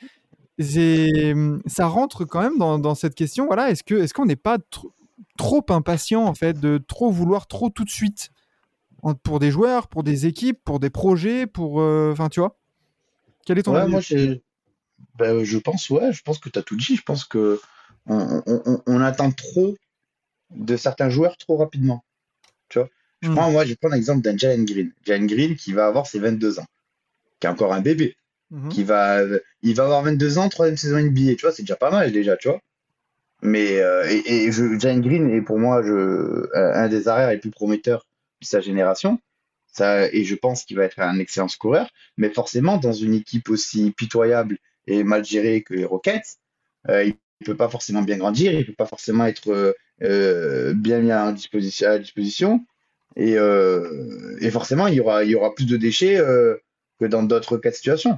ça 1.66 1.88
rentre 1.88 2.24
quand 2.26 2.42
même 2.42 2.58
dans, 2.60 2.78
dans 2.80 2.96
cette 2.96 3.16
question 3.16 3.48
voilà 3.48 3.72
est-ce 3.72 3.84
que 3.84 3.96
est-ce 3.96 4.14
qu'on 4.14 4.26
n'est 4.26 4.36
pas 4.36 4.58
tr- 4.58 4.90
trop 5.38 5.66
impatient 5.70 6.24
en 6.24 6.36
fait 6.36 6.60
de 6.60 6.78
trop 6.78 7.10
vouloir 7.10 7.48
trop 7.48 7.70
tout 7.70 7.84
de 7.84 7.90
suite 7.90 8.30
pour 9.24 9.40
des 9.40 9.50
joueurs 9.52 9.88
pour 9.88 10.04
des 10.04 10.28
équipes 10.28 10.60
pour 10.64 10.80
des 10.80 10.92
projets 10.92 11.48
pour 11.48 11.82
euh, 11.82 12.12
enfin 12.12 12.30
tu 12.30 12.40
vois? 12.40 12.58
Quel 13.46 13.58
est 13.58 13.64
ton 13.64 13.74
Ouais, 13.74 13.82
avis? 13.82 13.92
moi, 13.92 14.02
ben, 15.18 15.44
je 15.44 15.58
pense, 15.58 15.90
ouais, 15.90 16.12
je 16.14 16.22
pense 16.24 16.40
que 16.40 16.50
tu 16.50 16.60
as 16.60 16.64
tout 16.64 16.76
dit. 16.76 16.96
Je 16.96 17.02
pense 17.04 17.26
que 17.26 17.60
on, 18.08 18.42
on- 18.46 18.62
on- 18.66 18.82
on 18.88 19.02
attend 19.02 19.32
trop 19.32 19.76
de 20.52 20.76
certains 20.78 21.10
joueurs 21.10 21.38
trop 21.38 21.58
rapidement. 21.58 22.04
Tu 22.70 22.80
vois? 22.80 22.90
Je 23.22 23.30
Mm. 23.30 23.36
prends, 23.36 23.52
moi, 23.52 23.66
je 23.66 23.74
prendre 23.76 23.96
l'exemple 23.96 24.22
d'un 24.22 24.36
Jalen 24.38 24.66
Green. 24.66 24.92
Jalen 25.06 25.28
Green 25.28 25.56
qui 25.56 25.74
va 25.74 25.86
avoir 25.88 26.08
ses 26.08 26.20
22 26.20 26.60
ans, 26.60 26.66
qui 27.40 27.48
est 27.48 27.50
encore 27.50 27.74
un 27.74 27.82
bébé, 27.82 28.16
Mhm. 28.50 28.70
qui 28.70 28.84
va, 28.84 29.20
il 29.62 29.76
va 29.76 29.84
avoir 29.84 30.02
22 30.04 30.38
ans, 30.40 30.50
troisième 30.50 30.78
saison 30.78 30.98
NBA. 30.98 31.36
Tu 31.36 31.42
vois, 31.42 31.52
c'est 31.52 31.64
déjà 31.64 31.76
pas 31.76 31.92
mal 31.92 32.12
déjà, 32.12 32.36
tu 32.38 32.48
vois. 32.50 32.60
Mais 33.44 33.80
euh, 33.80 34.08
et, 34.10 34.46
et 34.46 34.52
je, 34.52 34.78
Jalen 34.80 35.02
Green 35.02 35.30
est 35.30 35.42
pour 35.42 35.58
moi 35.60 35.82
je, 35.84 36.48
un 36.56 36.88
des 36.90 37.08
arrières 37.08 37.32
les 37.32 37.38
plus 37.40 37.50
prometteurs 37.52 38.06
de 38.42 38.46
sa 38.46 38.62
génération. 38.62 39.20
Ça, 39.74 40.12
et 40.12 40.26
je 40.26 40.36
pense 40.36 40.64
qu'il 40.66 40.78
va 40.78 40.84
être 40.84 41.00
un 41.00 41.18
excellent 41.20 41.48
scoreur. 41.48 41.90
Mais 42.18 42.30
forcément, 42.30 42.78
dans 42.78 42.92
une 42.94 43.14
équipe 43.14 43.50
aussi 43.50 43.92
pitoyable 43.92 44.58
et 44.88 45.04
mal 45.04 45.24
gérée 45.26 45.62
que 45.64 45.74
les 45.74 45.86
Rockets, 45.86 46.40
euh, 46.90 47.06
il 47.06 47.16
peut 47.46 47.58
pas 47.58 47.70
forcément 47.70 48.02
bien 48.02 48.18
grandir, 48.18 48.54
il 48.54 48.66
peut 48.66 48.74
pas 48.74 48.86
forcément 48.86 49.26
être 49.26 49.52
euh, 49.52 49.74
euh, 50.04 50.74
bien 50.74 51.00
mis 51.00 51.12
à 51.12 51.32
disposition, 51.32 51.90
à 51.90 52.00
disposition. 52.00 52.66
Et, 53.16 53.38
euh, 53.38 54.38
et 54.40 54.52
forcément, 54.52 54.88
il 54.88 54.96
y 54.96 55.00
aura, 55.00 55.24
il 55.24 55.32
y 55.32 55.36
aura 55.36 55.54
plus 55.54 55.66
de 55.66 55.78
déchets 55.78 56.22
que 57.00 57.06
dans 57.06 57.24
d'autres 57.24 57.58
cas 57.58 57.72
de 57.72 57.76
situation. 57.76 58.18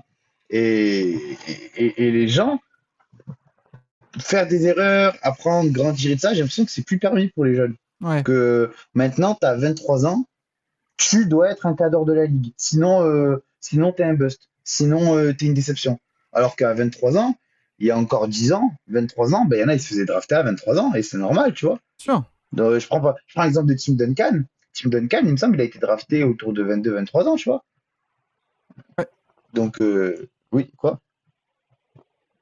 Et, 0.49 1.17
et, 1.78 2.06
et 2.06 2.12
les 2.12 2.28
gens, 2.28 2.60
faire 4.19 4.47
des 4.47 4.67
erreurs, 4.67 5.15
apprendre, 5.21 5.71
grandir 5.71 6.12
et 6.12 6.15
de 6.15 6.19
ça, 6.19 6.34
j'ai 6.34 6.41
l'impression 6.41 6.65
que 6.65 6.71
c'est 6.71 6.86
plus 6.86 6.99
permis 6.99 7.30
pour 7.30 7.45
les 7.45 7.56
jeunes. 7.56 7.76
ouais 8.02 8.23
Que 8.23 8.71
maintenant, 8.93 9.36
tu 9.39 9.47
as 9.47 9.56
23 9.56 10.06
ans, 10.06 10.26
tu 10.97 11.26
dois 11.26 11.52
être 11.52 11.65
un 11.65 11.76
cadre 11.76 12.06
de 12.06 12.13
la 12.13 12.26
ligue. 12.26 12.54
Sinon, 12.58 13.04
euh, 13.04 13.43
sinon 13.60 13.91
tu 13.91 14.02
es 14.02 14.06
un 14.06 14.13
bust. 14.13 14.49
Sinon, 14.63 15.17
euh, 15.17 15.34
tu 15.34 15.45
es 15.45 15.47
une 15.47 15.54
déception. 15.54 15.99
Alors 16.34 16.56
qu'à 16.56 16.74
23 16.74 17.17
ans, 17.17 17.36
il 17.80 17.88
y 17.88 17.91
a 17.91 17.98
encore 17.98 18.28
10 18.28 18.54
ans, 18.54 18.72
23 18.88 19.34
ans, 19.36 19.46
ben, 19.46 19.58
il 19.58 19.62
y 19.62 19.63
en 19.63 19.67
a, 19.69 19.74
ils 19.76 19.82
se 19.82 19.88
faisaient 19.89 20.06
drafter 20.06 20.36
à 20.36 20.43
23 20.43 20.80
ans, 20.80 20.93
et 20.93 21.04
c'est 21.04 21.17
normal, 21.17 21.54
tu 21.54 21.65
vois. 21.65 21.80
sûr 21.98 22.24
Donc, 22.52 22.78
je 22.80 22.86
prends 22.88 23.02
pas, 23.02 23.15
je 23.28 23.34
prends 23.34 23.43
l'exemple 23.43 23.67
de 23.67 23.74
Tim 23.76 23.93
Duncan. 23.93 24.43
Tim 24.74 24.89
Duncan, 24.89 25.22
il 25.24 25.32
me 25.32 25.38
semble, 25.38 25.56
il 25.56 25.62
a 25.62 25.65
été 25.65 25.80
drafté 25.80 26.24
autour 26.24 26.54
de 26.54 26.63
22-23 26.63 27.28
ans, 27.28 27.36
tu 27.36 27.50
vois. 27.50 27.63
Ouais. 28.98 29.08
Donc, 29.54 29.82
euh, 29.82 30.30
oui, 30.52 30.72
quoi. 30.78 31.00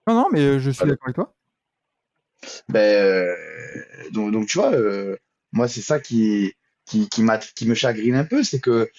non 0.08 0.16
non 0.16 0.28
mais 0.32 0.40
euh, 0.42 0.60
je 0.60 0.70
suis 0.72 0.86
d'accord 0.86 1.06
avec 1.08 1.16
toi 1.16 1.34
Ben, 2.70 2.80
euh, 2.80 3.36
donc, 4.12 4.32
donc, 4.32 4.48
tu 4.48 4.58
vois, 4.58 4.74
euh, 4.74 5.16
moi, 5.52 5.68
c'est 5.68 5.82
ça 5.82 6.00
qui, 6.00 6.54
qui, 6.86 7.08
qui, 7.10 7.24
m'a- 7.24 7.38
qui 7.38 7.68
me 7.68 7.76
chagrine 7.76 8.16
un 8.16 8.26
peu, 8.26 8.44
c'est 8.44 8.60
que 8.60 8.90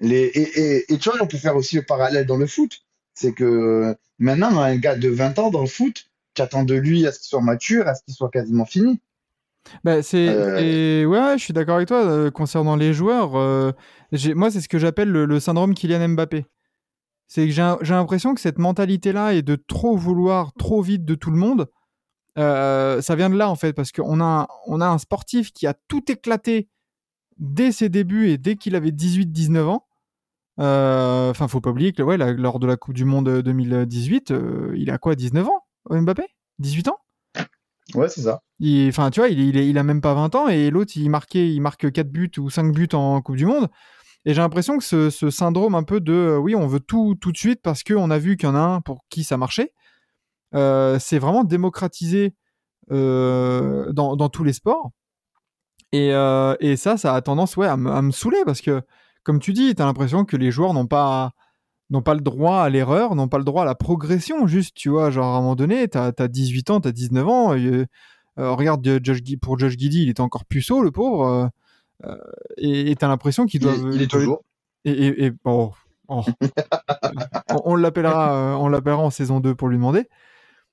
les, 0.00 0.24
et, 0.26 0.60
et, 0.60 0.92
et 0.92 0.98
tu 0.98 1.10
vois, 1.10 1.18
on 1.22 1.26
peut 1.26 1.38
faire 1.38 1.56
aussi 1.56 1.76
le 1.76 1.82
parallèle 1.82 2.26
dans 2.26 2.36
le 2.38 2.46
foot. 2.46 2.85
C'est 3.16 3.32
que 3.32 3.96
maintenant, 4.18 4.60
un 4.60 4.76
gars 4.76 4.94
de 4.94 5.08
20 5.08 5.38
ans 5.38 5.50
dans 5.50 5.62
le 5.62 5.66
foot, 5.66 6.06
tu 6.34 6.42
attends 6.42 6.64
de 6.64 6.74
lui 6.74 7.06
à 7.06 7.12
ce 7.12 7.18
qu'il 7.18 7.28
soit 7.28 7.40
mature, 7.40 7.88
à 7.88 7.94
ce 7.94 8.02
qu'il 8.04 8.14
soit 8.14 8.28
quasiment 8.30 8.66
fini. 8.66 9.00
Bah, 9.82 10.02
c'est, 10.02 10.28
Euh, 10.28 10.58
c'est- 10.58 11.04
ouais, 11.06 11.18
ouais, 11.18 11.38
je 11.38 11.42
suis 11.42 11.52
d'accord 11.52 11.76
avec 11.76 11.88
toi 11.88 12.04
euh, 12.04 12.30
concernant 12.30 12.76
les 12.76 12.92
joueurs. 12.92 13.34
euh, 13.36 13.72
moi, 14.34 14.50
c'est 14.50 14.60
ce 14.60 14.68
que 14.68 14.78
j'appelle 14.78 15.08
le, 15.10 15.24
le 15.24 15.40
syndrome 15.40 15.74
Kylian 15.74 16.10
Mbappé. 16.10 16.46
C'est 17.26 17.46
que 17.46 17.52
j'ai, 17.52 17.62
l'impression 17.94 18.34
que 18.34 18.40
cette 18.40 18.58
mentalité-là 18.58 19.34
est 19.34 19.42
de 19.42 19.56
trop 19.56 19.96
vouloir 19.96 20.52
trop 20.54 20.82
vite 20.82 21.04
de 21.04 21.16
tout 21.16 21.30
le 21.30 21.38
monde. 21.38 21.66
Euh, 22.38 23.00
ça 23.00 23.16
vient 23.16 23.30
de 23.30 23.36
là 23.36 23.48
en 23.50 23.56
fait, 23.56 23.72
parce 23.72 23.90
qu'on 23.92 24.20
a, 24.20 24.24
un- 24.24 24.46
on 24.66 24.80
a 24.82 24.86
un 24.86 24.98
sportif 24.98 25.52
qui 25.52 25.66
a 25.66 25.74
tout 25.88 26.12
éclaté 26.12 26.68
dès 27.38 27.72
ses 27.72 27.88
débuts 27.88 28.28
et 28.28 28.38
dès 28.38 28.56
qu'il 28.56 28.76
avait 28.76 28.92
18-19 28.92 29.66
ans. 29.68 29.85
Euh, 30.58 31.30
Enfin, 31.30 31.48
faut 31.48 31.60
pas 31.60 31.70
oublier 31.70 31.92
que 31.92 32.02
ouais, 32.02 32.16
la- 32.16 32.32
lors 32.32 32.58
de 32.58 32.66
la 32.66 32.76
Coupe 32.76 32.94
du 32.94 33.04
Monde 33.04 33.42
2018, 33.42 34.30
euh, 34.30 34.72
il 34.76 34.90
a 34.90 34.98
quoi, 34.98 35.14
19 35.14 35.48
ans, 35.48 35.60
Mbappé? 35.90 36.24
18 36.58 36.88
ans? 36.88 36.98
Ouais, 37.94 38.08
c'est 38.08 38.22
ça. 38.22 38.40
enfin, 38.88 39.10
tu 39.10 39.20
vois, 39.20 39.28
il, 39.28 39.56
il, 39.56 39.78
a 39.78 39.82
même 39.82 40.00
pas 40.00 40.14
20 40.14 40.34
ans 40.34 40.48
et 40.48 40.70
l'autre, 40.70 40.92
il 40.96 41.08
marquait, 41.10 41.52
il 41.52 41.60
marque 41.60 41.90
4 41.92 42.10
buts 42.10 42.30
ou 42.38 42.50
5 42.50 42.72
buts 42.72 42.88
en 42.94 43.20
Coupe 43.22 43.36
du 43.36 43.46
Monde. 43.46 43.68
Et 44.26 44.34
j'ai 44.34 44.42
l'impression 44.42 44.78
que 44.78 44.84
ce, 44.84 45.10
ce 45.10 45.30
syndrome 45.30 45.74
un 45.74 45.84
peu 45.84 46.00
de, 46.00 46.12
euh, 46.12 46.38
oui, 46.38 46.54
on 46.54 46.66
veut 46.68 46.80
tout 46.80 47.16
tout 47.20 47.32
de 47.32 47.38
suite 47.38 47.60
parce 47.62 47.82
qu'on 47.84 48.10
a 48.10 48.18
vu 48.18 48.36
qu'il 48.36 48.48
y 48.48 48.52
en 48.52 48.56
a 48.56 48.60
un 48.60 48.80
pour 48.82 49.04
qui 49.10 49.24
ça 49.24 49.36
marchait, 49.38 49.72
euh, 50.54 50.98
c'est 51.00 51.18
vraiment 51.18 51.44
démocratisé 51.44 52.34
euh, 52.92 53.92
dans, 53.92 54.16
dans 54.16 54.28
tous 54.30 54.44
les 54.44 54.52
sports. 54.54 54.92
Et, 55.92 56.12
euh, 56.12 56.54
et 56.60 56.76
ça, 56.76 56.96
ça 56.96 57.14
a 57.14 57.22
tendance 57.22 57.56
ouais, 57.56 57.66
à, 57.66 57.76
me- 57.76 57.90
à 57.90 58.02
me 58.02 58.10
saouler 58.10 58.42
parce 58.44 58.60
que, 58.60 58.82
comme 59.26 59.40
tu 59.40 59.52
dis, 59.52 59.74
tu 59.74 59.82
as 59.82 59.84
l'impression 59.86 60.24
que 60.24 60.36
les 60.36 60.52
joueurs 60.52 60.72
n'ont 60.72 60.86
pas, 60.86 61.32
n'ont 61.90 62.00
pas 62.00 62.14
le 62.14 62.20
droit 62.20 62.58
à 62.62 62.68
l'erreur, 62.68 63.16
n'ont 63.16 63.26
pas 63.26 63.38
le 63.38 63.44
droit 63.44 63.62
à 63.62 63.64
la 63.66 63.74
progression, 63.74 64.46
juste, 64.46 64.76
tu 64.76 64.88
vois. 64.88 65.10
Genre, 65.10 65.26
à 65.26 65.36
un 65.38 65.40
moment 65.40 65.56
donné, 65.56 65.88
tu 65.88 65.98
as, 65.98 66.12
18 66.28 66.70
ans, 66.70 66.80
tu 66.80 66.86
as 66.86 66.92
19 66.92 67.28
ans. 67.28 67.52
et, 67.54 67.66
euh, 67.66 67.86
euh, 68.38 68.52
regarde, 68.52 68.86
euh, 68.86 69.00
Josh, 69.02 69.18
pour 69.42 69.58
Josh 69.58 69.76
Giddy, 69.76 70.04
il 70.04 70.08
était 70.10 70.20
encore 70.20 70.44
puceau, 70.44 70.80
le 70.80 70.92
pauvre. 70.92 71.50
euh, 72.04 72.16
et 72.56 72.94
tu 72.94 73.04
as 73.04 73.08
l'impression 73.08 73.46
qu'il 73.46 73.62
Il 73.62 73.64
doit. 73.64 73.92
il 73.92 74.02
est 74.02 74.06
toujours. 74.06 74.44
Et, 74.84 74.92
et, 74.92 75.24
et- 75.26 75.30
bon, 75.44 75.72
oh. 76.06 76.22
on, 77.50 77.62
on 77.64 77.74
l'appellera, 77.74 78.56
on 78.60 78.68
l'appellera 78.68 79.02
en 79.02 79.10
saison 79.10 79.40
2 79.40 79.56
pour 79.56 79.66
lui 79.68 79.76
demander. 79.76 80.08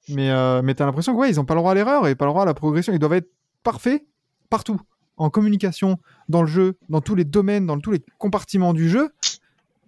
Mais, 0.09 0.29
euh, 0.29 0.61
mais 0.61 0.75
tu 0.75 0.83
as 0.83 0.85
l'impression 0.85 1.13
que 1.13 1.17
ouais, 1.17 1.31
ils 1.31 1.37
n'ont 1.37 1.45
pas 1.45 1.55
le 1.55 1.61
droit 1.61 1.71
à 1.71 1.75
l'erreur 1.75 2.07
et 2.07 2.13
pas 2.15 2.25
le 2.25 2.31
droit 2.31 2.43
à 2.43 2.45
la 2.45 2.53
progression. 2.53 2.93
Ils 2.93 2.99
doivent 2.99 3.13
être 3.13 3.31
parfaits 3.63 4.05
partout. 4.49 4.79
En 5.17 5.29
communication, 5.29 5.97
dans 6.29 6.41
le 6.41 6.47
jeu, 6.47 6.75
dans 6.89 7.01
tous 7.01 7.15
les 7.15 7.23
domaines, 7.25 7.65
dans 7.67 7.79
tous 7.79 7.91
les 7.91 8.01
compartiments 8.17 8.73
du 8.73 8.89
jeu. 8.89 9.09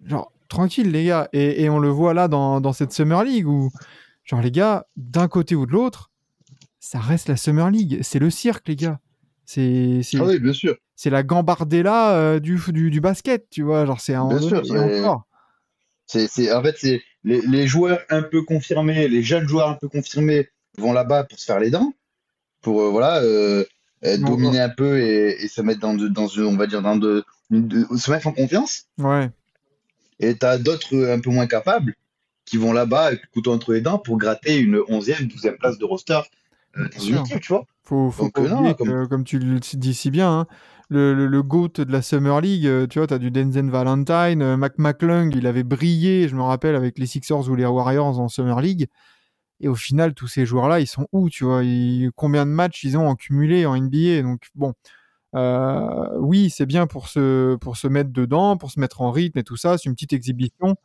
Genre, 0.04 0.30
tranquille, 0.48 0.90
les 0.92 1.04
gars. 1.06 1.28
Et, 1.32 1.62
et 1.64 1.68
on 1.68 1.78
le 1.78 1.88
voit 1.88 2.14
là 2.14 2.28
dans, 2.28 2.60
dans 2.60 2.72
cette 2.72 2.92
Summer 2.92 3.24
League 3.24 3.46
où, 3.48 3.70
genre, 4.24 4.40
les 4.40 4.50
gars, 4.52 4.86
d'un 4.96 5.26
côté 5.28 5.54
ou 5.56 5.66
de 5.66 5.72
l'autre, 5.72 6.10
ça 6.78 7.00
reste 7.00 7.28
la 7.28 7.36
Summer 7.36 7.70
League. 7.70 7.98
C'est 8.02 8.20
le 8.20 8.30
cirque, 8.30 8.68
les 8.68 8.76
gars. 8.76 9.00
C'est 9.44 10.00
c'est- 10.02 10.18
Ah 10.20 10.24
oui, 10.26 10.38
bien 10.38 10.52
sûr. 10.52 10.76
c'est 10.94 11.10
la 11.10 11.22
gambardella 11.22 12.14
euh, 12.16 12.40
du, 12.40 12.60
du, 12.68 12.90
du 12.90 13.00
basket, 13.00 13.48
tu 13.50 13.62
vois. 13.62 13.84
Genre, 13.86 14.00
c'est 14.00 14.14
un 14.14 14.28
Bien 14.28 14.40
sûr, 14.40 14.64
c'est- 14.64 15.00
encore. 15.00 15.26
C'est, 16.06 16.28
c'est, 16.28 16.52
en 16.52 16.62
fait, 16.62 16.76
c'est 16.78 17.02
les, 17.24 17.40
les 17.40 17.66
joueurs 17.66 17.98
un 18.10 18.22
peu 18.22 18.42
confirmés, 18.42 19.08
les 19.08 19.22
jeunes 19.24 19.48
joueurs 19.48 19.68
un 19.70 19.74
peu 19.74 19.88
confirmés 19.88 20.48
vont 20.78 20.92
là-bas 20.92 21.24
pour 21.24 21.36
se 21.38 21.44
faire 21.44 21.58
les 21.58 21.70
dents, 21.70 21.92
pour 22.62 22.80
euh, 22.82 22.90
voilà 22.90 23.22
euh, 23.22 23.64
euh, 24.04 24.16
dominer 24.18 24.60
un 24.60 24.68
peu 24.68 24.98
et, 25.00 25.42
et 25.44 25.48
se 25.48 25.60
mettre 25.62 25.80
dans, 25.80 25.94
de, 25.94 26.08
dans 26.08 26.26
une, 26.28 26.44
on 26.44 26.56
va 26.56 26.66
dire 26.66 26.82
dans 26.82 26.96
de, 26.96 27.24
de- 27.50 27.86
se 27.96 28.10
mettre 28.10 28.26
en 28.26 28.32
confiance. 28.32 28.84
Ouais. 28.98 29.30
Et 30.20 30.34
t'as 30.34 30.58
d'autres 30.58 30.94
euh, 30.94 31.14
un 31.14 31.20
peu 31.20 31.30
moins 31.30 31.46
capables 31.46 31.94
qui 32.44 32.56
vont 32.58 32.72
là-bas 32.72 33.06
avec 33.06 33.22
le 33.22 33.28
couteau 33.32 33.52
entre 33.52 33.72
les 33.72 33.80
dents 33.80 33.98
pour 33.98 34.18
gratter 34.18 34.56
une 34.58 34.76
11e, 34.76 35.26
12e 35.28 35.56
place 35.58 35.78
de 35.78 35.84
roster 35.84 36.20
euh, 36.76 36.88
dans 36.94 37.00
une 37.04 37.16
équipe, 37.18 37.40
tu 37.40 37.48
vois. 37.52 37.64
Faut, 37.82 38.10
faut 38.10 38.24
Donc, 38.24 38.34
pas 38.34 38.40
euh, 38.42 38.48
non, 38.48 38.74
comme- 38.74 38.88
que, 38.88 39.06
comme 39.06 39.24
tu 39.24 39.38
le 39.38 39.58
dis 39.60 39.94
si 39.94 40.10
bien, 40.10 40.30
hein, 40.30 40.46
le, 40.88 41.14
le, 41.14 41.26
le 41.26 41.42
GOAT 41.42 41.68
de 41.84 41.90
la 41.92 42.02
Summer 42.02 42.40
League, 42.40 42.88
tu 42.88 42.98
vois, 42.98 43.06
tu 43.08 43.14
as 43.14 43.18
du 43.18 43.30
Denzel 43.30 43.70
Valentine, 43.70 44.56
Mac 44.56 44.74
McClung, 44.78 45.32
il 45.34 45.46
avait 45.46 45.64
brillé, 45.64 46.28
je 46.28 46.36
me 46.36 46.42
rappelle, 46.42 46.76
avec 46.76 46.98
les 46.98 47.06
Sixers 47.06 47.48
ou 47.48 47.54
les 47.56 47.64
Warriors 47.66 48.18
en 48.20 48.28
Summer 48.28 48.60
League. 48.60 48.86
Et 49.60 49.68
au 49.68 49.74
final, 49.74 50.14
tous 50.14 50.28
ces 50.28 50.46
joueurs-là, 50.46 50.80
ils 50.80 50.86
sont 50.86 51.06
où, 51.12 51.30
tu 51.30 51.44
vois? 51.44 51.64
Ils- 51.64 52.10
Combien 52.16 52.44
de 52.46 52.50
matchs 52.50 52.84
ils 52.84 52.96
ont 52.98 53.08
en 53.08 53.14
cumulé 53.16 53.66
en 53.66 53.74
NBA 53.74 54.22
Donc, 54.22 54.42
bon, 54.54 54.74
euh, 55.34 56.18
oui, 56.20 56.50
c'est 56.50 56.66
bien 56.66 56.86
pour 56.86 57.08
se, 57.08 57.56
pour 57.56 57.76
se 57.76 57.88
mettre 57.88 58.10
dedans, 58.12 58.56
pour 58.56 58.70
se 58.70 58.80
mettre 58.80 59.02
en 59.02 59.10
rythme 59.10 59.38
et 59.38 59.44
tout 59.44 59.56
ça, 59.56 59.78
c'est 59.78 59.86
une 59.88 59.94
petite 59.94 60.12
exhibition, 60.14 60.76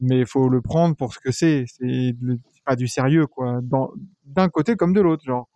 mais 0.00 0.20
il 0.20 0.26
faut 0.26 0.48
le 0.48 0.62
prendre 0.62 0.96
pour 0.96 1.14
ce 1.14 1.20
que 1.20 1.32
c'est. 1.32 1.64
C'est 1.68 2.16
pas 2.64 2.76
du 2.76 2.88
sérieux, 2.88 3.26
quoi, 3.26 3.60
d'un 4.26 4.48
côté 4.48 4.76
comme 4.76 4.92
de 4.92 5.00
l'autre, 5.00 5.24
genre. 5.24 5.48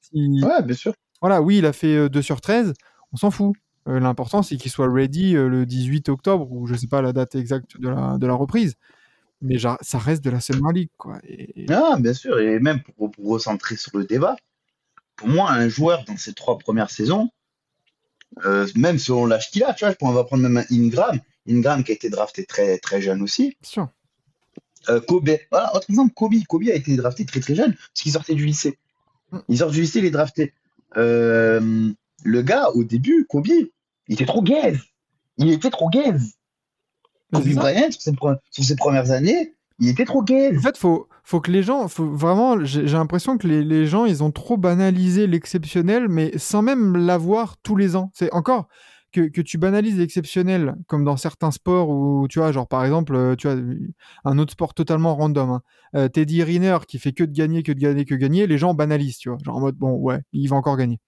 Si- 0.00 0.42
Ouais, 0.44 0.62
bien 0.64 0.74
sûr. 0.76 0.94
voilà, 1.20 1.42
oui, 1.42 1.58
il 1.58 1.66
a 1.66 1.72
fait 1.72 1.96
euh, 1.96 2.08
2 2.08 2.22
sur 2.22 2.40
13, 2.40 2.74
on 3.12 3.16
s'en 3.16 3.30
fout. 3.30 3.54
Euh, 3.88 4.00
L'important, 4.00 4.42
c'est 4.42 4.56
qu'il 4.56 4.70
soit 4.70 4.92
ready 4.92 5.36
euh, 5.36 5.48
le 5.48 5.66
18 5.66 6.08
octobre, 6.08 6.50
ou 6.52 6.66
je 6.66 6.74
sais 6.74 6.88
pas 6.88 7.02
la 7.02 7.12
date 7.12 7.34
exacte 7.36 7.80
de 7.80 7.88
la, 7.88 8.18
de 8.18 8.26
la 8.26 8.34
reprise. 8.34 8.74
Mais 9.42 9.58
genre, 9.58 9.76
ça 9.80 9.98
reste 9.98 10.24
de 10.24 10.30
la 10.30 10.40
Summer 10.40 10.72
League, 10.72 10.90
quoi. 10.96 11.18
Et, 11.24 11.66
Ah, 11.68 11.96
bien 11.98 12.14
sûr. 12.14 12.38
Et 12.38 12.58
même 12.58 12.82
pour, 12.82 13.10
pour 13.10 13.26
recentrer 13.28 13.76
sur 13.76 13.96
le 13.98 14.04
débat, 14.04 14.36
pour 15.16 15.28
moi, 15.28 15.50
un 15.50 15.68
joueur 15.68 16.04
dans 16.04 16.16
ses 16.16 16.34
trois 16.34 16.58
premières 16.58 16.90
saisons, 16.90 17.30
euh, 18.44 18.66
même 18.74 18.98
selon 18.98 19.26
l'âge 19.26 19.50
qu'il 19.50 19.64
a, 19.64 19.72
tu 19.72 19.84
vois, 19.84 19.94
on 20.02 20.12
va 20.12 20.24
prendre 20.24 20.42
même 20.42 20.56
un 20.56 20.74
Ingram, 20.74 21.20
Ingram 21.48 21.84
qui 21.84 21.92
a 21.92 21.94
été 21.94 22.10
drafté 22.10 22.44
très, 22.44 22.78
très 22.78 23.00
jeune 23.00 23.22
aussi. 23.22 23.56
bien 23.60 23.68
sûr. 23.68 23.88
Euh, 24.88 25.00
Kobe, 25.00 25.30
voilà, 25.50 25.74
autre 25.74 25.86
exemple, 25.90 26.14
Kobe. 26.14 26.34
Kobe 26.48 26.68
a 26.68 26.74
été 26.74 26.96
drafté 26.96 27.24
très 27.24 27.40
très 27.40 27.54
jeune, 27.54 27.72
parce 27.72 28.02
qu'il 28.02 28.12
sortait 28.12 28.34
du 28.34 28.46
lycée. 28.46 28.78
Mm. 29.32 29.38
Il 29.48 29.58
sort 29.58 29.70
du 29.70 29.80
lycée, 29.80 29.98
il 29.98 30.04
est 30.04 30.10
drafté. 30.10 30.52
Euh, 30.96 31.90
le 32.24 32.42
gars, 32.42 32.70
au 32.70 32.84
début, 32.84 33.26
Kobe, 33.28 33.48
il 33.48 33.70
était 34.08 34.26
trop 34.26 34.42
gaze. 34.42 34.78
Il 35.38 35.50
était 35.50 35.70
trop 35.70 35.88
gaze. 35.88 36.35
Kobe. 37.32 37.48
Bryant, 37.54 37.90
sur 37.90 38.00
ses, 38.00 38.12
sur 38.50 38.64
ses 38.64 38.76
premières 38.76 39.10
années, 39.10 39.54
il 39.78 39.88
était 39.88 40.04
trop 40.04 40.22
gaze. 40.22 40.56
En 40.58 40.62
fait, 40.62 40.76
faut, 40.78 41.08
faut 41.22 41.40
que 41.40 41.50
les 41.50 41.62
gens, 41.62 41.86
faut 41.88 42.08
vraiment, 42.08 42.64
j'ai 42.64 42.84
l'impression 42.84 43.36
que 43.36 43.46
les, 43.46 43.62
les 43.62 43.86
gens, 43.86 44.06
ils 44.06 44.22
ont 44.22 44.30
trop 44.30 44.56
banalisé 44.56 45.26
l'exceptionnel, 45.26 46.08
mais 46.08 46.36
sans 46.38 46.62
même 46.62 46.96
l'avoir 46.96 47.56
tous 47.58 47.76
les 47.76 47.96
ans. 47.96 48.10
C'est 48.14 48.32
encore 48.32 48.68
que, 49.12 49.28
que 49.28 49.40
tu 49.40 49.58
banalises 49.58 49.98
l'exceptionnel, 49.98 50.76
comme 50.86 51.04
dans 51.04 51.16
certains 51.16 51.50
sports 51.50 51.88
où, 51.90 52.26
tu 52.28 52.38
vois, 52.38 52.52
genre 52.52 52.68
par 52.68 52.84
exemple, 52.84 53.14
euh, 53.14 53.34
tu 53.36 53.48
vois, 53.48 53.56
un 54.24 54.38
autre 54.38 54.52
sport 54.52 54.74
totalement 54.74 55.14
random, 55.14 55.50
hein. 55.50 55.62
Euh, 55.94 56.08
Teddy 56.08 56.42
Riner 56.42 56.78
qui 56.86 56.98
fait 56.98 57.12
que 57.12 57.24
de 57.24 57.32
gagner, 57.32 57.62
que 57.62 57.72
de 57.72 57.78
gagner, 57.78 58.04
que 58.04 58.14
gagner, 58.14 58.46
les 58.46 58.58
gens 58.58 58.74
banalisent, 58.74 59.18
tu 59.18 59.28
vois, 59.30 59.38
genre 59.44 59.56
en 59.56 59.60
mode, 59.60 59.76
bon, 59.76 59.92
ouais, 59.96 60.20
il 60.32 60.48
va 60.48 60.56
encore 60.56 60.76
gagner. 60.76 60.98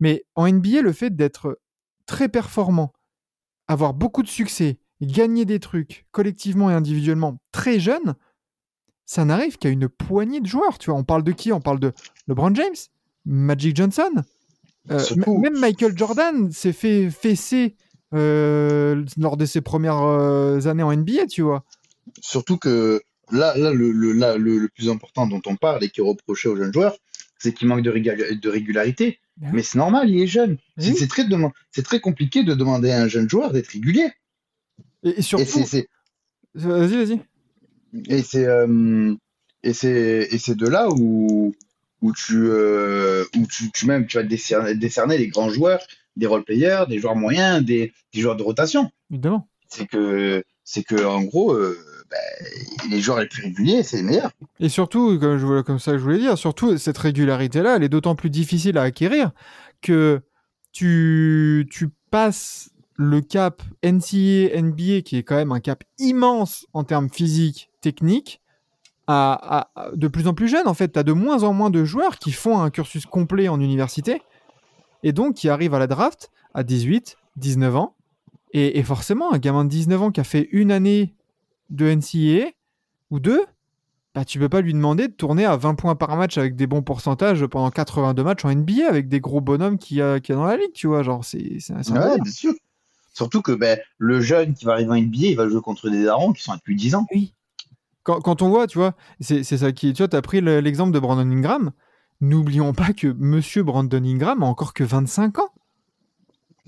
Mais 0.00 0.24
en 0.34 0.46
NBA, 0.46 0.82
le 0.82 0.92
fait 0.92 1.14
d'être 1.14 1.58
très 2.06 2.28
performant, 2.28 2.92
avoir 3.66 3.94
beaucoup 3.94 4.22
de 4.22 4.28
succès, 4.28 4.78
gagner 5.00 5.44
des 5.44 5.60
trucs 5.60 6.06
collectivement 6.10 6.70
et 6.70 6.74
individuellement 6.74 7.38
très 7.52 7.80
jeune, 7.80 8.14
ça 9.06 9.24
n'arrive 9.24 9.58
qu'à 9.58 9.68
une 9.68 9.88
poignée 9.88 10.40
de 10.40 10.46
joueurs. 10.46 10.78
Tu 10.78 10.90
vois, 10.90 10.98
on 10.98 11.04
parle 11.04 11.24
de 11.24 11.32
qui? 11.32 11.52
On 11.52 11.60
parle 11.60 11.80
de 11.80 11.92
LeBron 12.26 12.54
James, 12.54 12.76
Magic 13.24 13.76
Johnson, 13.76 14.10
euh, 14.90 15.00
même 15.40 15.58
Michael 15.58 15.96
Jordan 15.96 16.50
s'est 16.50 16.72
fait 16.72 17.10
fesser 17.10 17.76
euh, 18.14 19.04
lors 19.18 19.36
de 19.36 19.44
ses 19.44 19.60
premières 19.60 20.02
euh, 20.02 20.66
années 20.66 20.82
en 20.82 20.94
NBA, 20.94 21.26
tu 21.26 21.42
vois. 21.42 21.64
Surtout 22.20 22.56
que 22.56 23.02
là, 23.30 23.56
là, 23.56 23.70
le, 23.70 23.90
le, 23.92 24.12
là, 24.12 24.38
le, 24.38 24.58
le 24.58 24.68
plus 24.68 24.88
important 24.88 25.26
dont 25.26 25.42
on 25.46 25.56
parle 25.56 25.84
et 25.84 25.90
qui 25.90 26.00
est 26.00 26.04
reproché 26.04 26.48
aux 26.48 26.56
jeunes 26.56 26.72
joueurs, 26.72 26.96
c'est 27.38 27.52
qu'il 27.52 27.68
manque 27.68 27.82
de, 27.82 27.90
régularité. 28.48 29.18
Mais 29.52 29.62
c'est 29.62 29.78
normal, 29.78 30.10
il 30.10 30.20
est 30.20 30.26
jeune. 30.26 30.58
C'est 30.78 30.90
Oui. 30.90 30.96
c'est 30.98 31.08
très, 31.08 31.24
très 31.84 32.00
compliqué 32.00 32.42
de 32.42 32.54
demander 32.54 32.90
à 32.90 33.02
un 33.02 33.08
jeune 33.08 33.28
joueur 33.28 33.52
d'être 33.52 33.68
régulier. 33.68 34.10
Et, 35.04 35.22
surtout, 35.22 35.44
c'est- 35.44 35.64
c'est 35.64 35.88
vas-y, 36.54 36.96
vas-y. 37.04 37.20
et 38.08 38.22
c'est 38.22 38.46
euh, 38.46 39.14
et 39.62 39.72
c'est 39.72 40.28
et 40.30 40.38
c'est 40.38 40.54
de 40.56 40.66
là 40.68 40.88
où 40.90 41.54
où 42.02 42.12
tu 42.12 42.36
euh, 42.48 43.24
où 43.36 43.46
tu, 43.46 43.70
tu 43.72 43.86
même 43.86 44.06
tu 44.06 44.16
vas 44.16 44.22
décerner, 44.22 44.74
décerner 44.74 45.18
les 45.18 45.28
grands 45.28 45.50
joueurs, 45.50 45.80
des 46.16 46.26
role 46.26 46.44
players, 46.44 46.84
des 46.88 46.98
joueurs 46.98 47.16
moyens, 47.16 47.64
des, 47.64 47.92
des 48.14 48.20
joueurs 48.20 48.36
de 48.36 48.42
rotation. 48.42 48.90
Évidemment. 49.10 49.48
C'est 49.68 49.86
que 49.86 50.42
c'est 50.64 50.82
que 50.82 51.04
en 51.04 51.22
gros 51.22 51.52
euh, 51.52 51.76
ben, 52.10 52.90
les 52.90 53.00
joueurs 53.00 53.20
les 53.20 53.26
plus 53.26 53.42
réguliers, 53.44 53.82
c'est 53.82 53.98
les 53.98 54.02
meilleurs. 54.02 54.30
Et 54.60 54.68
surtout, 54.68 55.18
comme, 55.18 55.38
je, 55.38 55.60
comme 55.62 55.78
ça 55.78 55.92
que 55.92 55.98
je 55.98 56.02
voulais 56.04 56.18
dire, 56.18 56.38
surtout 56.38 56.76
cette 56.78 56.98
régularité-là, 56.98 57.76
elle 57.76 57.82
est 57.84 57.88
d'autant 57.88 58.14
plus 58.14 58.30
difficile 58.30 58.78
à 58.78 58.82
acquérir 58.82 59.32
que 59.82 60.20
tu, 60.72 61.66
tu 61.70 61.88
passes 62.10 62.70
le 62.98 63.20
cap 63.20 63.62
NCAA, 63.84 64.50
NBA, 64.60 65.02
qui 65.02 65.16
est 65.16 65.22
quand 65.22 65.36
même 65.36 65.52
un 65.52 65.60
cap 65.60 65.84
immense 65.98 66.66
en 66.72 66.82
termes 66.82 67.08
physiques, 67.08 67.70
techniques, 67.80 68.42
à, 69.06 69.70
de 69.94 70.06
plus 70.08 70.26
en 70.26 70.34
plus 70.34 70.48
jeune. 70.48 70.66
En 70.68 70.74
fait, 70.74 70.92
tu 70.92 70.98
as 70.98 71.02
de 71.04 71.12
moins 71.12 71.42
en 71.44 71.54
moins 71.54 71.70
de 71.70 71.84
joueurs 71.84 72.18
qui 72.18 72.32
font 72.32 72.60
un 72.60 72.70
cursus 72.70 73.06
complet 73.06 73.48
en 73.48 73.58
université 73.60 74.20
et 75.02 75.12
donc 75.12 75.36
qui 75.36 75.48
arrivent 75.48 75.74
à 75.74 75.78
la 75.78 75.86
draft 75.86 76.30
à 76.52 76.62
18, 76.62 77.16
19 77.36 77.74
ans. 77.76 77.94
Et, 78.52 78.78
et 78.78 78.82
forcément, 78.82 79.32
un 79.32 79.38
gamin 79.38 79.64
de 79.64 79.70
19 79.70 80.02
ans 80.02 80.10
qui 80.10 80.20
a 80.20 80.24
fait 80.24 80.48
une 80.52 80.72
année 80.72 81.14
de 81.70 81.86
NCAA 81.86 82.50
ou 83.10 83.20
deux, 83.20 83.46
bah, 84.14 84.24
tu 84.24 84.38
peux 84.38 84.48
pas 84.48 84.60
lui 84.60 84.74
demander 84.74 85.06
de 85.08 85.12
tourner 85.12 85.44
à 85.44 85.56
20 85.56 85.74
points 85.76 85.94
par 85.94 86.16
match 86.16 86.36
avec 86.36 86.56
des 86.56 86.66
bons 86.66 86.82
pourcentages 86.82 87.46
pendant 87.46 87.70
82 87.70 88.24
matchs 88.24 88.44
en 88.44 88.50
NBA 88.50 88.88
avec 88.88 89.08
des 89.08 89.20
gros 89.20 89.40
bonhommes 89.40 89.78
qu'il 89.78 89.98
y 89.98 90.02
a, 90.02 90.18
qu'il 90.20 90.34
y 90.34 90.38
a 90.38 90.40
dans 90.40 90.46
la 90.46 90.56
ligue, 90.56 90.72
tu 90.72 90.86
vois. 90.88 91.02
Genre, 91.02 91.24
c'est 91.24 91.60
c'est- 91.60 91.72
un 91.72 91.82
Ouais, 91.94 92.20
bien 92.20 92.32
sûr. 92.32 92.52
Surtout 93.18 93.42
que 93.42 93.50
ben, 93.50 93.76
le 93.98 94.20
jeune 94.20 94.54
qui 94.54 94.64
va 94.64 94.74
arriver 94.74 94.90
en 94.90 94.94
NBA, 94.94 95.26
il 95.30 95.36
va 95.36 95.48
jouer 95.48 95.60
contre 95.60 95.90
des 95.90 96.04
darons 96.04 96.32
qui 96.32 96.40
sont 96.44 96.52
à 96.52 96.56
depuis 96.56 96.76
10 96.76 96.94
ans. 96.94 97.04
Quand, 98.04 98.20
quand 98.20 98.42
on 98.42 98.48
voit, 98.48 98.68
tu 98.68 98.78
vois, 98.78 98.94
c'est 99.20 99.42
ça 99.42 99.72
qui. 99.72 99.92
Tu 99.92 100.02
vois, 100.02 100.06
tu 100.08 100.14
as 100.14 100.22
pris 100.22 100.40
le- 100.40 100.60
l'exemple 100.60 100.92
de 100.92 101.00
Brandon 101.00 101.28
Ingram. 101.28 101.72
N'oublions 102.20 102.72
pas 102.74 102.92
que 102.92 103.08
monsieur 103.18 103.64
Brandon 103.64 104.04
Ingram 104.04 104.44
a 104.44 104.46
encore 104.46 104.72
que 104.72 104.84
25 104.84 105.40
ans. 105.40 105.48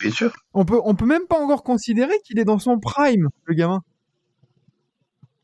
Bien 0.01 0.11
sûr. 0.11 0.33
On 0.53 0.65
peut, 0.65 0.81
on 0.85 0.97
peut 0.97 1.07
même 1.07 1.27
pas 1.29 1.39
encore 1.41 1.63
considérer 1.63 2.15
qu'il 2.25 2.41
est 2.41 2.45
dans 2.45 2.59
son 2.59 2.81
prime, 2.81 3.29
le 3.45 3.55
gamin. 3.55 3.81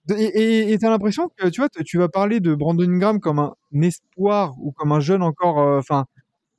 De- 0.08 0.16
Et 0.16 0.72
et 0.72 0.78
t'as 0.78 0.90
l'impression 0.90 1.28
que 1.36 1.48
tu 1.48 1.60
vois, 1.60 1.68
tu 1.68 1.98
vas 1.98 2.08
parler 2.08 2.40
de 2.40 2.52
Brandon 2.54 2.82
Ingram 2.90 3.20
comme 3.20 3.38
un 3.38 3.54
espoir 3.80 4.54
ou 4.58 4.72
comme 4.72 4.90
un 4.92 5.00
jeune 5.00 5.22
encore, 5.22 5.60
euh, 5.60 5.78
enfin, 5.78 6.06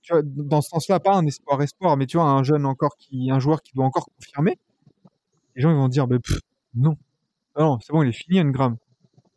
tu 0.07 0.13
vois, 0.13 0.21
dans 0.23 0.61
ce 0.61 0.69
sens-là, 0.69 0.99
pas 1.01 1.15
un 1.15 1.25
espoir 1.25 1.61
espoir, 1.61 1.97
mais 1.97 2.05
tu 2.05 2.17
vois, 2.17 2.25
un 2.27 2.43
jeune 2.43 2.65
encore 2.65 2.95
qui, 2.97 3.29
un 3.29 3.39
joueur 3.39 3.61
qui 3.61 3.73
doit 3.73 3.85
encore 3.85 4.07
confirmer. 4.17 4.57
Les 5.55 5.61
gens 5.61 5.69
ils 5.71 5.75
vont 5.75 5.89
dire, 5.89 6.07
bah, 6.07 6.17
pff, 6.19 6.39
non, 6.75 6.95
Ah 7.55 7.63
non, 7.63 7.79
c'est 7.81 7.91
bon, 7.91 8.03
il 8.03 8.09
est 8.09 8.13
fini 8.13 8.39
Ingram. 8.39 8.77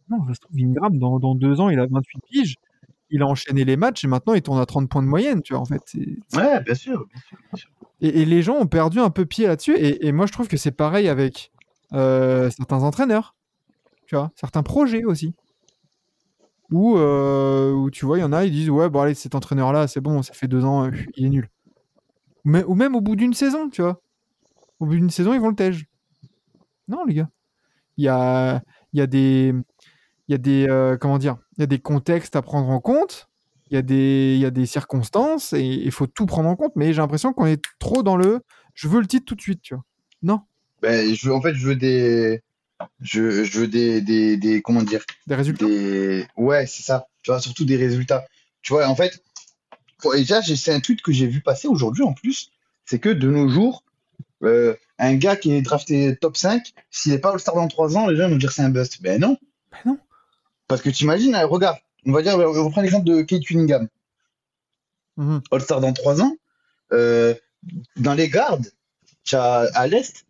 Non, 0.08 0.26
ça 0.28 0.34
se 0.34 0.40
trouve 0.40 0.56
Ingram 0.58 0.96
dans, 0.98 1.18
dans 1.18 1.34
deux 1.34 1.60
ans, 1.60 1.70
il 1.70 1.78
a 1.80 1.86
28 1.86 2.20
piges, 2.30 2.54
il 3.10 3.22
a 3.22 3.26
enchaîné 3.26 3.64
les 3.64 3.76
matchs 3.76 4.04
et 4.04 4.06
maintenant 4.08 4.34
il 4.34 4.42
tourne 4.42 4.60
à 4.60 4.66
30 4.66 4.88
points 4.88 5.02
de 5.02 5.08
moyenne, 5.08 5.42
tu 5.42 5.52
vois, 5.54 5.62
en 5.62 5.64
fait. 5.64 5.82
c'est- 5.86 5.98
Ouais, 6.36 6.60
bien 6.62 6.74
sûr. 6.74 7.06
bien 7.12 7.20
sûr, 7.28 7.38
bien 7.52 7.56
sûr. 7.58 7.70
et, 8.00 8.22
et 8.22 8.24
les 8.24 8.42
gens 8.42 8.54
ont 8.56 8.66
perdu 8.66 9.00
un 9.00 9.10
peu 9.10 9.24
pied 9.26 9.46
là-dessus. 9.48 9.76
Et, 9.76 10.06
et 10.06 10.12
moi, 10.12 10.26
je 10.26 10.32
trouve 10.32 10.46
que 10.48 10.56
c'est 10.56 10.70
pareil 10.72 11.08
avec 11.08 11.50
euh, 11.92 12.48
certains 12.50 12.82
entraîneurs, 12.82 13.34
tu 14.06 14.14
vois, 14.14 14.30
certains 14.36 14.62
projets 14.62 15.04
aussi. 15.04 15.34
Où, 16.70 16.96
euh, 16.98 17.72
où, 17.72 17.90
tu 17.90 18.04
vois, 18.06 18.18
il 18.18 18.20
y 18.20 18.24
en 18.24 18.32
a, 18.32 18.44
ils 18.44 18.52
disent 18.52 18.70
Ouais, 18.70 18.88
bon, 18.88 19.00
allez, 19.00 19.14
cet 19.14 19.34
entraîneur-là, 19.34 19.88
c'est 19.88 20.00
bon, 20.00 20.22
ça 20.22 20.32
fait 20.34 20.48
deux 20.48 20.64
ans, 20.64 20.86
euh, 20.86 20.90
il 21.16 21.26
est 21.26 21.30
nul. 21.30 21.48
Ou, 22.44 22.50
mê- 22.50 22.64
ou 22.66 22.74
même 22.74 22.94
au 22.96 23.00
bout 23.00 23.16
d'une 23.16 23.34
saison, 23.34 23.70
tu 23.70 23.82
vois. 23.82 24.00
Au 24.80 24.86
bout 24.86 24.94
d'une 24.96 25.10
saison, 25.10 25.34
ils 25.34 25.40
vont 25.40 25.50
le 25.50 25.56
tège. 25.56 25.86
Non, 26.88 27.04
les 27.04 27.14
gars. 27.14 27.28
Il 27.98 28.04
y 28.04 28.08
a, 28.08 28.62
y 28.94 29.02
a 29.02 29.06
des. 29.08 29.54
Il 30.28 30.32
y 30.32 30.34
a 30.34 30.38
des. 30.38 30.68
euh, 30.68 30.96
comment 30.98 31.18
dire 31.18 31.38
Il 31.58 31.62
y 31.62 31.64
a 31.64 31.66
des 31.66 31.80
contextes 31.80 32.36
à 32.36 32.42
prendre 32.42 32.68
en 32.70 32.80
compte. 32.80 33.28
Il 33.70 33.74
y, 33.74 33.78
a 33.78 33.82
des, 33.82 34.36
y 34.38 34.46
a 34.46 34.50
des 34.50 34.66
circonstances 34.66 35.52
et 35.52 35.62
il 35.62 35.92
faut 35.92 36.06
tout 36.06 36.26
prendre 36.26 36.48
en 36.48 36.56
compte, 36.56 36.72
mais 36.76 36.92
j'ai 36.92 37.02
l'impression 37.02 37.32
qu'on 37.32 37.46
est 37.46 37.62
trop 37.78 38.02
dans 38.02 38.16
le 38.16 38.40
je 38.74 38.88
veux 38.88 39.00
le 39.00 39.06
titre 39.06 39.26
tout 39.26 39.34
de 39.36 39.40
suite, 39.42 39.62
tu 39.62 39.74
vois. 39.74 39.84
Non, 40.22 40.40
Ben, 40.82 41.14
je 41.14 41.30
en 41.30 41.40
fait, 41.42 41.54
je 41.54 41.66
veux 41.68 41.76
des, 41.76 42.42
je, 43.00 43.44
je 43.44 43.60
veux 43.60 43.68
des, 43.68 44.00
des, 44.00 44.36
des, 44.36 44.62
comment 44.62 44.82
dire, 44.82 45.04
des 45.26 45.34
résultats. 45.34 45.66
des, 45.66 46.26
ouais, 46.36 46.66
c'est 46.66 46.82
ça. 46.82 47.06
Tu 47.22 47.30
vois, 47.30 47.40
surtout 47.40 47.64
des 47.64 47.76
résultats. 47.76 48.26
Tu 48.62 48.72
vois, 48.72 48.86
en 48.88 48.94
fait, 48.96 49.22
faut- 50.00 50.14
et 50.14 50.18
déjà, 50.20 50.42
c'est 50.42 50.72
un 50.72 50.80
tweet 50.80 51.02
que 51.02 51.12
j'ai 51.12 51.26
vu 51.26 51.40
passer 51.40 51.68
aujourd'hui 51.68 52.02
en 52.04 52.12
plus, 52.12 52.50
c'est 52.84 52.98
que 52.98 53.08
de 53.10 53.28
nos 53.30 53.48
jours, 53.48 53.84
euh, 54.42 54.74
un 54.98 55.14
gars 55.16 55.36
qui 55.36 55.52
est 55.52 55.62
drafté 55.62 56.16
top 56.16 56.36
5, 56.36 56.72
s'il 56.90 57.12
n'est 57.12 57.18
pas 57.18 57.32
All-Star 57.32 57.54
dans 57.54 57.68
3 57.68 57.96
ans, 57.96 58.06
les 58.08 58.16
gens 58.16 58.28
vont 58.28 58.36
dire 58.36 58.52
c'est 58.52 58.62
un 58.62 58.70
bust. 58.70 59.02
Ben 59.02 59.20
non. 59.20 59.36
Ben 59.72 59.78
non. 59.86 59.98
Parce 60.68 60.82
que 60.82 60.90
tu 60.90 61.04
imagines, 61.04 61.36
regarde, 61.36 61.78
on 62.06 62.12
va 62.12 62.22
dire, 62.22 62.36
on 62.38 62.64
reprend 62.64 62.80
l'exemple 62.80 63.06
de 63.06 63.22
Kate 63.22 63.42
Cunningham. 63.44 63.88
Mhm. 65.16 65.42
All-Star 65.50 65.80
dans 65.80 65.92
3 65.92 66.22
ans. 66.22 66.34
Euh, 66.92 67.34
dans 67.96 68.14
les 68.14 68.28
gardes, 68.28 68.66
as 69.32 69.68
à 69.74 69.86
l'Est, 69.86 70.24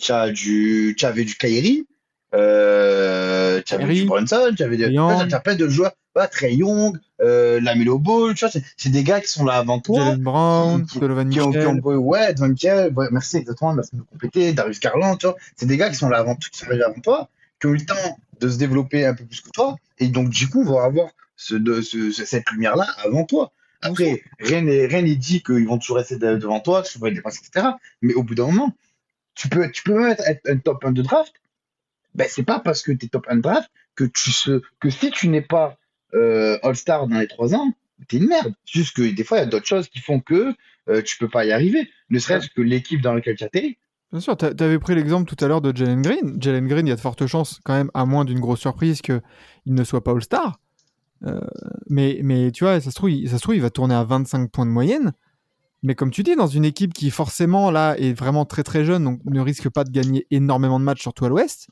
tu 0.00 0.12
as 0.12 1.08
avais 1.08 1.24
du 1.24 1.34
Kyrie, 1.36 1.86
euh, 2.34 3.60
tu 3.64 3.74
avais 3.74 3.84
du 3.94 4.04
Brunson, 4.06 4.52
tu 4.56 4.62
avais 4.62 4.76
Trae 4.76 5.24
tu 5.24 5.28
t'as 5.30 5.40
plein 5.40 5.54
de 5.56 5.68
joueurs, 5.68 5.92
voilà, 6.14 6.28
Trey 6.28 6.54
Young, 6.54 6.96
euh, 7.20 7.60
Lamelo 7.60 7.98
Ball, 7.98 8.34
tu 8.34 8.44
vois, 8.46 8.60
c'est 8.76 8.88
des 8.90 9.02
gars 9.04 9.20
qui 9.20 9.28
sont 9.28 9.44
là 9.44 9.54
avant 9.54 9.80
toi, 9.80 9.96
Jalen 10.04 10.22
Brown, 10.22 10.86
qui- 10.86 10.98
Donovan 11.00 11.28
Mitchell. 11.28 11.80
ouais, 11.96 12.34
Don 12.34 12.48
Michael, 12.48 12.92
ouais, 12.94 13.06
merci 13.10 13.36
exactement, 13.38 13.74
merci 13.74 13.90
de 13.94 14.00
me 14.00 14.04
compléter, 14.04 14.52
Darius 14.52 14.80
Garland, 14.80 15.16
tu 15.16 15.26
vois, 15.26 15.36
c'est 15.56 15.66
des 15.66 15.76
gars 15.76 15.88
qui 15.90 15.96
sont 15.96 16.08
là 16.08 16.18
avant, 16.18 16.34
qui 16.36 16.48
sont 16.58 16.66
arrivés 16.66 16.84
avant 16.84 17.00
toi, 17.00 17.28
qui 17.60 17.66
ont 17.66 17.70
eu 17.70 17.76
le 17.78 17.86
temps 17.86 18.18
de 18.40 18.48
se 18.48 18.56
développer 18.58 19.04
un 19.06 19.14
peu 19.14 19.24
plus 19.24 19.40
que 19.40 19.50
toi, 19.50 19.76
et 19.98 20.08
donc 20.08 20.30
du 20.30 20.48
coup 20.48 20.64
vont 20.64 20.80
avoir 20.80 21.08
ce, 21.36 21.54
de, 21.54 21.80
ce, 21.80 22.10
ce- 22.10 22.24
cette 22.24 22.50
lumière-là 22.50 22.86
avant 23.04 23.24
toi. 23.24 23.52
Après, 23.82 24.22
rien 24.38 24.60
n'est 24.60 24.84
rien 24.86 25.00
n'est 25.00 25.16
dit 25.16 25.42
qu'ils 25.42 25.66
vont 25.66 25.78
toujours 25.78 25.96
rester 25.96 26.16
de- 26.16 26.36
devant 26.36 26.60
toi, 26.60 26.82
que 26.82 26.88
tu 26.88 26.98
vas 26.98 27.10
dépasser, 27.10 27.40
etc. 27.46 27.66
Mais 28.02 28.12
au 28.12 28.22
bout 28.22 28.34
d'un 28.34 28.44
moment, 28.46 28.74
tu 29.40 29.48
peux, 29.48 29.70
tu 29.70 29.82
peux 29.82 29.98
même 29.98 30.14
être, 30.26 30.40
un 30.46 30.58
top 30.58 30.84
1 30.84 30.92
de 30.92 31.02
draft. 31.02 31.32
Ben, 32.14 32.26
c'est 32.28 32.42
pas 32.42 32.60
parce 32.60 32.82
que 32.82 32.92
tu 32.92 33.06
es 33.06 33.08
top 33.08 33.26
1 33.28 33.36
de 33.36 33.40
draft 33.40 33.70
que 33.96 34.04
tu 34.04 34.32
se, 34.32 34.62
que 34.80 34.90
si 34.90 35.10
tu 35.10 35.28
n'es 35.28 35.40
pas 35.40 35.78
euh, 36.12 36.58
All-Star 36.62 37.06
dans 37.06 37.18
les 37.18 37.26
3 37.26 37.54
ans, 37.54 37.72
t'es 38.08 38.18
une 38.18 38.28
merde. 38.28 38.52
C'est 38.66 38.80
Juste 38.80 38.96
que 38.96 39.02
des 39.02 39.24
fois, 39.24 39.38
il 39.38 39.40
y 39.40 39.44
a 39.44 39.46
d'autres 39.46 39.66
choses 39.66 39.88
qui 39.88 40.00
font 40.00 40.20
que 40.20 40.54
euh, 40.88 41.02
tu 41.02 41.16
peux 41.16 41.28
pas 41.28 41.46
y 41.46 41.52
arriver. 41.52 41.88
Ne 42.10 42.18
serait-ce 42.18 42.48
que 42.50 42.60
l'équipe 42.60 43.00
dans 43.00 43.14
laquelle 43.14 43.36
tu 43.36 43.44
as 43.44 43.46
été. 43.46 43.78
Bien 44.12 44.20
sûr, 44.20 44.36
tu 44.36 44.44
avais 44.44 44.78
pris 44.78 44.94
l'exemple 44.94 45.32
tout 45.32 45.42
à 45.42 45.48
l'heure 45.48 45.62
de 45.62 45.74
Jalen 45.74 46.02
Green. 46.02 46.36
Jalen 46.42 46.66
Green, 46.66 46.86
il 46.86 46.90
y 46.90 46.92
a 46.92 46.96
de 46.96 47.00
fortes 47.00 47.26
chances, 47.26 47.60
quand 47.64 47.74
même, 47.74 47.90
à 47.94 48.04
moins 48.04 48.26
d'une 48.26 48.40
grosse 48.40 48.60
surprise, 48.60 49.00
qu'il 49.00 49.22
ne 49.66 49.84
soit 49.84 50.04
pas 50.04 50.10
All-Star. 50.10 50.58
Euh, 51.24 51.40
mais, 51.88 52.20
mais 52.22 52.50
tu 52.50 52.64
vois, 52.64 52.80
ça 52.80 52.90
se, 52.90 52.94
trouve, 52.94 53.10
il, 53.10 53.28
ça 53.30 53.36
se 53.38 53.42
trouve, 53.42 53.54
il 53.54 53.62
va 53.62 53.70
tourner 53.70 53.94
à 53.94 54.04
25 54.04 54.50
points 54.50 54.66
de 54.66 54.70
moyenne. 54.70 55.12
Mais 55.82 55.94
comme 55.94 56.10
tu 56.10 56.22
dis, 56.22 56.36
dans 56.36 56.46
une 56.46 56.64
équipe 56.64 56.92
qui, 56.92 57.10
forcément, 57.10 57.70
là, 57.70 57.94
est 57.98 58.12
vraiment 58.12 58.44
très 58.44 58.62
très 58.62 58.84
jeune, 58.84 59.04
donc 59.04 59.20
ne 59.24 59.40
risque 59.40 59.68
pas 59.70 59.84
de 59.84 59.90
gagner 59.90 60.26
énormément 60.30 60.78
de 60.78 60.84
matchs, 60.84 61.00
surtout 61.02 61.24
à 61.24 61.28
l'ouest. 61.28 61.68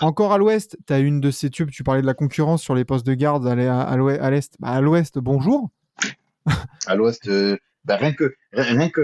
Encore 0.00 0.32
à 0.32 0.38
l'ouest, 0.38 0.76
tu 0.86 0.92
as 0.92 0.98
une 1.00 1.20
de 1.20 1.30
ces 1.30 1.50
tubes, 1.50 1.70
tu 1.70 1.82
parlais 1.84 2.00
de 2.00 2.06
la 2.06 2.14
concurrence 2.14 2.62
sur 2.62 2.74
les 2.74 2.84
postes 2.84 3.06
de 3.06 3.14
garde 3.14 3.46
à 3.46 3.54
l'est, 4.30 4.54
Bah, 4.60 4.68
à 4.68 4.80
l'ouest, 4.80 5.18
bonjour. 5.18 5.70
À 6.86 6.94
l'Ouest, 6.94 7.26
euh, 7.28 7.56
ben, 7.86 7.96
rien 7.96 8.12
que, 8.12 8.34
rien 8.52 8.90
que, 8.90 9.00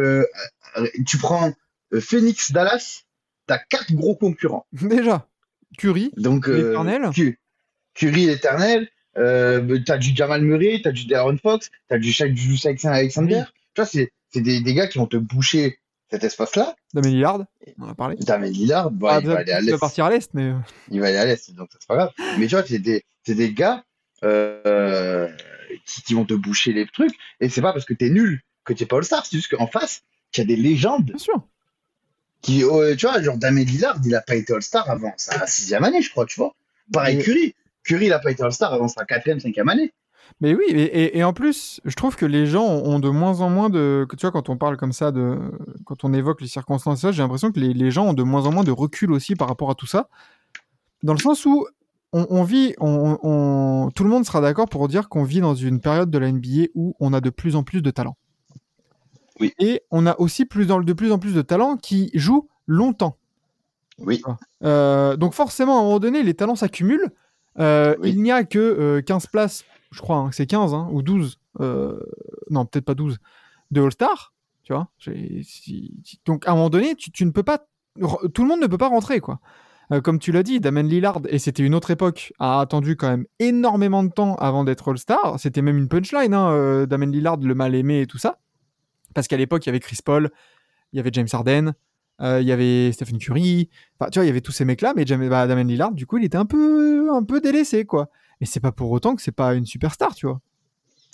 euh, 0.76 0.86
tu 1.06 1.16
prends 1.16 1.50
euh, 1.94 2.00
Phoenix, 2.00 2.52
Dallas, 2.52 3.04
t'as 3.46 3.58
quatre 3.58 3.92
gros 3.94 4.14
concurrents. 4.14 4.66
Déjà, 4.72 5.26
Curry, 5.78 6.12
Donc, 6.18 6.48
euh, 6.48 6.68
L'éternel. 6.68 7.10
Cu- 7.14 7.40
Curry 7.94 8.26
l'éternel, 8.26 8.88
euh, 9.16 9.78
t'as 9.86 9.96
du 9.98 10.14
Jamal 10.14 10.42
Murray, 10.42 10.80
t'as 10.84 10.92
du 10.92 11.06
Darren 11.06 11.38
Fox, 11.38 11.70
du 11.90 12.12
Shaq 12.12 12.32
du 12.34 12.56
Shaq 12.56 12.84
Alexander. 12.84 13.42
Tu 13.74 13.80
vois, 13.80 13.86
c'est 13.86 14.12
c'est 14.30 14.40
des, 14.40 14.60
des 14.60 14.74
gars 14.74 14.86
qui 14.86 14.98
vont 14.98 15.06
te 15.06 15.16
boucher 15.16 15.78
cet 16.10 16.24
espace-là. 16.24 16.74
Damien 16.92 17.08
Lillard, 17.10 17.40
on 17.78 17.84
en 17.84 17.88
a 17.90 17.94
parlé. 17.94 18.16
Damien 18.16 18.48
Lillard, 18.48 18.90
bah, 18.90 19.08
Ah, 19.12 19.20
il 19.22 19.26
va 19.28 19.38
aller 19.38 19.52
à 19.52 19.60
il 19.60 19.66
va 19.66 19.72
l'Est. 19.72 19.78
partir 19.78 20.04
à 20.06 20.10
l'est, 20.10 20.32
mais. 20.34 20.44
euh, 20.50 20.54
Il 20.90 21.00
va 21.00 21.06
aller 21.08 21.16
à 21.18 21.24
l'Est, 21.24 21.52
donc 21.54 21.68
ça, 21.72 21.78
c'est 21.80 21.86
pas 21.88 21.96
grave. 21.96 22.12
Mais 22.38 22.46
tu 22.46 22.54
vois, 22.56 22.64
c'est 22.66 22.78
des, 22.80 23.52
gars 23.52 23.84
euh, 24.24 25.28
qui, 25.86 26.02
qui 26.02 26.14
vont 26.14 26.24
te 26.24 26.34
boucher 26.34 26.72
les 26.72 26.86
trucs. 26.86 27.14
Et 27.40 27.48
c'est 27.48 27.62
pas 27.62 27.72
parce 27.72 27.84
que 27.84 27.94
t'es 27.94 28.10
nul 28.10 28.42
que 28.64 28.72
t'es 28.72 28.86
pas 28.86 28.96
All-Star, 28.96 29.24
c'est 29.24 29.36
juste 29.36 29.54
qu'en 29.56 29.66
face, 29.66 30.02
tu 30.32 30.40
as 30.40 30.44
des 30.44 30.56
légendes 30.56 31.04
Bien 31.04 31.18
sûr. 31.18 31.46
qui, 32.42 32.62
euh, 32.64 32.94
tu 32.96 33.06
vois, 33.06 33.20
genre 33.22 33.36
Damien 33.38 33.64
Lillard, 33.64 33.98
il 34.04 34.14
a 34.14 34.20
pas 34.20 34.34
été 34.36 34.52
All-Star 34.52 34.88
avant 34.90 35.12
sa 35.16 35.46
sixième 35.46 35.84
année, 35.84 36.02
je 36.02 36.10
crois, 36.10 36.26
tu 36.26 36.38
vois. 36.40 36.54
Pareil, 36.92 37.16
Mais- 37.16 37.22
Curry. 37.22 37.54
Curry, 37.84 38.06
il 38.06 38.12
a 38.12 38.18
pas 38.18 38.30
été 38.30 38.42
All-Star 38.42 38.72
avant 38.74 38.88
sa 38.88 39.04
quatrième, 39.04 39.40
cinquième 39.40 39.68
année. 39.68 39.92
Mais 40.40 40.54
oui, 40.54 40.64
et, 40.68 40.82
et- 40.82 41.18
et 41.18 41.24
en 41.24 41.32
plus, 41.32 41.80
je 41.84 41.94
trouve 41.94 42.16
que 42.16 42.26
les 42.26 42.46
gens 42.46 42.64
ont 42.66 42.98
de 42.98 43.08
moins 43.08 43.40
en 43.40 43.50
moins 43.50 43.68
de. 43.70 44.06
Tu 44.16 44.20
vois, 44.22 44.30
quand 44.32 44.48
on 44.48 44.56
parle 44.56 44.76
comme 44.76 44.92
ça, 44.92 45.10
de, 45.12 45.38
quand 45.84 46.04
on 46.04 46.12
évoque 46.12 46.40
les 46.40 46.46
circonstances, 46.48 47.00
j'ai 47.10 47.22
l'impression 47.22 47.52
que 47.52 47.60
les, 47.60 47.74
les 47.74 47.90
gens 47.90 48.06
ont 48.08 48.12
de 48.14 48.22
moins 48.22 48.46
en 48.46 48.52
moins 48.52 48.64
de 48.64 48.70
recul 48.70 49.12
aussi 49.12 49.34
par 49.36 49.48
rapport 49.48 49.70
à 49.70 49.74
tout 49.74 49.86
ça. 49.86 50.08
Dans 51.02 51.12
le 51.14 51.18
sens 51.18 51.44
où 51.46 51.66
on, 52.12 52.26
on 52.30 52.42
vit, 52.42 52.74
on, 52.78 53.18
on- 53.22 53.90
tout 53.94 54.04
le 54.04 54.10
monde 54.10 54.24
sera 54.24 54.40
d'accord 54.40 54.68
pour 54.68 54.88
dire 54.88 55.08
qu'on 55.08 55.24
vit 55.24 55.40
dans 55.40 55.54
une 55.54 55.80
période 55.80 56.10
de 56.10 56.18
la 56.18 56.30
NBA 56.32 56.68
où 56.74 56.94
on 57.00 57.12
a 57.12 57.20
de 57.20 57.30
plus 57.30 57.56
en 57.56 57.62
plus 57.62 57.82
de 57.82 57.90
talents. 57.90 58.16
Oui. 59.40 59.52
Et 59.58 59.82
on 59.90 60.06
a 60.06 60.18
aussi 60.20 60.44
plus 60.44 60.66
dans, 60.66 60.80
de 60.80 60.92
plus 60.92 61.12
en 61.12 61.18
plus 61.18 61.34
de 61.34 61.42
talents 61.42 61.76
qui 61.76 62.10
jouent 62.14 62.48
longtemps. 62.66 63.16
Oui. 63.98 64.22
Euh, 64.64 65.16
donc 65.16 65.34
forcément, 65.34 65.76
à 65.78 65.80
un 65.80 65.84
moment 65.84 65.98
donné, 66.00 66.22
les 66.22 66.34
talents 66.34 66.56
s'accumulent. 66.56 67.10
Euh, 67.58 67.94
Oui. 68.00 68.10
Il 68.10 68.22
n'y 68.22 68.30
a 68.32 68.44
que 68.44 68.58
euh, 68.58 69.02
15 69.02 69.26
places, 69.26 69.64
je 69.90 70.00
crois 70.00 70.16
hein, 70.16 70.30
c'est 70.32 70.46
15 70.46 70.74
hein, 70.74 70.88
ou 70.92 71.02
12, 71.02 71.38
euh, 71.60 72.00
non 72.50 72.66
peut-être 72.66 72.84
pas 72.84 72.94
12, 72.94 73.18
de 73.70 73.82
All-Star, 73.82 74.34
tu 74.62 74.72
vois. 74.72 74.88
Donc 76.24 76.46
à 76.46 76.52
un 76.52 76.54
moment 76.54 76.70
donné, 76.70 76.94
tu, 76.94 77.24
ne 77.24 77.30
peux 77.30 77.42
pas, 77.42 77.66
tout 78.34 78.42
le 78.42 78.48
monde 78.48 78.60
ne 78.60 78.66
peut 78.66 78.78
pas 78.78 78.88
rentrer, 78.88 79.20
quoi. 79.20 79.40
Euh, 79.92 80.00
comme 80.00 80.20
tu 80.20 80.30
l'as 80.30 80.44
dit, 80.44 80.60
Damien 80.60 80.84
Lillard, 80.84 81.20
et 81.28 81.40
c'était 81.40 81.64
une 81.64 81.74
autre 81.74 81.90
époque, 81.90 82.32
a 82.38 82.60
attendu 82.60 82.96
quand 82.96 83.08
même 83.08 83.26
énormément 83.40 84.04
de 84.04 84.10
temps 84.10 84.36
avant 84.36 84.62
d'être 84.62 84.88
All-Star. 84.88 85.40
C'était 85.40 85.62
même 85.62 85.78
une 85.78 85.88
punchline, 85.88 86.32
hein, 86.32 86.52
euh, 86.52 86.86
Damien 86.86 87.06
Lillard, 87.06 87.38
le 87.38 87.54
mal 87.56 87.74
aimé 87.74 88.02
et 88.02 88.06
tout 88.06 88.18
ça. 88.18 88.38
Parce 89.14 89.26
qu'à 89.26 89.36
l'époque, 89.36 89.66
il 89.66 89.68
y 89.68 89.70
avait 89.70 89.80
Chris 89.80 89.98
Paul, 90.04 90.30
il 90.92 90.98
y 90.98 91.00
avait 91.00 91.10
James 91.12 91.26
Harden, 91.32 91.72
il 92.20 92.42
y 92.42 92.52
avait 92.52 92.92
Stephen 92.92 93.18
Curry. 93.18 93.68
Enfin, 93.98 94.10
tu 94.10 94.20
vois, 94.20 94.24
il 94.24 94.28
y 94.28 94.30
avait 94.30 94.42
tous 94.42 94.52
ces 94.52 94.64
mecs-là, 94.64 94.92
mais 94.94 95.04
James, 95.06 95.28
bah, 95.28 95.48
Damien 95.48 95.64
Lillard, 95.64 95.90
du 95.90 96.06
coup, 96.06 96.18
il 96.18 96.24
était 96.24 96.38
un 96.38 96.44
peu, 96.44 97.10
un 97.12 97.24
peu 97.24 97.40
délaissé, 97.40 97.84
quoi. 97.84 98.10
Et 98.40 98.46
c'est 98.46 98.60
pas 98.60 98.72
pour 98.72 98.90
autant 98.90 99.14
que 99.16 99.22
c'est 99.22 99.32
pas 99.32 99.54
une 99.54 99.66
superstar, 99.66 100.14
tu 100.14 100.26
vois. 100.26 100.40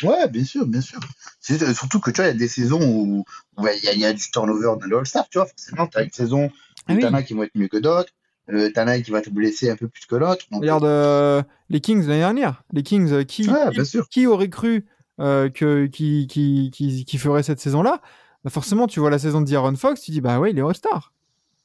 Ouais, 0.03 0.29
bien 0.29 0.45
sûr, 0.45 0.67
bien 0.67 0.81
sûr. 0.83 1.01
Surtout 1.41 2.01
que 2.01 2.11
tu 2.11 2.17
vois, 2.21 2.27
il 2.27 2.33
y 2.33 2.37
a 2.37 2.39
des 2.39 2.49
saisons 2.49 2.81
où 2.83 3.25
il 3.59 3.85
y, 3.85 3.89
a- 3.89 3.93
il 3.95 3.99
y 4.01 4.05
a 4.05 4.13
du 4.13 4.31
turnover 4.31 4.65
dans 4.79 4.87
le 4.87 4.99
All-Star, 4.99 5.29
tu 5.31 5.39
vois. 5.39 5.47
Forcément, 5.47 5.87
tu 5.87 5.97
as 5.99 6.03
une 6.03 6.11
saison 6.13 6.47
où 6.47 6.51
Ah 6.89 6.93
oui. 6.95 7.01
t'en 7.01 7.15
as 7.15 7.23
qui 7.23 7.33
vont 7.35 7.43
être 7.45 7.55
mieux 7.55 7.69
que 7.69 7.79
d'autres, 7.79 8.13
euh, 8.51 8.71
t'en 8.71 8.87
as 8.89 9.01
qui 9.01 9.11
va 9.11 9.23
te 9.23 9.31
blesser 9.31 9.71
un 9.71 9.77
peu 9.77 9.89
plus 9.89 10.05
que 10.07 10.15
l'autre. 10.17 10.45
donc- 10.53 10.61
Regarde 10.61 10.85
euh, 10.85 11.43
les 11.71 11.81
Kings 11.81 12.03
l'année 12.07 12.21
dernière. 12.21 12.63
Les 12.73 12.83
Kings, 12.83 13.11
euh, 13.11 13.25
qui, 13.25 13.49
Ouais, 13.49 13.55
qui, 13.71 13.75
bien 13.77 13.85
sûr. 13.85 14.09
qui 14.11 14.27
aurait 14.27 14.51
cru 14.51 14.85
euh, 15.19 15.49
que, 15.49 15.87
qui, 15.87 16.27
qui, 16.27 16.71
qui, 16.73 17.05
qui 17.07 17.19
ferait 17.19 17.43
cette 17.43 17.61
saison-là? 17.61 18.03
Bah, 18.45 18.51
Forcément, 18.51 18.87
tu 18.87 19.01
vois 19.01 19.09
la 19.11 19.19
saison 19.19 19.41
de 19.41 19.51
D'Aaron 19.51 19.75
Fox, 19.77 20.03
tu 20.03 20.11
dis, 20.11 20.21
bah 20.21 20.39
ouais, 20.39 20.51
il 20.51 20.59
est 20.59 20.63
All-Star. 20.63 21.15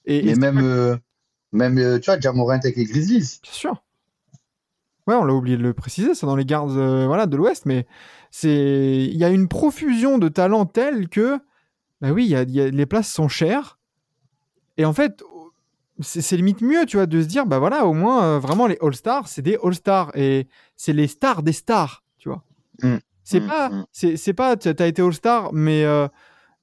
Et, 0.05 0.23
Mais 0.23 0.35
même, 0.35 0.59
euh, 0.63 0.95
même 1.51 1.99
tu 1.99 2.05
vois, 2.05 2.17
Jamorant 2.19 2.51
avec 2.57 2.77
les 2.77 2.85
Grizzlies. 2.85 3.39
Bien 3.43 3.51
sûr. 3.51 3.83
Ouais, 5.07 5.15
on 5.15 5.23
l'a 5.23 5.33
oublié 5.33 5.57
de 5.57 5.63
le 5.63 5.73
préciser, 5.73 6.13
c'est 6.13 6.25
dans 6.25 6.35
les 6.35 6.45
gardes 6.45 6.71
euh, 6.77 7.07
voilà, 7.07 7.25
de 7.25 7.35
l'Ouest, 7.35 7.65
mais 7.65 7.87
c'est 8.29 9.05
il 9.11 9.17
y 9.17 9.23
a 9.23 9.29
une 9.29 9.47
profusion 9.47 10.17
de 10.19 10.27
talents 10.29 10.65
telle 10.65 11.09
que, 11.09 11.39
bah 12.01 12.11
oui, 12.11 12.25
y 12.27 12.35
a, 12.35 12.43
il 12.43 12.51
y 12.51 12.61
a- 12.61 12.69
les 12.69 12.85
places 12.85 13.11
sont 13.11 13.27
chères. 13.27 13.79
Et 14.77 14.85
en 14.85 14.93
fait, 14.93 15.23
c'est 16.01 16.35
limite 16.37 16.61
mieux, 16.61 16.85
tu 16.85 16.97
vois, 16.97 17.05
de 17.05 17.21
se 17.21 17.27
dire, 17.27 17.45
bah 17.45 17.59
voilà, 17.59 17.85
au 17.85 17.93
moins, 17.93 18.23
euh, 18.23 18.39
vraiment, 18.39 18.67
les 18.67 18.77
All-Stars, 18.81 19.27
c'est 19.27 19.41
des 19.41 19.57
All-Stars. 19.63 20.11
Et 20.15 20.47
c'est 20.75 20.93
les 20.93 21.07
stars 21.07 21.43
des 21.43 21.51
stars, 21.53 22.03
tu 22.17 22.29
vois. 22.29 22.43
Mm. 22.81 22.97
C'est 23.23 23.39
Mm, 23.41 23.47
pas, 23.47 23.69
mm. 23.69 23.85
c'est 23.91 24.17
c'est 24.17 24.33
pas, 24.33 24.55
tu 24.57 24.69
as 24.69 24.87
été 24.87 25.01
All-Star, 25.01 25.51
mais 25.53 25.83
euh, 25.83 26.07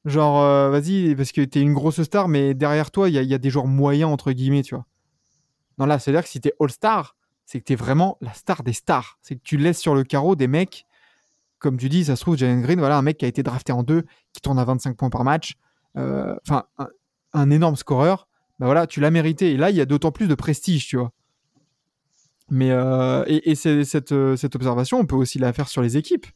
genre, 0.04 0.40
vas-y, 0.70 1.14
parce 1.14 1.32
que 1.32 1.42
t'es 1.42 1.60
une 1.60 1.74
grosse 1.74 2.02
star, 2.02 2.28
mais 2.28 2.54
derrière 2.54 2.90
toi, 2.90 3.08
il 3.08 3.14
y 3.14 3.18
a, 3.18 3.22
y 3.22 3.34
a 3.34 3.38
des 3.38 3.50
joueurs 3.50 3.66
moyens, 3.66 4.10
entre 4.12 4.32
guillemets, 4.32 4.62
tu 4.62 4.74
vois. 4.74 4.86
Non, 5.78 5.86
là, 5.86 5.98
c'est-à-dire 5.98 6.22
que 6.22 6.28
si 6.28 6.40
t'es 6.40 6.52
All-Star, 6.60 7.14
c'est 7.48 7.60
que 7.60 7.64
t'es 7.64 7.76
vraiment 7.76 8.18
la 8.20 8.34
star 8.34 8.62
des 8.62 8.74
stars. 8.74 9.18
C'est 9.22 9.34
que 9.34 9.40
tu 9.42 9.56
laisses 9.56 9.78
sur 9.78 9.94
le 9.94 10.04
carreau 10.04 10.36
des 10.36 10.46
mecs, 10.46 10.84
comme 11.58 11.78
tu 11.78 11.88
dis, 11.88 12.04
ça 12.04 12.14
se 12.14 12.20
trouve, 12.20 12.36
Jalen 12.36 12.60
Green, 12.60 12.78
voilà, 12.78 12.98
un 12.98 13.02
mec 13.02 13.16
qui 13.16 13.24
a 13.24 13.28
été 13.28 13.42
drafté 13.42 13.72
en 13.72 13.82
deux, 13.82 14.04
qui 14.34 14.42
tourne 14.42 14.58
à 14.58 14.64
25 14.66 14.94
points 14.98 15.08
par 15.08 15.24
match, 15.24 15.54
euh, 15.96 16.36
enfin, 16.46 16.66
un, 17.32 17.50
énorme 17.50 17.76
scoreur, 17.76 18.28
bah 18.58 18.66
voilà, 18.66 18.86
tu 18.86 19.00
l'as 19.00 19.10
mérité. 19.10 19.52
Et 19.52 19.56
là, 19.56 19.70
il 19.70 19.76
y 19.76 19.80
a 19.80 19.86
d'autant 19.86 20.12
plus 20.12 20.28
de 20.28 20.34
prestige, 20.34 20.88
tu 20.88 20.98
vois. 20.98 21.10
Mais, 22.50 22.70
euh, 22.70 23.24
et, 23.26 23.54
euh, 23.64 23.84
cette 24.36 24.54
observation, 24.54 24.98
on 24.98 25.06
peut 25.06 25.16
aussi 25.16 25.38
la 25.38 25.54
faire 25.54 25.68
sur 25.68 25.80
les 25.80 25.96
équipes. 25.96 26.26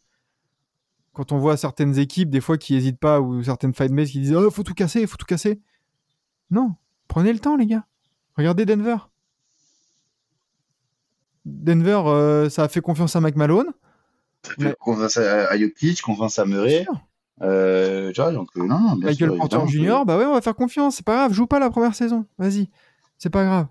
Quand 1.13 1.31
on 1.31 1.37
voit 1.37 1.59
certaines 1.59 1.99
équipes, 1.99 2.31
des 2.31 2.41
fois, 2.41 2.57
qui 2.57 2.73
n'hésitent 2.73 3.01
pas, 3.01 3.21
ou 3.21 3.43
certaines 3.43 3.75
fanbases 3.75 4.13
qui 4.13 4.21
disent 4.21 4.33
Oh, 4.33 4.51
faut 4.51 4.63
tout 4.63 4.73
casser, 4.73 5.07
faut 5.07 5.19
tout 5.19 5.27
casser. 5.27 5.61
Non, 6.51 6.75
prenez 7.07 7.35
le 7.35 7.39
temps, 7.39 7.57
les 7.57 7.67
gars. 7.67 7.85
Regardez 8.39 8.65
Denver. 8.65 8.97
Denver, 11.45 12.03
euh, 12.07 12.49
ça 12.49 12.65
a 12.65 12.69
fait 12.69 12.81
confiance 12.81 13.17
à 13.17 13.21
McMalone. 13.21 13.69
Ouais. 14.59 14.75
Confiance 14.81 15.17
à, 15.17 15.49
à 15.49 15.57
Jokic, 15.59 16.03
confiance 16.03 16.39
à 16.39 16.45
Murray. 16.45 16.87
Euh, 17.41 18.13
tu 18.13 18.21
vois, 18.21 18.31
donc, 18.31 18.49
euh, 18.57 18.67
non, 18.67 18.79
non, 18.79 18.97
bien 18.97 19.09
Michael 19.09 19.37
Porter 19.37 19.67
Jr., 19.67 20.03
bah 20.07 20.17
ouais, 20.19 20.25
on 20.27 20.35
va 20.35 20.41
faire 20.41 20.55
confiance, 20.55 20.97
c'est 20.97 21.05
pas 21.05 21.15
grave, 21.17 21.33
joue 21.33 21.47
pas 21.47 21.59
la 21.59 21.71
première 21.71 21.95
saison, 21.95 22.27
vas-y, 22.39 22.69
c'est 23.19 23.31
pas 23.31 23.45
grave. 23.45 23.67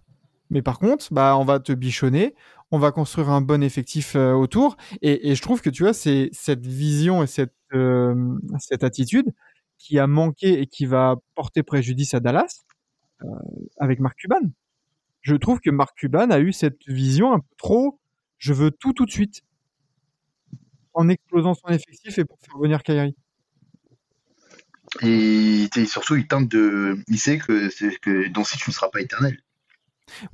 Mais 0.49 0.61
par 0.61 0.77
contre, 0.77 1.13
bah 1.13 1.37
on 1.37 1.45
va 1.45 1.59
te 1.59 1.71
bichonner, 1.71 2.35
on 2.71 2.79
va 2.79 2.91
construire 2.91 3.29
un 3.29 3.39
bon 3.39 3.63
effectif 3.63 4.15
euh, 4.15 4.33
autour, 4.33 4.75
et, 5.01 5.29
et 5.29 5.35
je 5.35 5.41
trouve 5.41 5.61
que 5.61 5.69
tu 5.69 5.83
vois, 5.83 5.93
c'est 5.93 6.29
cette 6.33 6.65
vision 6.65 7.23
et 7.23 7.27
cette, 7.27 7.53
euh, 7.73 8.35
cette 8.59 8.83
attitude 8.83 9.31
qui 9.77 9.99
a 9.99 10.07
manqué 10.07 10.59
et 10.59 10.67
qui 10.67 10.85
va 10.85 11.15
porter 11.35 11.63
préjudice 11.63 12.13
à 12.13 12.19
Dallas 12.19 12.63
avec 13.77 13.99
Mark 13.99 14.17
Cuban. 14.17 14.49
Je 15.21 15.35
trouve 15.35 15.59
que 15.59 15.69
Mark 15.69 15.95
Cuban 15.97 16.29
a 16.31 16.39
eu 16.39 16.51
cette 16.51 16.87
vision 16.87 17.33
un 17.33 17.39
peu 17.39 17.55
trop, 17.57 17.99
je 18.37 18.53
veux 18.53 18.71
tout 18.71 18.93
tout 18.93 19.05
de 19.05 19.11
suite, 19.11 19.43
en 20.93 21.07
explosant 21.09 21.53
son 21.53 21.67
effectif 21.69 22.17
et 22.17 22.25
pour 22.25 22.37
faire 22.39 22.57
venir 22.57 22.83
Kyrie. 22.83 23.15
Et, 25.01 25.69
et 25.75 25.85
surtout, 25.85 26.15
il 26.15 26.27
tente 26.27 26.49
de. 26.49 26.97
Il 27.07 27.17
sait 27.17 27.37
que, 27.37 27.69
que 27.99 28.27
Doncic 28.29 28.67
ne 28.67 28.73
sera 28.73 28.91
pas 28.91 28.99
éternel. 28.99 29.37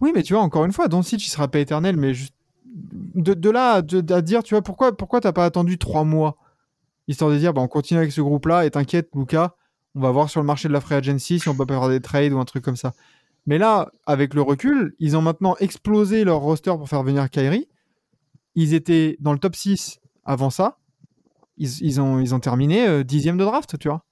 Oui, 0.02 0.12
mais 0.16 0.24
tu 0.24 0.34
vois, 0.34 0.42
encore 0.42 0.66
une 0.66 0.72
fois, 0.72 0.88
Doncic, 0.88 1.24
il 1.26 1.30
sera 1.30 1.48
pas 1.48 1.60
éternel, 1.60 1.96
mais 1.98 2.14
juste 2.14 2.34
de, 2.66 3.34
de 3.34 3.50
là 3.50 3.74
à, 3.74 3.82
de- 3.82 4.14
à 4.14 4.22
dire, 4.22 4.42
tu 4.42 4.56
vois, 4.56 4.64
pourquoi, 4.64 4.96
pourquoi 4.96 5.22
t'as 5.22 5.32
pas 5.32 5.46
attendu 5.46 5.78
trois 5.78 6.04
mois? 6.04 6.38
Histoire 7.08 7.30
de 7.32 7.38
dire, 7.38 7.54
bah, 7.54 7.62
on 7.62 7.68
continue 7.68 8.00
avec 8.00 8.12
ce 8.12 8.22
groupe-là, 8.22 8.66
et 8.66 8.72
t'inquiète, 8.72 9.10
Lucas, 9.14 9.56
on 9.96 10.00
va 10.02 10.12
voir 10.12 10.30
sur 10.30 10.42
le 10.42 10.48
marché 10.48 10.68
de 10.68 10.74
la 10.74 10.82
free 10.82 10.96
agency 10.96 11.40
si 11.40 11.50
on 11.50 11.56
peut 11.56 11.66
pas 11.66 11.80
faire 11.80 11.90
des 11.90 12.02
trades 12.02 12.34
ou 12.34 12.40
un 12.40 12.46
truc 12.46 12.64
comme 12.64 12.76
ça. 12.76 12.94
Mais 13.48 13.58
là, 13.58 13.90
avec 14.06 14.34
le 14.34 14.42
recul, 14.42 14.94
ils 15.00 15.18
ont 15.18 15.22
maintenant 15.22 15.56
explosé 15.60 16.24
leur 16.24 16.40
roster 16.40 16.72
pour 16.72 16.88
faire 16.88 17.04
venir 17.04 17.30
Kyrie. 17.30 17.68
Ils 18.56 18.74
étaient 18.74 19.18
dans 19.20 19.34
le 19.34 19.40
top 19.40 19.56
6 19.56 20.00
avant 20.26 20.50
ça. 20.50 20.78
Ils, 21.58 22.00
ont, 22.00 22.20
ils 22.20 22.36
ont 22.36 22.40
terminé 22.40 22.88
euh, 22.88 23.04
dixième 23.04 23.38
de 23.38 23.44
draft, 23.44 23.80
tu 23.80 23.88
vois. 23.88 24.04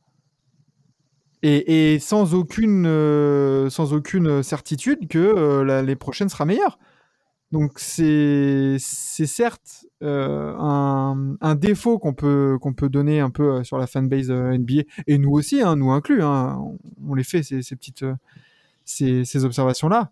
Et, 1.43 1.99
sans, 1.99 2.33
aucune, 2.33 2.87
euh, 2.87 3.69
sans 3.69 3.93
aucune 3.93 4.41
certitude 4.41 5.07
que 5.07 5.19
euh, 5.19 5.63
la- 5.63 5.83
les 5.83 5.95
prochaines 5.95 6.29
sera 6.29 6.45
meilleure. 6.45 6.79
Donc 7.51 7.73
c'est 7.77 8.77
certes 8.79 9.85
euh, 10.03 10.55
un, 10.57 11.55
défaut 11.55 11.99
qu'on 11.99 12.13
peut, 12.13 12.57
qu'on 12.59 12.73
peut 12.73 12.89
donner 12.89 13.19
un 13.19 13.29
peu 13.29 13.53
euh, 13.53 13.63
sur 13.63 13.77
la 13.77 13.87
fanbase 13.87 14.31
euh, 14.31 14.57
NBA, 14.57 14.83
et 15.07 15.17
nous 15.17 15.31
aussi, 15.31 15.61
hein, 15.61 15.75
nous 15.75 15.91
inclus, 15.91 16.21
hein, 16.23 16.59
on, 17.07 17.13
les 17.13 17.23
fait 17.23 17.43
ces, 17.43 17.61
petites 17.75 18.03
euh, 18.03 18.15
ces, 18.85 19.25
ces 19.25 19.43
observations-là. 19.45 20.11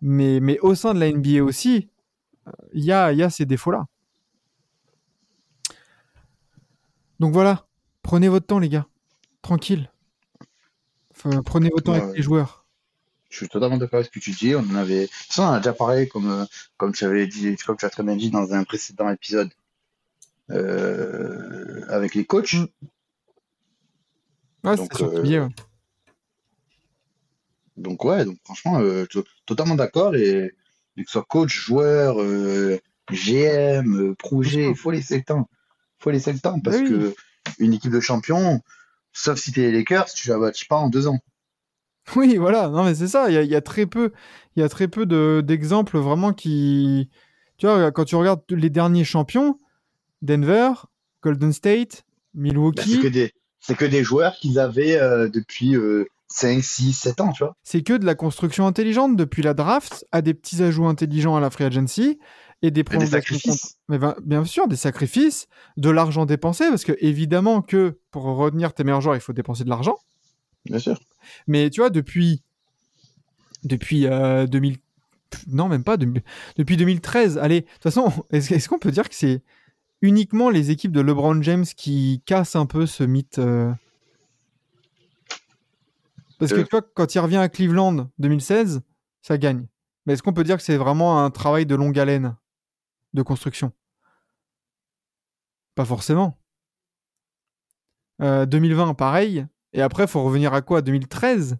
Mais, 0.00 0.40
mais 0.40 0.58
au 0.60 0.74
sein 0.74 0.94
de 0.94 1.00
la 1.00 1.10
NBA 1.10 1.42
aussi, 1.42 1.88
euh, 2.46 2.50
il 2.72 2.84
y, 2.84 2.92
a, 2.92 3.12
y 3.12 3.22
a 3.22 3.30
ces 3.30 3.46
défauts-là. 3.46 3.86
Donc 7.20 7.32
voilà, 7.32 7.66
prenez 8.02 8.28
votre 8.28 8.46
temps 8.46 8.58
les 8.58 8.68
gars, 8.68 8.86
tranquille. 9.42 9.90
Enfin, 11.12 11.42
prenez 11.42 11.68
votre 11.70 11.84
temps 11.84 11.92
Ouais, 11.92 12.00
avec 12.02 12.16
les 12.16 12.22
joueurs. 12.22 12.66
Je 13.30 13.36
suis 13.36 13.48
totalement 13.48 13.78
d'accord 13.78 13.98
avec 13.98 14.06
ce 14.06 14.10
que 14.10 14.18
tu 14.18 14.32
dis. 14.32 14.54
On 14.54 14.60
en 14.60 14.74
avait, 14.74 15.08
ça, 15.28 15.44
on 15.44 15.46
en 15.46 15.52
a 15.52 15.58
déjà 15.58 15.72
parlé, 15.72 16.08
comme, 16.08 16.28
euh, 16.28 16.44
comme 16.76 16.92
tu 16.92 17.04
avais 17.04 17.26
dit, 17.26 17.54
comme 17.64 17.76
tu 17.76 17.84
as 17.86 17.90
très 17.90 18.02
bien 18.02 18.16
dit 18.16 18.30
dans 18.30 18.52
un 18.52 18.64
précédent 18.64 19.08
épisode, 19.08 19.50
euh, 20.50 21.86
avec 21.88 22.14
les 22.14 22.24
coachs. 22.24 22.54
Mm. 22.54 22.66
Ouais, 24.64 24.76
Donc, 24.76 25.00
euh, 25.00 25.22
ouais. 25.22 25.48
Donc, 27.76 28.04
ouais, 28.04 28.24
donc 28.24 28.36
franchement, 28.44 28.80
euh, 28.80 29.06
to- 29.06 29.24
totalement 29.46 29.74
d'accord. 29.74 30.14
Et, 30.14 30.52
et 30.96 31.04
que 31.04 31.08
ce 31.08 31.12
soit 31.12 31.24
coach, 31.24 31.54
joueur, 31.54 32.20
euh, 32.20 32.78
GM, 33.10 33.94
euh, 34.10 34.14
projet, 34.14 34.68
il 34.68 34.76
faut 34.76 34.90
laisser 34.90 35.16
le 35.18 35.22
temps. 35.24 35.48
Il 36.00 36.02
faut 36.02 36.10
laisser 36.10 36.32
le 36.32 36.38
temps 36.38 36.60
parce 36.60 36.76
Oui. 36.78 36.88
que 36.88 37.14
une 37.58 37.72
équipe 37.74 37.92
de 37.92 38.00
champions, 38.00 38.60
sauf 39.12 39.38
si 39.38 39.52
t'es 39.52 39.62
les 39.62 39.72
Lakers, 39.72 40.06
tu 40.12 40.28
la 40.28 40.38
bâtis 40.38 40.66
pas 40.66 40.76
en 40.76 40.88
deux 40.88 41.06
ans. 41.06 41.18
Oui, 42.16 42.36
voilà. 42.36 42.68
Non, 42.68 42.84
mais 42.84 42.94
c'est 42.94 43.08
ça. 43.08 43.30
Il 43.30 43.34
y 43.34 43.36
a, 43.36 43.42
il 43.42 43.50
y 43.50 43.54
a 43.56 43.60
très 43.60 43.86
peu, 43.86 44.12
il 44.56 44.60
y 44.60 44.62
a 44.62 44.68
très 44.68 44.88
peu 44.88 45.06
de- 45.06 45.42
d'exemples 45.44 45.98
vraiment 45.98 46.32
qui. 46.32 47.08
Tu 47.58 47.66
vois, 47.66 47.92
quand 47.92 48.04
tu 48.04 48.16
regardes 48.16 48.42
les 48.50 48.70
derniers 48.70 49.04
champions, 49.04 49.56
Denver, 50.20 50.72
Golden 51.22 51.52
State, 51.52 51.90
Bah, 51.90 52.02
c'est 52.34 52.40
Milwaukee, 52.40 53.00
que 53.00 53.28
c'est 53.60 53.76
que 53.76 53.84
des 53.84 54.02
joueurs 54.02 54.34
qu'ils 54.36 54.58
avaient 54.58 54.96
euh, 55.00 55.28
depuis 55.28 55.76
5, 56.32 56.62
6, 56.62 56.92
7 56.92 57.20
ans, 57.20 57.32
tu 57.32 57.44
vois. 57.44 57.56
c'est 57.62 57.82
que 57.82 57.92
de 57.94 58.04
la 58.04 58.14
construction 58.14 58.66
intelligente 58.66 59.16
depuis 59.16 59.42
la 59.42 59.54
draft 59.54 60.04
à 60.12 60.22
des 60.22 60.34
petits 60.34 60.62
ajouts 60.62 60.86
intelligents 60.86 61.36
à 61.36 61.40
la 61.40 61.50
free 61.50 61.64
agency 61.64 62.18
et 62.62 62.70
des 62.70 62.84
Et 62.92 62.98
des 62.98 63.06
sacrifices. 63.06 63.76
Mais 63.88 63.98
ben, 63.98 64.14
bien 64.24 64.44
sûr, 64.44 64.68
des 64.68 64.76
sacrifices, 64.76 65.48
de 65.76 65.90
l'argent 65.90 66.26
dépensé, 66.26 66.68
parce 66.68 66.84
que 66.84 66.92
évidemment 67.00 67.60
que 67.60 67.98
pour 68.10 68.22
retenir 68.24 68.72
tes 68.72 68.84
meilleurs 68.84 69.00
joueurs, 69.00 69.16
il 69.16 69.20
faut 69.20 69.32
dépenser 69.32 69.64
de 69.64 69.68
l'argent. 69.68 69.96
Bien 70.64 70.78
sûr. 70.78 70.98
Mais 71.48 71.70
tu 71.70 71.80
vois, 71.80 71.90
depuis, 71.90 72.42
depuis 73.64 74.06
euh, 74.06 74.46
2000, 74.46 74.78
pff, 75.30 75.44
non 75.48 75.68
même 75.68 75.82
pas, 75.84 75.96
de- 75.96 76.22
depuis 76.56 76.76
2013, 76.76 77.38
allez, 77.38 77.62
de 77.62 77.66
toute 77.66 77.82
façon, 77.82 78.12
est-ce 78.30 78.54
est-ce 78.54 78.68
qu'on 78.68 78.78
peut 78.78 78.92
dire 78.92 79.08
que 79.08 79.14
c'est 79.14 79.42
uniquement 80.00 80.50
les 80.50 80.70
équipes 80.70 80.92
de 80.92 81.00
LeBron 81.00 81.42
James 81.42 81.64
qui 81.76 82.22
cassent 82.26 82.56
un 82.56 82.66
peu 82.66 82.86
ce 82.86 83.04
mythe 83.04 83.38
euh 83.38 83.72
Parce 86.38 86.52
que 86.52 86.58
Euh. 86.60 86.64
tu 86.64 86.70
vois, 86.70 86.82
quand 86.82 87.14
il 87.14 87.18
revient 87.20 87.36
à 87.38 87.48
Cleveland 87.48 88.08
2016, 88.18 88.82
ça 89.22 89.38
gagne. 89.38 89.66
Mais 90.06 90.14
est-ce 90.14 90.22
qu'on 90.22 90.32
peut 90.32 90.44
dire 90.44 90.56
que 90.56 90.62
c'est 90.62 90.76
vraiment 90.76 91.24
un 91.24 91.30
travail 91.30 91.66
de 91.66 91.74
longue 91.74 91.98
haleine 91.98 92.36
de 93.14 93.22
construction? 93.22 93.72
Pas 95.74 95.84
forcément. 95.84 96.38
Euh, 98.20 98.46
2020, 98.46 98.94
pareil. 98.94 99.46
Et 99.72 99.80
après, 99.82 100.06
faut 100.06 100.22
revenir 100.22 100.52
à 100.54 100.60
quoi? 100.62 100.82
2013 100.82 101.56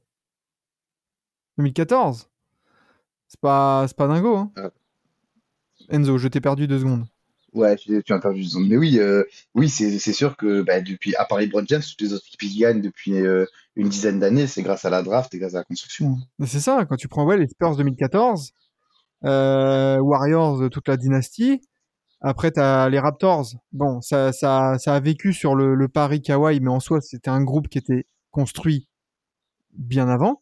2014 1.59 2.29
C'est 3.29 3.41
pas, 3.41 3.85
c'est 3.89 3.97
pas 3.97 4.07
dingo, 4.09 4.37
hein 4.37 4.53
Ah. 4.57 4.71
Enzo, 5.91 6.19
je 6.19 6.29
t'ai 6.29 6.41
perdu 6.41 6.67
deux 6.69 6.79
secondes. 6.81 7.07
Ouais, 7.53 7.77
tu, 7.77 8.03
tu 8.03 8.43
zone. 8.45 8.67
Mais 8.67 8.77
oui, 8.77 8.99
euh, 8.99 9.25
oui, 9.55 9.69
c'est 9.69 9.99
sûr 10.13 10.37
que 10.37 10.63
bah, 10.63 10.81
depuis, 10.81 11.15
à 11.17 11.27
part 11.27 11.39
LeBron 11.39 11.65
James, 11.67 11.83
toutes 11.83 12.01
les 12.01 12.13
autres 12.15 12.25
équipes 12.27 12.51
qui 12.51 12.59
gagnent 12.59 12.81
depuis 12.81 13.15
euh, 13.15 13.45
une 13.77 13.89
dizaine 13.89 14.19
d'années, 14.19 14.47
c'est 14.47 14.63
grâce 14.63 14.85
à 14.85 14.91
la 14.91 15.03
draft 15.03 15.35
et 15.35 15.39
grâce 15.39 15.55
à 15.55 15.59
la 15.59 15.65
construction. 15.65 16.17
C'est 16.47 16.61
ça, 16.61 16.87
quand 16.87 16.97
tu 16.97 17.09
prends 17.09 17.27
ouais, 17.27 17.37
les 17.37 17.49
Spurs 17.49 17.77
2014, 17.77 18.53
euh, 19.25 19.99
Warriors, 19.99 20.63
euh, 20.63 20.69
toute 20.69 20.89
la 20.89 20.97
dynastie. 20.97 21.61
Après, 22.23 22.53
tu 22.53 22.61
les 22.61 22.99
Raptors. 22.99 23.47
Bon, 23.73 24.01
ça, 24.01 24.33
ça, 24.33 24.79
ça 24.79 24.95
a 24.95 25.01
vécu 25.01 25.33
sur 25.33 25.55
le, 25.55 25.75
le 25.75 25.89
pari 25.89 26.23
Kawhi, 26.23 26.61
mais 26.61 26.71
en 26.71 26.81
soi, 26.81 27.01
c'était 27.01 27.31
un 27.31 27.43
groupe 27.43 27.69
qui 27.69 27.79
était 27.79 28.07
construit 28.31 28.89
bien 29.73 30.09
avant. 30.09 30.42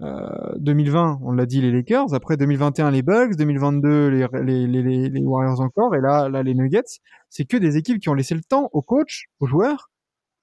Euh, 0.00 0.28
2020, 0.58 1.20
on 1.22 1.32
l'a 1.32 1.46
dit, 1.46 1.60
les 1.60 1.72
Lakers. 1.72 2.14
Après 2.14 2.36
2021, 2.36 2.90
les 2.90 3.02
Bucks. 3.02 3.36
2022, 3.36 4.08
les, 4.08 5.20
Warriors 5.22 5.60
encore. 5.60 5.94
Et 5.94 6.00
là, 6.00 6.28
les 6.42 6.54
Nuggets. 6.54 7.00
C'est 7.28 7.44
que 7.44 7.56
des 7.56 7.76
équipes 7.76 8.00
qui 8.00 8.08
ont 8.08 8.14
laissé 8.14 8.34
le 8.34 8.42
temps 8.42 8.68
aux 8.72 8.82
coachs, 8.82 9.24
aux 9.40 9.46
joueurs 9.46 9.90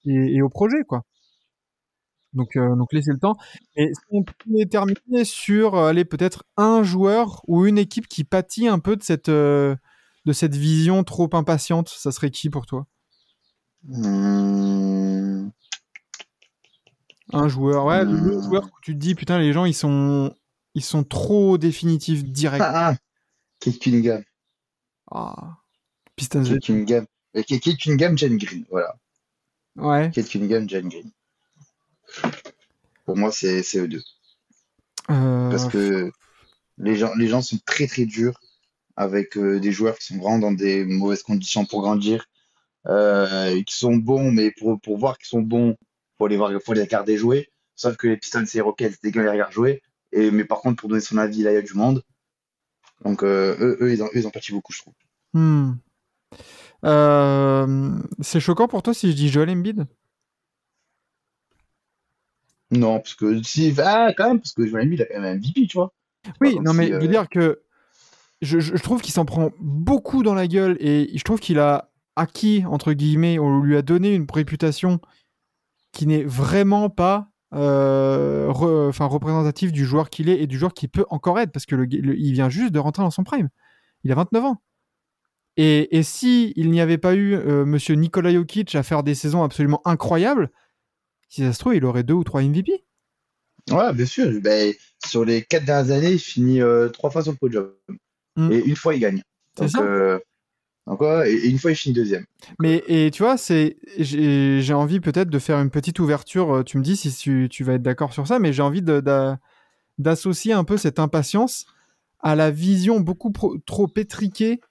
et, 0.05 0.35
et 0.35 0.41
au 0.41 0.49
projet, 0.49 0.83
quoi. 0.87 1.03
Donc, 2.35 2.57
euh, 2.57 2.75
laissez 2.91 3.11
le 3.11 3.17
temps. 3.17 3.37
Et 3.75 3.87
si 3.93 4.01
on 4.11 4.23
pouvait 4.23 4.65
terminer 4.65 5.23
sur, 5.23 5.75
euh, 5.75 5.93
peut-être 6.03 6.43
un 6.57 6.83
joueur 6.83 7.41
ou 7.47 7.65
une 7.65 7.77
équipe 7.77 8.07
qui 8.07 8.23
pâtit 8.23 8.67
un 8.67 8.79
peu 8.79 8.95
de 8.97 9.03
cette, 9.03 9.29
euh, 9.29 9.75
de 10.25 10.33
cette 10.33 10.55
vision 10.55 11.03
trop 11.03 11.29
impatiente, 11.33 11.87
ça 11.89 12.11
serait 12.11 12.31
qui 12.31 12.49
pour 12.49 12.65
toi? 12.65 12.85
Hum, 13.89 15.51
Un 17.33 17.47
joueur, 17.47 17.85
ouais, 17.85 18.05
le 18.05 18.11
Hmm. 18.11 18.43
joueur 18.43 18.65
où 18.65 18.79
tu 18.81 18.93
te 18.93 18.97
dis, 18.99 19.15
putain, 19.15 19.39
les 19.39 19.51
gens, 19.51 19.65
ils 19.65 19.73
sont, 19.73 20.33
ils 20.75 20.83
sont 20.83 21.03
trop 21.03 21.57
définitifs, 21.57 22.23
directs. 22.23 22.61
Ah, 22.63 22.89
ah, 22.91 22.95
Kate 23.59 23.79
Cunningham. 23.79 24.23
Ah. 25.11 25.57
Pistons. 26.15 26.43
Euh, 26.45 26.59
Kate 27.43 27.77
Cunningham, 27.77 28.17
Jane 28.17 28.37
Green. 28.37 28.63
Voilà. 28.69 28.95
Ouais. 29.75 30.11
Kate 30.13 30.27
Cunningham, 30.29 30.69
Jane 30.69 30.87
Green. 30.87 31.11
Pour 33.05 33.17
moi, 33.17 33.31
c'est 33.31 33.61
c'est 33.63 33.79
eux 33.79 33.87
deux. 33.87 34.03
Euh, 35.09 35.49
Parce 35.49 35.67
que 35.67 36.11
les 36.77 36.95
gens, 36.95 37.13
les 37.15 37.27
gens 37.27 37.41
sont 37.41 37.57
très 37.65 37.87
très 37.87 38.05
durs 38.05 38.39
avec 38.95 39.37
euh, 39.37 39.59
des 39.59 39.71
joueurs 39.71 39.97
qui 39.97 40.05
sont 40.07 40.17
vraiment 40.17 40.39
dans 40.39 40.51
des 40.51 40.85
mauvaises 40.85 41.23
conditions 41.23 41.65
pour 41.65 41.81
grandir, 41.81 42.25
euh, 42.87 43.61
qui 43.63 43.75
sont 43.75 43.95
bons, 43.95 44.31
mais 44.31 44.51
pour, 44.51 44.79
pour 44.79 44.97
voir 44.97 45.17
qu'ils 45.17 45.27
sont 45.27 45.41
bons, 45.41 45.75
faut 46.17 46.27
les 46.27 46.37
voir, 46.37 46.51
faut 46.63 46.73
les 46.73 46.81
regarder 46.81 47.17
jouer. 47.17 47.49
Sauf 47.75 47.97
que 47.97 48.07
les 48.07 48.17
Pistons 48.17 48.43
et 48.45 48.55
les 48.55 48.61
Rockets, 48.61 48.93
c'est 48.93 49.03
dégueu 49.03 49.21
les 49.23 49.29
regarder 49.29 49.53
jouer. 49.53 49.81
Et, 50.11 50.31
mais 50.31 50.45
par 50.45 50.59
contre, 50.61 50.77
pour 50.77 50.89
donner 50.89 51.01
son 51.01 51.17
avis, 51.17 51.43
là, 51.43 51.51
il 51.51 51.55
y 51.55 51.57
a 51.57 51.61
du 51.61 51.73
monde. 51.73 52.03
Donc, 53.05 53.23
euh, 53.23 53.55
eux, 53.59 53.77
eux, 53.81 53.93
ils 53.93 54.03
ont, 54.03 54.07
eux, 54.07 54.11
ils 54.17 54.27
ont 54.27 54.31
pâti 54.31 54.51
beaucoup, 54.51 54.73
je 54.73 54.79
trouve. 54.79 54.93
hmm. 55.33 55.75
Euh, 56.83 57.91
c'est 58.21 58.39
choquant 58.39 58.67
pour 58.67 58.83
toi 58.83 58.93
si 58.93 59.09
je 59.11 59.15
dis 59.15 59.29
Joel 59.29 59.49
Embiid? 59.49 59.85
Non, 62.71 62.99
parce 62.99 63.15
que 63.15 63.41
si, 63.43 63.73
ah, 63.79 64.11
quand 64.15 64.27
même, 64.27 64.39
parce 64.39 64.53
que 64.53 64.65
Joel 64.65 64.85
Embiid, 64.85 65.01
a 65.01 65.05
quand 65.05 65.19
même 65.19 65.25
un 65.25 65.35
MVP, 65.35 65.67
tu 65.67 65.77
vois. 65.77 65.93
Oui, 66.41 66.59
non, 66.59 66.73
mais 66.73 66.85
si, 66.85 66.89
je 66.89 66.93
euh, 66.95 66.99
veux 66.99 67.07
dire 67.07 67.29
que 67.29 67.61
je, 68.41 68.59
je- 68.59 68.75
je 68.77 68.83
trouve 68.83 69.01
qu'il 69.01 69.13
s'en 69.13 69.25
prend 69.25 69.51
beaucoup 69.59 70.23
dans 70.23 70.33
la 70.35 70.47
gueule 70.47 70.77
et 70.79 71.11
je 71.17 71.23
trouve 71.23 71.39
qu'il 71.39 71.59
a 71.59 71.91
acquis, 72.15 72.63
entre 72.67 72.93
guillemets, 72.93 73.39
on 73.39 73.61
lui 73.61 73.77
a 73.77 73.81
donné 73.81 74.13
une 74.15 74.27
réputation 74.31 74.99
qui 75.95 76.05
n'est 76.07 76.23
vraiment 76.25 76.89
pas 76.89 77.29
euh, 77.53 78.49
re- 78.49 78.89
enfin, 78.89 79.05
représentative 79.05 79.71
du 79.71 79.85
joueur 79.85 80.09
qu'il 80.09 80.29
est 80.29 80.41
et 80.41 80.45
du 80.45 80.59
joueur 80.59 80.73
qui 80.73 80.87
peut 80.89 81.05
encore 81.09 81.39
être 81.39 81.51
parce 81.51 81.65
que 81.65 81.75
le, 81.75 81.85
le- 81.85 82.17
il 82.19 82.33
vient 82.33 82.49
juste 82.49 82.71
de 82.73 82.79
rentrer 82.79 83.01
dans 83.01 83.11
son 83.11 83.23
prime. 83.23 83.49
Il 84.03 84.11
a 84.11 84.15
29 84.15 84.43
ans. 84.43 84.61
Et, 85.57 85.97
et 85.97 86.03
si 86.03 86.51
il 86.57 86.69
n'y 86.69 86.81
avait 86.81 86.97
pas 86.97 87.15
eu 87.15 87.33
euh, 87.33 87.63
monsieur 87.65 87.95
Nikola 87.95 88.33
Jokic 88.33 88.75
à 88.75 88.83
faire 88.83 89.03
des 89.03 89.15
saisons 89.15 89.41
absolument 89.41 89.81
incroyables, 89.85 90.51
si 91.29 91.41
ça 91.43 91.53
se 91.53 91.59
trouve, 91.59 91.75
il 91.75 91.85
aurait 91.85 92.03
deux 92.03 92.13
ou 92.13 92.25
trois 92.25 92.41
MVP. 92.43 92.83
Ouais, 93.71 93.93
bien 93.93 94.05
sûr. 94.05 94.27
Ben, 94.41 94.73
sur 95.05 95.23
les 95.23 95.41
quatre 95.41 95.63
dernières 95.65 95.95
années, 95.95 96.11
il 96.11 96.19
finit 96.19 96.61
euh, 96.61 96.89
trois 96.89 97.09
fois 97.09 97.23
sur 97.23 97.31
le 97.31 97.37
podium. 97.37 97.71
Mm. 98.35 98.51
Et 98.51 98.65
une 98.65 98.75
fois, 98.75 98.93
il 98.95 98.99
gagne. 98.99 99.21
C'est 99.57 99.63
Donc, 99.63 99.71
ça. 99.71 100.19
Donc 100.87 101.01
ouais, 101.01 101.31
et, 101.31 101.45
et 101.45 101.49
une 101.49 101.57
fois, 101.59 101.71
il 101.71 101.75
finit 101.75 101.93
deuxième. 101.95 102.25
Mais 102.59 102.83
et 102.87 103.09
tu 103.11 103.23
vois, 103.23 103.37
c'est 103.37 103.77
j'ai 103.97 104.73
envie 104.73 104.99
peut-être 104.99 105.29
de 105.29 105.39
faire 105.39 105.59
une 105.59 105.69
petite 105.71 105.99
ouverture. 105.99 106.57
euh, 106.57 106.63
Tu 106.63 106.77
me 106.77 106.83
dis 106.83 106.95
si 106.95 107.11
tu, 107.11 107.47
tu 107.49 107.63
vas 107.63 107.73
être 107.73 107.81
d'accord 107.81 108.13
sur 108.13 108.27
ça, 108.27 108.37
mais 108.39 108.53
j'ai 108.53 108.61
envie 108.61 108.83
d'associer 109.97 110.53
un 110.53 110.63
peu 110.63 110.77
cette 110.77 110.99
impatience 110.99 111.65
à 112.19 112.35
la 112.35 112.51
vision 112.51 112.99
beaucoup 112.99 113.31
pro- 113.31 113.57
trop 113.65 113.91
étriquée 113.95 114.61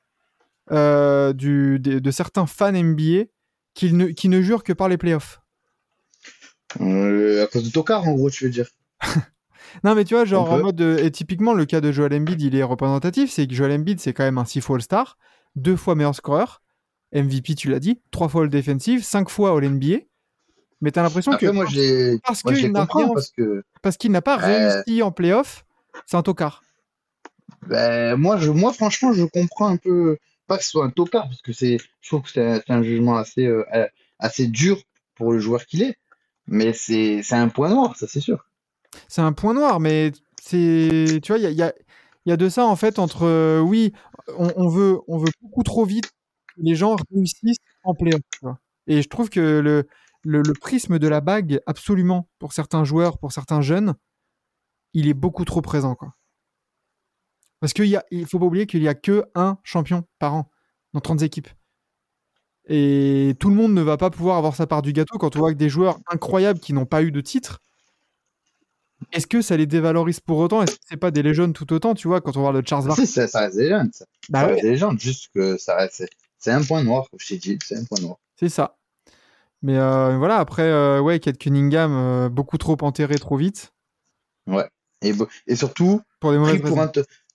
euh, 0.73 1.33
du, 1.33 1.79
de, 1.79 1.99
de 1.99 2.11
certains 2.11 2.47
fans 2.47 2.73
NBA 2.73 3.25
qui 3.75 3.93
ne, 3.93 4.07
qui 4.07 4.29
ne 4.29 4.41
jurent 4.41 4.63
que 4.65 4.73
par 4.73 4.89
les 4.89 4.97
playoffs. 4.97 5.41
Euh, 6.81 7.45
à 7.45 7.47
cause 7.47 7.65
de 7.65 7.71
Tokar, 7.71 8.09
en 8.09 8.15
gros, 8.15 8.31
tu 8.31 8.45
veux 8.45 8.51
dire. 8.51 8.67
Non, 9.83 9.97
mais 9.97 10.05
tu 10.05 10.15
vois, 10.15 10.25
genre 10.25 10.53
en 10.53 10.59
mode. 10.61 10.81
et 10.81 11.11
typiquement, 11.11 11.53
le 11.53 11.65
cas 11.65 11.81
de 11.81 11.91
Joel 11.91 12.15
Embiid, 12.15 12.41
il 12.41 12.55
est 12.55 12.63
représentatif. 12.63 13.33
C'est 13.33 13.49
que 13.49 13.55
Joel 13.55 13.73
Embiid, 13.73 13.99
c'est 13.99 14.13
quand 14.13 14.23
même 14.23 14.39
un 14.39 14.45
6 14.45 14.61
fois 14.61 14.77
All-Star, 14.77 15.19
deux 15.57 15.77
fois 15.77 15.95
meilleur 15.95 16.15
scoreur, 16.15 16.63
MVP, 17.13 17.55
tu 17.55 17.69
l'as 17.71 17.81
dit, 17.81 18.01
trois 18.11 18.29
fois 18.29 18.43
All-Defensive, 18.43 19.05
cinq 19.05 19.29
fois 19.29 19.57
All-NBA. 19.57 19.99
Mais 20.81 20.91
t'as 20.91 21.03
l'impression 21.03 21.33
que 21.37 21.47
moi, 21.47 21.65
parce 21.65 22.43
qu'il 22.43 22.73
n'a 22.73 22.81
comprends 22.81 22.99
rien- 22.99 23.15
parce 23.15 23.31
que 23.31 23.65
parce 23.81 23.97
qu'il 23.97 24.11
n'a 24.11 24.21
pas 24.23 24.37
Euh. 24.43 24.73
réussi 24.85 25.03
en 25.03 25.13
playoff, 25.13 25.65
c'est 26.07 26.17
un 26.17 26.23
tocard. 26.23 26.63
ben, 27.67 28.17
moi, 28.17 28.37
je, 28.37 28.51
moi, 28.51 28.73
franchement, 28.73 29.13
je 29.15 29.25
comprends 29.25 29.69
un 29.69 29.77
peu, 29.79 30.19
pas 30.47 30.59
que 30.59 30.65
ce 30.65 30.71
soit 30.71 30.85
un 30.85 30.91
tocard, 30.91 31.29
parce 31.29 31.41
que 31.41 31.53
je 31.53 31.79
trouve 32.07 32.23
que 32.23 32.29
c'est 32.31 32.63
un, 32.69 32.83
jugement 32.83 33.17
assez, 33.17 33.47
euh, 33.47 33.65
assez 34.19 34.47
dur 34.47 34.79
pour 35.15 35.33
le 35.33 35.39
joueur 35.39 35.65
qu'il 35.65 35.83
est, 35.83 35.97
mais 36.47 36.73
c'est, 36.75 37.23
un 37.33 37.49
point 37.49 37.71
noir, 37.71 37.97
ça, 37.97 38.07
c'est 38.07 38.21
sûr. 38.21 38.47
C'est 39.09 39.23
un 39.23 39.33
point 39.33 39.55
noir, 39.55 39.81
mais 39.81 40.13
c'est. 40.43 41.21
Tu 41.23 41.33
vois, 41.33 41.39
il 41.39 41.43
y 41.45 41.47
a, 41.47 41.51
il 41.51 41.57
y 41.57 41.63
a- 41.63 41.73
il 42.27 42.31
y 42.31 42.33
a 42.33 42.37
de 42.37 42.49
ça 42.49 42.67
en 42.67 42.77
fait 42.77 42.99
entre. 42.99 43.25
euh, 43.25 43.61
oui, 43.61 43.93
on, 44.39 44.69
veut, 44.69 45.01
on 45.09 45.19
veut 45.19 45.31
beaucoup 45.43 45.63
trop 45.63 45.85
vite 45.85 46.07
que 46.49 46.61
les 46.63 46.75
gens 46.75 46.97
réussissent 47.11 47.59
en 47.85 47.95
playoff. 47.95 48.21
Et 48.87 49.03
je 49.03 49.09
trouve 49.09 49.31
que 49.31 49.41
le, 49.61 49.87
le, 50.25 50.53
prisme 50.55 50.99
de 50.99 51.09
la 51.09 51.21
bague, 51.21 51.61
absolument, 51.67 52.29
pour 52.39 52.53
certains 52.53 52.85
joueurs, 52.85 53.19
pour 53.19 53.33
certains 53.33 53.61
jeunes, 53.61 53.95
il 54.95 55.09
est 55.09 55.15
beaucoup 55.15 55.45
trop 55.45 55.63
présent. 55.63 55.95
Quoi. 55.95 56.15
Parce 57.61 57.73
qu'il 57.73 58.01
il 58.11 58.27
faut 58.27 58.39
pas 58.39 58.45
oublier 58.47 58.67
qu'il 58.67 58.83
y 58.83 58.89
a 58.89 58.95
que 58.95 59.25
un 59.35 59.59
champion 59.65 60.05
par 60.19 60.35
an 60.35 60.51
dans 60.93 61.01
30 61.01 61.23
équipes. 61.23 61.49
Et 62.67 63.37
tout 63.41 63.51
le 63.51 63.57
monde 63.57 63.75
ne 63.75 63.83
va 63.83 63.97
pas 63.97 64.11
pouvoir 64.11 64.39
avoir 64.39 64.57
sa 64.57 64.67
part 64.67 64.83
du 64.83 64.93
gâteau 64.93 65.19
quand 65.19 65.37
on 65.37 65.41
voit 65.41 65.53
que 65.53 65.59
des 65.59 65.69
joueurs 65.69 65.99
incroyables 66.11 66.61
qui 66.61 66.73
n'ont 66.73 66.87
pas 66.87 67.03
eu 67.03 67.13
de 67.13 67.21
titre. 67.21 67.61
Est-ce 69.13 69.27
que 69.27 69.43
ça 69.43 69.57
les 69.57 69.67
dévalorise 69.67 70.21
pour 70.21 70.39
autant? 70.39 70.63
Est-ce 70.63 70.75
que 70.75 70.81
c'est 70.89 70.97
pas 70.97 71.11
des 71.11 71.23
légendes 71.23 71.53
tout 71.53 71.73
autant, 71.73 71.95
tu 71.95 72.09
vois, 72.09 72.21
quand 72.21 72.37
on 72.37 72.43
parle 72.43 72.63
de 72.63 72.67
Charles 72.67 72.87
Barkley 72.87 73.07
Si, 73.07 73.13
ça, 73.13 73.27
ça 73.29 73.41
reste 73.41 73.57
des 73.57 73.65
légende, 73.65 73.91
ça. 73.93 74.05
Bah 74.29 74.41
ça 74.41 74.47
ouais, 74.49 74.61
des 74.61 74.71
légendes, 74.71 74.99
juste 75.01 75.31
que 75.35 75.57
ça 75.57 75.77
reste, 75.77 76.05
c'est, 76.39 76.51
un 76.51 76.63
point 76.63 76.83
noir, 76.83 77.09
comme 77.11 77.21
je 77.21 77.29
t'ai 77.29 77.39
dit, 77.39 77.59
c'est 77.65 77.77
un 77.77 77.85
point 77.85 78.01
noir. 78.01 78.17
c'est 78.39 78.49
ça. 78.49 78.77
Mais 79.63 79.79
euh, 79.79 80.17
voilà, 80.19 80.37
après, 80.39 80.63
euh, 80.65 81.01
ouais, 81.01 81.19
Kate 81.21 81.39
Cunningham, 81.39 81.93
euh, 81.93 82.29
beaucoup 82.29 82.59
trop 82.59 82.77
enterré 82.83 83.19
trop 83.19 83.37
vite, 83.37 83.73
Et, 85.03 85.13
bo- 85.13 85.29
et 85.47 85.57
surtout, 85.57 86.01
pour 86.21 86.33
des 86.33 86.39
pris 86.39 86.59
pour 86.59 86.81
un 86.81 86.91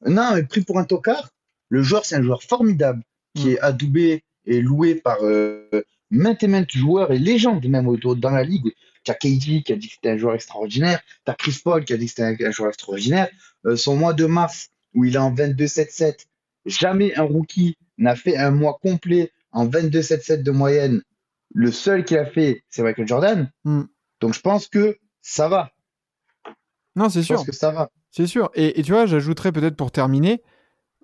non 0.06 0.34
mais 0.34 0.44
pris 0.44 0.62
pour 0.62 0.80
un 0.80 0.86
tocard 0.86 1.30
le 1.68 1.84
joueur 1.84 2.06
c'est 2.06 2.16
un 2.16 2.24
joueur 2.24 2.42
formidable 2.42 3.04
qui 3.36 3.48
Mm. 3.48 3.52
est 3.52 3.60
adoubé 3.60 4.24
et 4.46 4.62
loué 4.62 4.96
par 4.96 5.18
euh, 5.22 5.70
maintes 6.10 6.42
et 6.42 6.48
maintes 6.48 6.72
joueurs 6.72 7.12
et 7.12 7.20
légendes 7.20 7.66
même 7.68 7.88
autour 7.88 8.16
dans 8.16 8.32
la 8.32 8.44
ligue 8.44 8.74
t'as 9.10 9.16
KD 9.16 9.64
qui 9.66 9.74
a 9.74 9.76
dit 9.76 9.88
que 9.90 9.94
c'était 9.96 10.10
un 10.16 10.18
joueur 10.18 10.36
extraordinaire 10.36 11.00
t'as 11.26 11.34
Chris 11.42 11.58
Paul 11.64 11.84
qui 11.86 11.94
a 11.94 11.98
dit 11.98 12.06
que 12.06 12.12
c'était 12.16 12.46
un, 12.46 12.52
joueur 12.52 12.70
extraordinaire 12.70 13.28
Euh, 13.66 13.76
son 13.76 13.96
mois 14.02 14.14
de 14.14 14.26
mars 14.26 14.70
où 14.96 15.04
il 15.06 15.16
est 15.16 15.24
en 15.30 15.34
22-7-7 15.34 16.26
jamais 16.66 17.10
un 17.16 17.24
rookie 17.24 17.76
n'a 17.98 18.16
fait 18.16 18.38
un 18.38 18.52
mois 18.52 18.78
complet 18.82 19.32
en 19.52 19.68
22-7-7 19.68 20.44
de 20.44 20.52
moyenne 20.52 21.02
le 21.54 21.72
seul 21.72 22.06
qui 22.06 22.16
a 22.18 22.26
fait 22.26 22.64
c'est 22.70 22.84
Michael 22.84 23.08
Jordan 23.08 23.40
Mm. 23.66 23.84
donc 24.22 24.34
je 24.34 24.42
pense 24.42 24.68
que 24.68 24.98
ça 25.22 25.48
va 25.50 25.72
Non, 26.96 27.10
c'est 27.10 27.22
je 27.22 27.26
sûr. 27.28 27.36
pense 27.38 27.46
que 27.48 27.52
ça 27.64 27.72
va 27.72 27.90
C'est 28.12 28.28
sûr. 28.28 28.50
Et, 28.56 28.80
et 28.80 28.84
tu 28.84 28.92
vois, 28.92 29.06
j'ajouterais 29.06 29.52
peut-être 29.52 29.76
pour 29.76 29.92
terminer, 29.92 30.42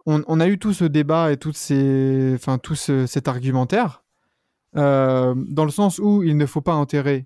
on, 0.05 0.23
on 0.27 0.39
a 0.39 0.47
eu 0.47 0.57
tout 0.57 0.73
ce 0.73 0.85
débat 0.85 1.31
et 1.31 1.37
toutes 1.37 1.57
ces, 1.57 2.33
enfin, 2.35 2.57
tout 2.57 2.75
ce- 2.75 3.05
cet 3.05 3.27
argumentaire, 3.27 4.03
euh, 4.75 5.33
dans 5.59 5.65
le 5.65 5.71
sens 5.71 5.99
où 5.99 6.23
il 6.23 6.35
ne 6.37 6.45
faut 6.45 6.61
pas 6.61 6.73
enterrer 6.75 7.25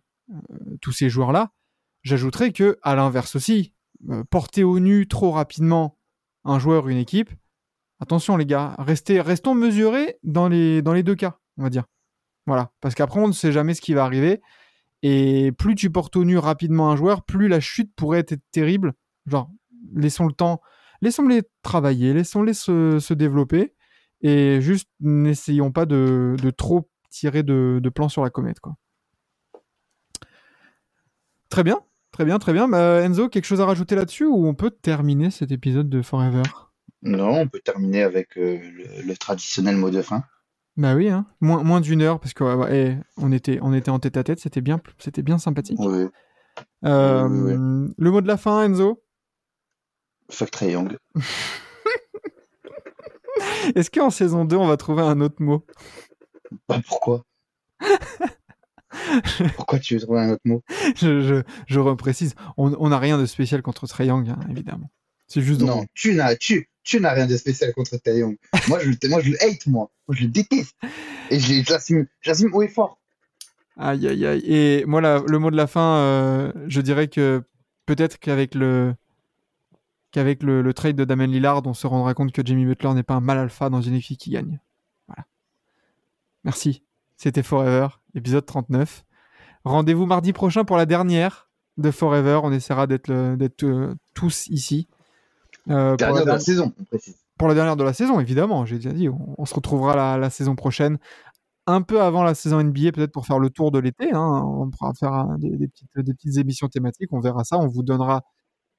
tous 0.82 0.91
ces 0.91 1.09
joueurs-là. 1.09 1.51
J'ajouterais 2.03 2.51
que, 2.51 2.77
à 2.82 2.95
l'inverse 2.95 3.36
aussi, 3.36 3.73
euh, 4.09 4.23
porter 4.23 4.63
au 4.63 4.80
nu 4.80 5.07
trop 5.07 5.32
rapidement 5.32 5.97
un 6.45 6.59
joueur 6.59 6.86
ou 6.86 6.89
une 6.89 6.97
équipe, 6.97 7.32
attention 7.99 8.38
les 8.38 8.45
gars, 8.45 8.75
restons 8.77 9.53
mesurés 9.53 10.17
dans 10.23 10.47
les, 10.47 10.82
deux 10.82 11.15
cas, 11.15 11.39
on 11.57 11.63
va 11.63 11.69
dire. 11.69 11.84
Voilà, 12.47 12.71
parce 12.80 12.95
qu'après 12.95 13.19
on 13.19 13.27
ne 13.27 13.34
sait 13.34 13.51
jamais 13.51 13.73
ce 13.73 13.82
qui 13.82 13.93
va 13.93 14.05
arriver. 14.05 14.41
Et 15.01 15.51
plus 15.57 15.75
tu 15.75 15.89
portes 15.89 16.15
au 16.15 16.23
nu 16.23 16.38
rapidement 16.38 16.91
un 16.91 16.95
joueur, 16.95 17.23
plus 17.23 17.47
la 17.47 17.59
chute 17.59 17.93
pourrait 17.95 18.19
être 18.19 18.36
terrible. 18.51 18.93
Genre, 19.25 19.51
laissons 19.93 20.25
le 20.25 20.34
temps, 20.34 20.61
laissons-les 21.01 21.43
travailler, 21.61 22.13
laissons-les 22.13 22.53
se, 22.53 22.99
se 22.99 23.13
développer 23.13 23.75
et 24.21 24.61
juste 24.61 24.89
n'essayons 24.99 25.71
pas 25.71 25.86
de, 25.86 26.36
de 26.41 26.49
trop 26.49 26.89
tirer 27.09 27.43
de, 27.43 27.80
de 27.82 27.89
plans 27.89 28.09
sur 28.09 28.23
la 28.23 28.30
comète. 28.30 28.59
Très 31.50 31.64
bien, 31.64 31.80
très 32.12 32.26
bien, 32.26 32.39
très 32.39 32.54
bien. 32.54 32.68
Bah, 32.68 33.02
Enzo, 33.04 33.30
quelque 33.30 33.45
chose 33.45 33.62
à 33.62 33.66
rajouter 33.66 33.95
là-dessus 33.95 34.26
ou 34.26 34.47
on 34.47 34.54
peut 34.54 34.72
terminer 34.72 35.32
cet 35.32 35.52
épisode 35.52 35.89
de 35.89 36.02
Forever? 36.02 36.43
Non 37.02 37.30
on 37.39 37.47
peut 37.47 37.62
terminer 37.64 38.04
avec 38.04 38.38
euh, 38.38 38.60
le, 38.60 39.04
le 39.08 39.18
traditionnel 39.18 39.78
mot 39.78 39.89
de 39.89 40.02
fin 40.02 40.24
Bah 40.76 40.95
oui, 40.95 41.08
hein. 41.10 41.26
moins, 41.39 41.64
moins 41.64 41.80
d'une 41.80 42.02
heure 42.02 42.20
parce 42.20 42.34
que 42.34 42.43
ouais, 42.43 42.56
ouais, 42.56 42.76
eh, 42.76 42.97
on, 43.16 43.32
était, 43.32 43.58
on 43.62 43.74
était 43.74 43.89
en 43.89 44.00
tête 44.00 44.18
à 44.18 44.24
tête, 44.26 44.41
c'était 44.41 44.60
bien, 44.60 44.82
c'était 44.97 45.22
bien 45.22 45.38
sympathique. 45.38 45.80
Oui, 45.80 46.08
Euh, 46.84 47.24
oui, 47.28 47.54
oui. 47.54 47.93
Le 47.97 48.12
mot 48.12 48.20
de 48.22 48.28
la 48.28 48.36
fin, 48.36 48.64
Enzo? 48.66 49.02
Fuck 50.30 50.62
Young. 50.62 50.97
Est-ce 53.76 53.89
qu'en 53.89 54.10
saison 54.10 54.43
2, 54.45 54.56
on 54.58 54.68
va 54.68 54.76
trouver 54.78 55.02
un 55.04 55.22
autre 55.22 55.41
mot? 55.41 55.66
Bah 56.68 56.82
pourquoi? 56.88 57.24
Pourquoi 59.56 59.80
tu 59.80 59.95
veux 59.95 60.02
trouver 60.02 60.22
un 60.22 60.30
autre 60.32 60.41
mot? 60.45 60.64
je, 60.95 61.22
je, 61.22 61.43
je 61.68 61.80
reprécise, 61.80 62.36
on 62.58 62.89
n'a 62.89 63.00
rien 63.00 63.18
de 63.18 63.26
spécial 63.26 63.62
contre 63.62 63.88
Trae 63.88 64.06
Young, 64.06 64.30
hein, 64.30 64.39
évidemment. 64.50 64.89
C'est 65.28 65.41
juste. 65.41 65.62
Non, 65.62 65.86
tu 65.93 66.14
n'as 66.16 66.36
tu, 66.36 66.70
tu 66.84 67.00
n'as 67.00 67.14
rien 67.14 67.28
de 67.28 67.38
spécial 67.38 67.72
contre 67.74 67.97
Trae 67.97 68.18
Young. 68.18 68.38
Moi 68.68 68.80
je, 68.80 68.89
le- 68.89 69.10
moi 69.10 69.22
je 69.22 69.32
le 69.32 69.38
hate 69.43 69.68
moi. 69.68 69.91
Moi 70.08 70.16
je 70.18 70.24
le 70.24 70.30
déteste. 70.30 70.76
Et 71.30 71.39
je 71.39 71.47
l'ai- 71.50 71.64
je 71.64 71.72
l'assume 71.72 72.08
j'assume 72.22 72.54
haut 72.54 72.64
et 72.64 72.68
fort. 72.68 73.00
Aïe, 73.78 74.08
aïe, 74.08 74.26
aïe. 74.26 74.41
Et 74.45 74.84
moi, 74.86 75.00
la- 75.00 75.24
le 75.26 75.39
mot 75.39 75.52
de 75.52 75.56
la 75.56 75.66
fin, 75.68 75.97
euh, 76.00 76.52
je 76.68 76.82
dirais 76.82 77.08
que 77.08 77.43
peut-être 77.86 78.20
qu'avec 78.20 78.54
le 78.56 78.93
qu'avec 80.12 80.41
le, 80.43 80.62
le 80.64 80.74
trade 80.74 80.95
de 80.95 81.06
Damien 81.06 81.28
Lillard, 81.28 81.62
on 81.66 81.74
se 81.76 81.86
rendra 81.88 82.14
compte 82.16 82.32
que 82.32 82.41
Jimmy 82.43 82.66
Butler 82.66 82.93
n'est 82.93 83.04
pas 83.04 83.14
un 83.14 83.22
mal 83.22 83.38
alpha 83.38 83.70
dans 83.70 83.82
une 83.82 83.93
équipe 83.93 84.18
qui 84.20 84.32
gagne. 84.32 84.60
Voilà. 85.08 85.26
Merci. 86.43 86.82
C'était 87.16 87.43
Forever, 87.43 87.88
épisode 88.16 88.45
39. 88.45 89.03
Rendez-vous 89.64 90.05
mardi 90.05 90.34
prochain 90.34 90.64
pour 90.64 90.78
la 90.78 90.86
dernière 90.86 91.49
de 91.78 91.91
Forever. 91.91 92.39
On 92.43 92.51
essaiera 92.51 92.88
d'être 92.88 93.10
euh, 93.12 93.93
tous 94.14 94.47
ici. 94.47 94.88
Euh, 95.70 95.95
pour, 95.97 96.07
la 96.07 96.24
Dernière 96.24 96.26
de 96.26 96.32
la 96.32 96.39
saison, 96.39 96.74
on 96.80 96.84
précise. 96.86 97.18
pour 97.38 97.47
la 97.47 97.53
dernière 97.53 97.76
de 97.76 97.84
la 97.84 97.93
saison, 97.93 98.20
évidemment. 98.20 98.66
J'ai 98.66 98.78
déjà 98.78 98.91
dit, 98.93 99.10
on, 99.10 99.36
on 99.38 99.45
se 99.45 99.53
retrouvera 99.53 99.95
la, 99.95 100.18
la 100.18 100.30
saison 100.30 100.55
prochaine, 100.55 100.97
un 101.68 101.82
peu 101.82 102.01
avant 102.01 102.24
la 102.24 102.34
saison 102.36 102.64
NBA, 102.64 102.91
peut-être 102.93 103.12
pour 103.12 103.28
faire 103.28 103.39
le 103.39 103.49
tour 103.49 103.72
de 103.72 103.80
l'été. 103.80 104.12
hein. 104.14 104.41
On 104.45 104.70
pourra 104.72 104.93
faire 104.93 105.36
des, 105.38 105.55
des 105.57 105.68
petites, 105.68 105.89
des 105.97 106.14
petites 106.14 106.38
émissions 106.38 106.68
thématiques. 106.68 107.12
On 107.14 107.20
verra 107.20 107.43
ça. 107.43 107.57
On 107.57 107.68
vous 107.68 107.84
donnera 107.84 108.24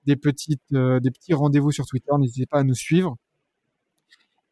des, 0.07 0.16
petites, 0.16 0.61
euh, 0.72 0.99
des 1.01 1.11
petits 1.11 1.35
rendez-vous 1.35 1.70
sur 1.70 1.87
Twitter. 1.87 2.11
N'hésitez 2.18 2.47
pas 2.47 2.59
à 2.61 2.64
nous 2.64 2.74
suivre. 2.74 3.16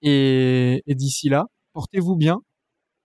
Et, 0.02 0.82
et 0.86 0.94
d'ici 0.94 1.28
là, 1.28 1.46
portez-vous 1.72 2.16
bien. 2.16 2.40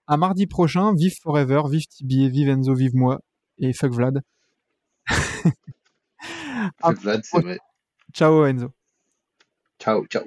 À 0.06 0.16
mardi 0.16 0.46
prochain. 0.46 0.94
Vive 0.94 1.16
Forever, 1.22 1.62
vive 1.70 1.86
Tibi, 1.86 2.28
vive 2.28 2.48
Enzo, 2.48 2.74
vive 2.74 2.94
moi. 2.94 3.20
Et 3.58 3.72
fuck 3.72 3.92
Vlad. 3.92 4.22
Fuck 6.80 6.98
Vlad, 6.98 7.22
c'est 7.24 7.40
vrai. 7.40 7.58
Ciao 8.12 8.44
Enzo. 8.46 8.72
Ciao, 9.78 10.06
ciao. 10.06 10.24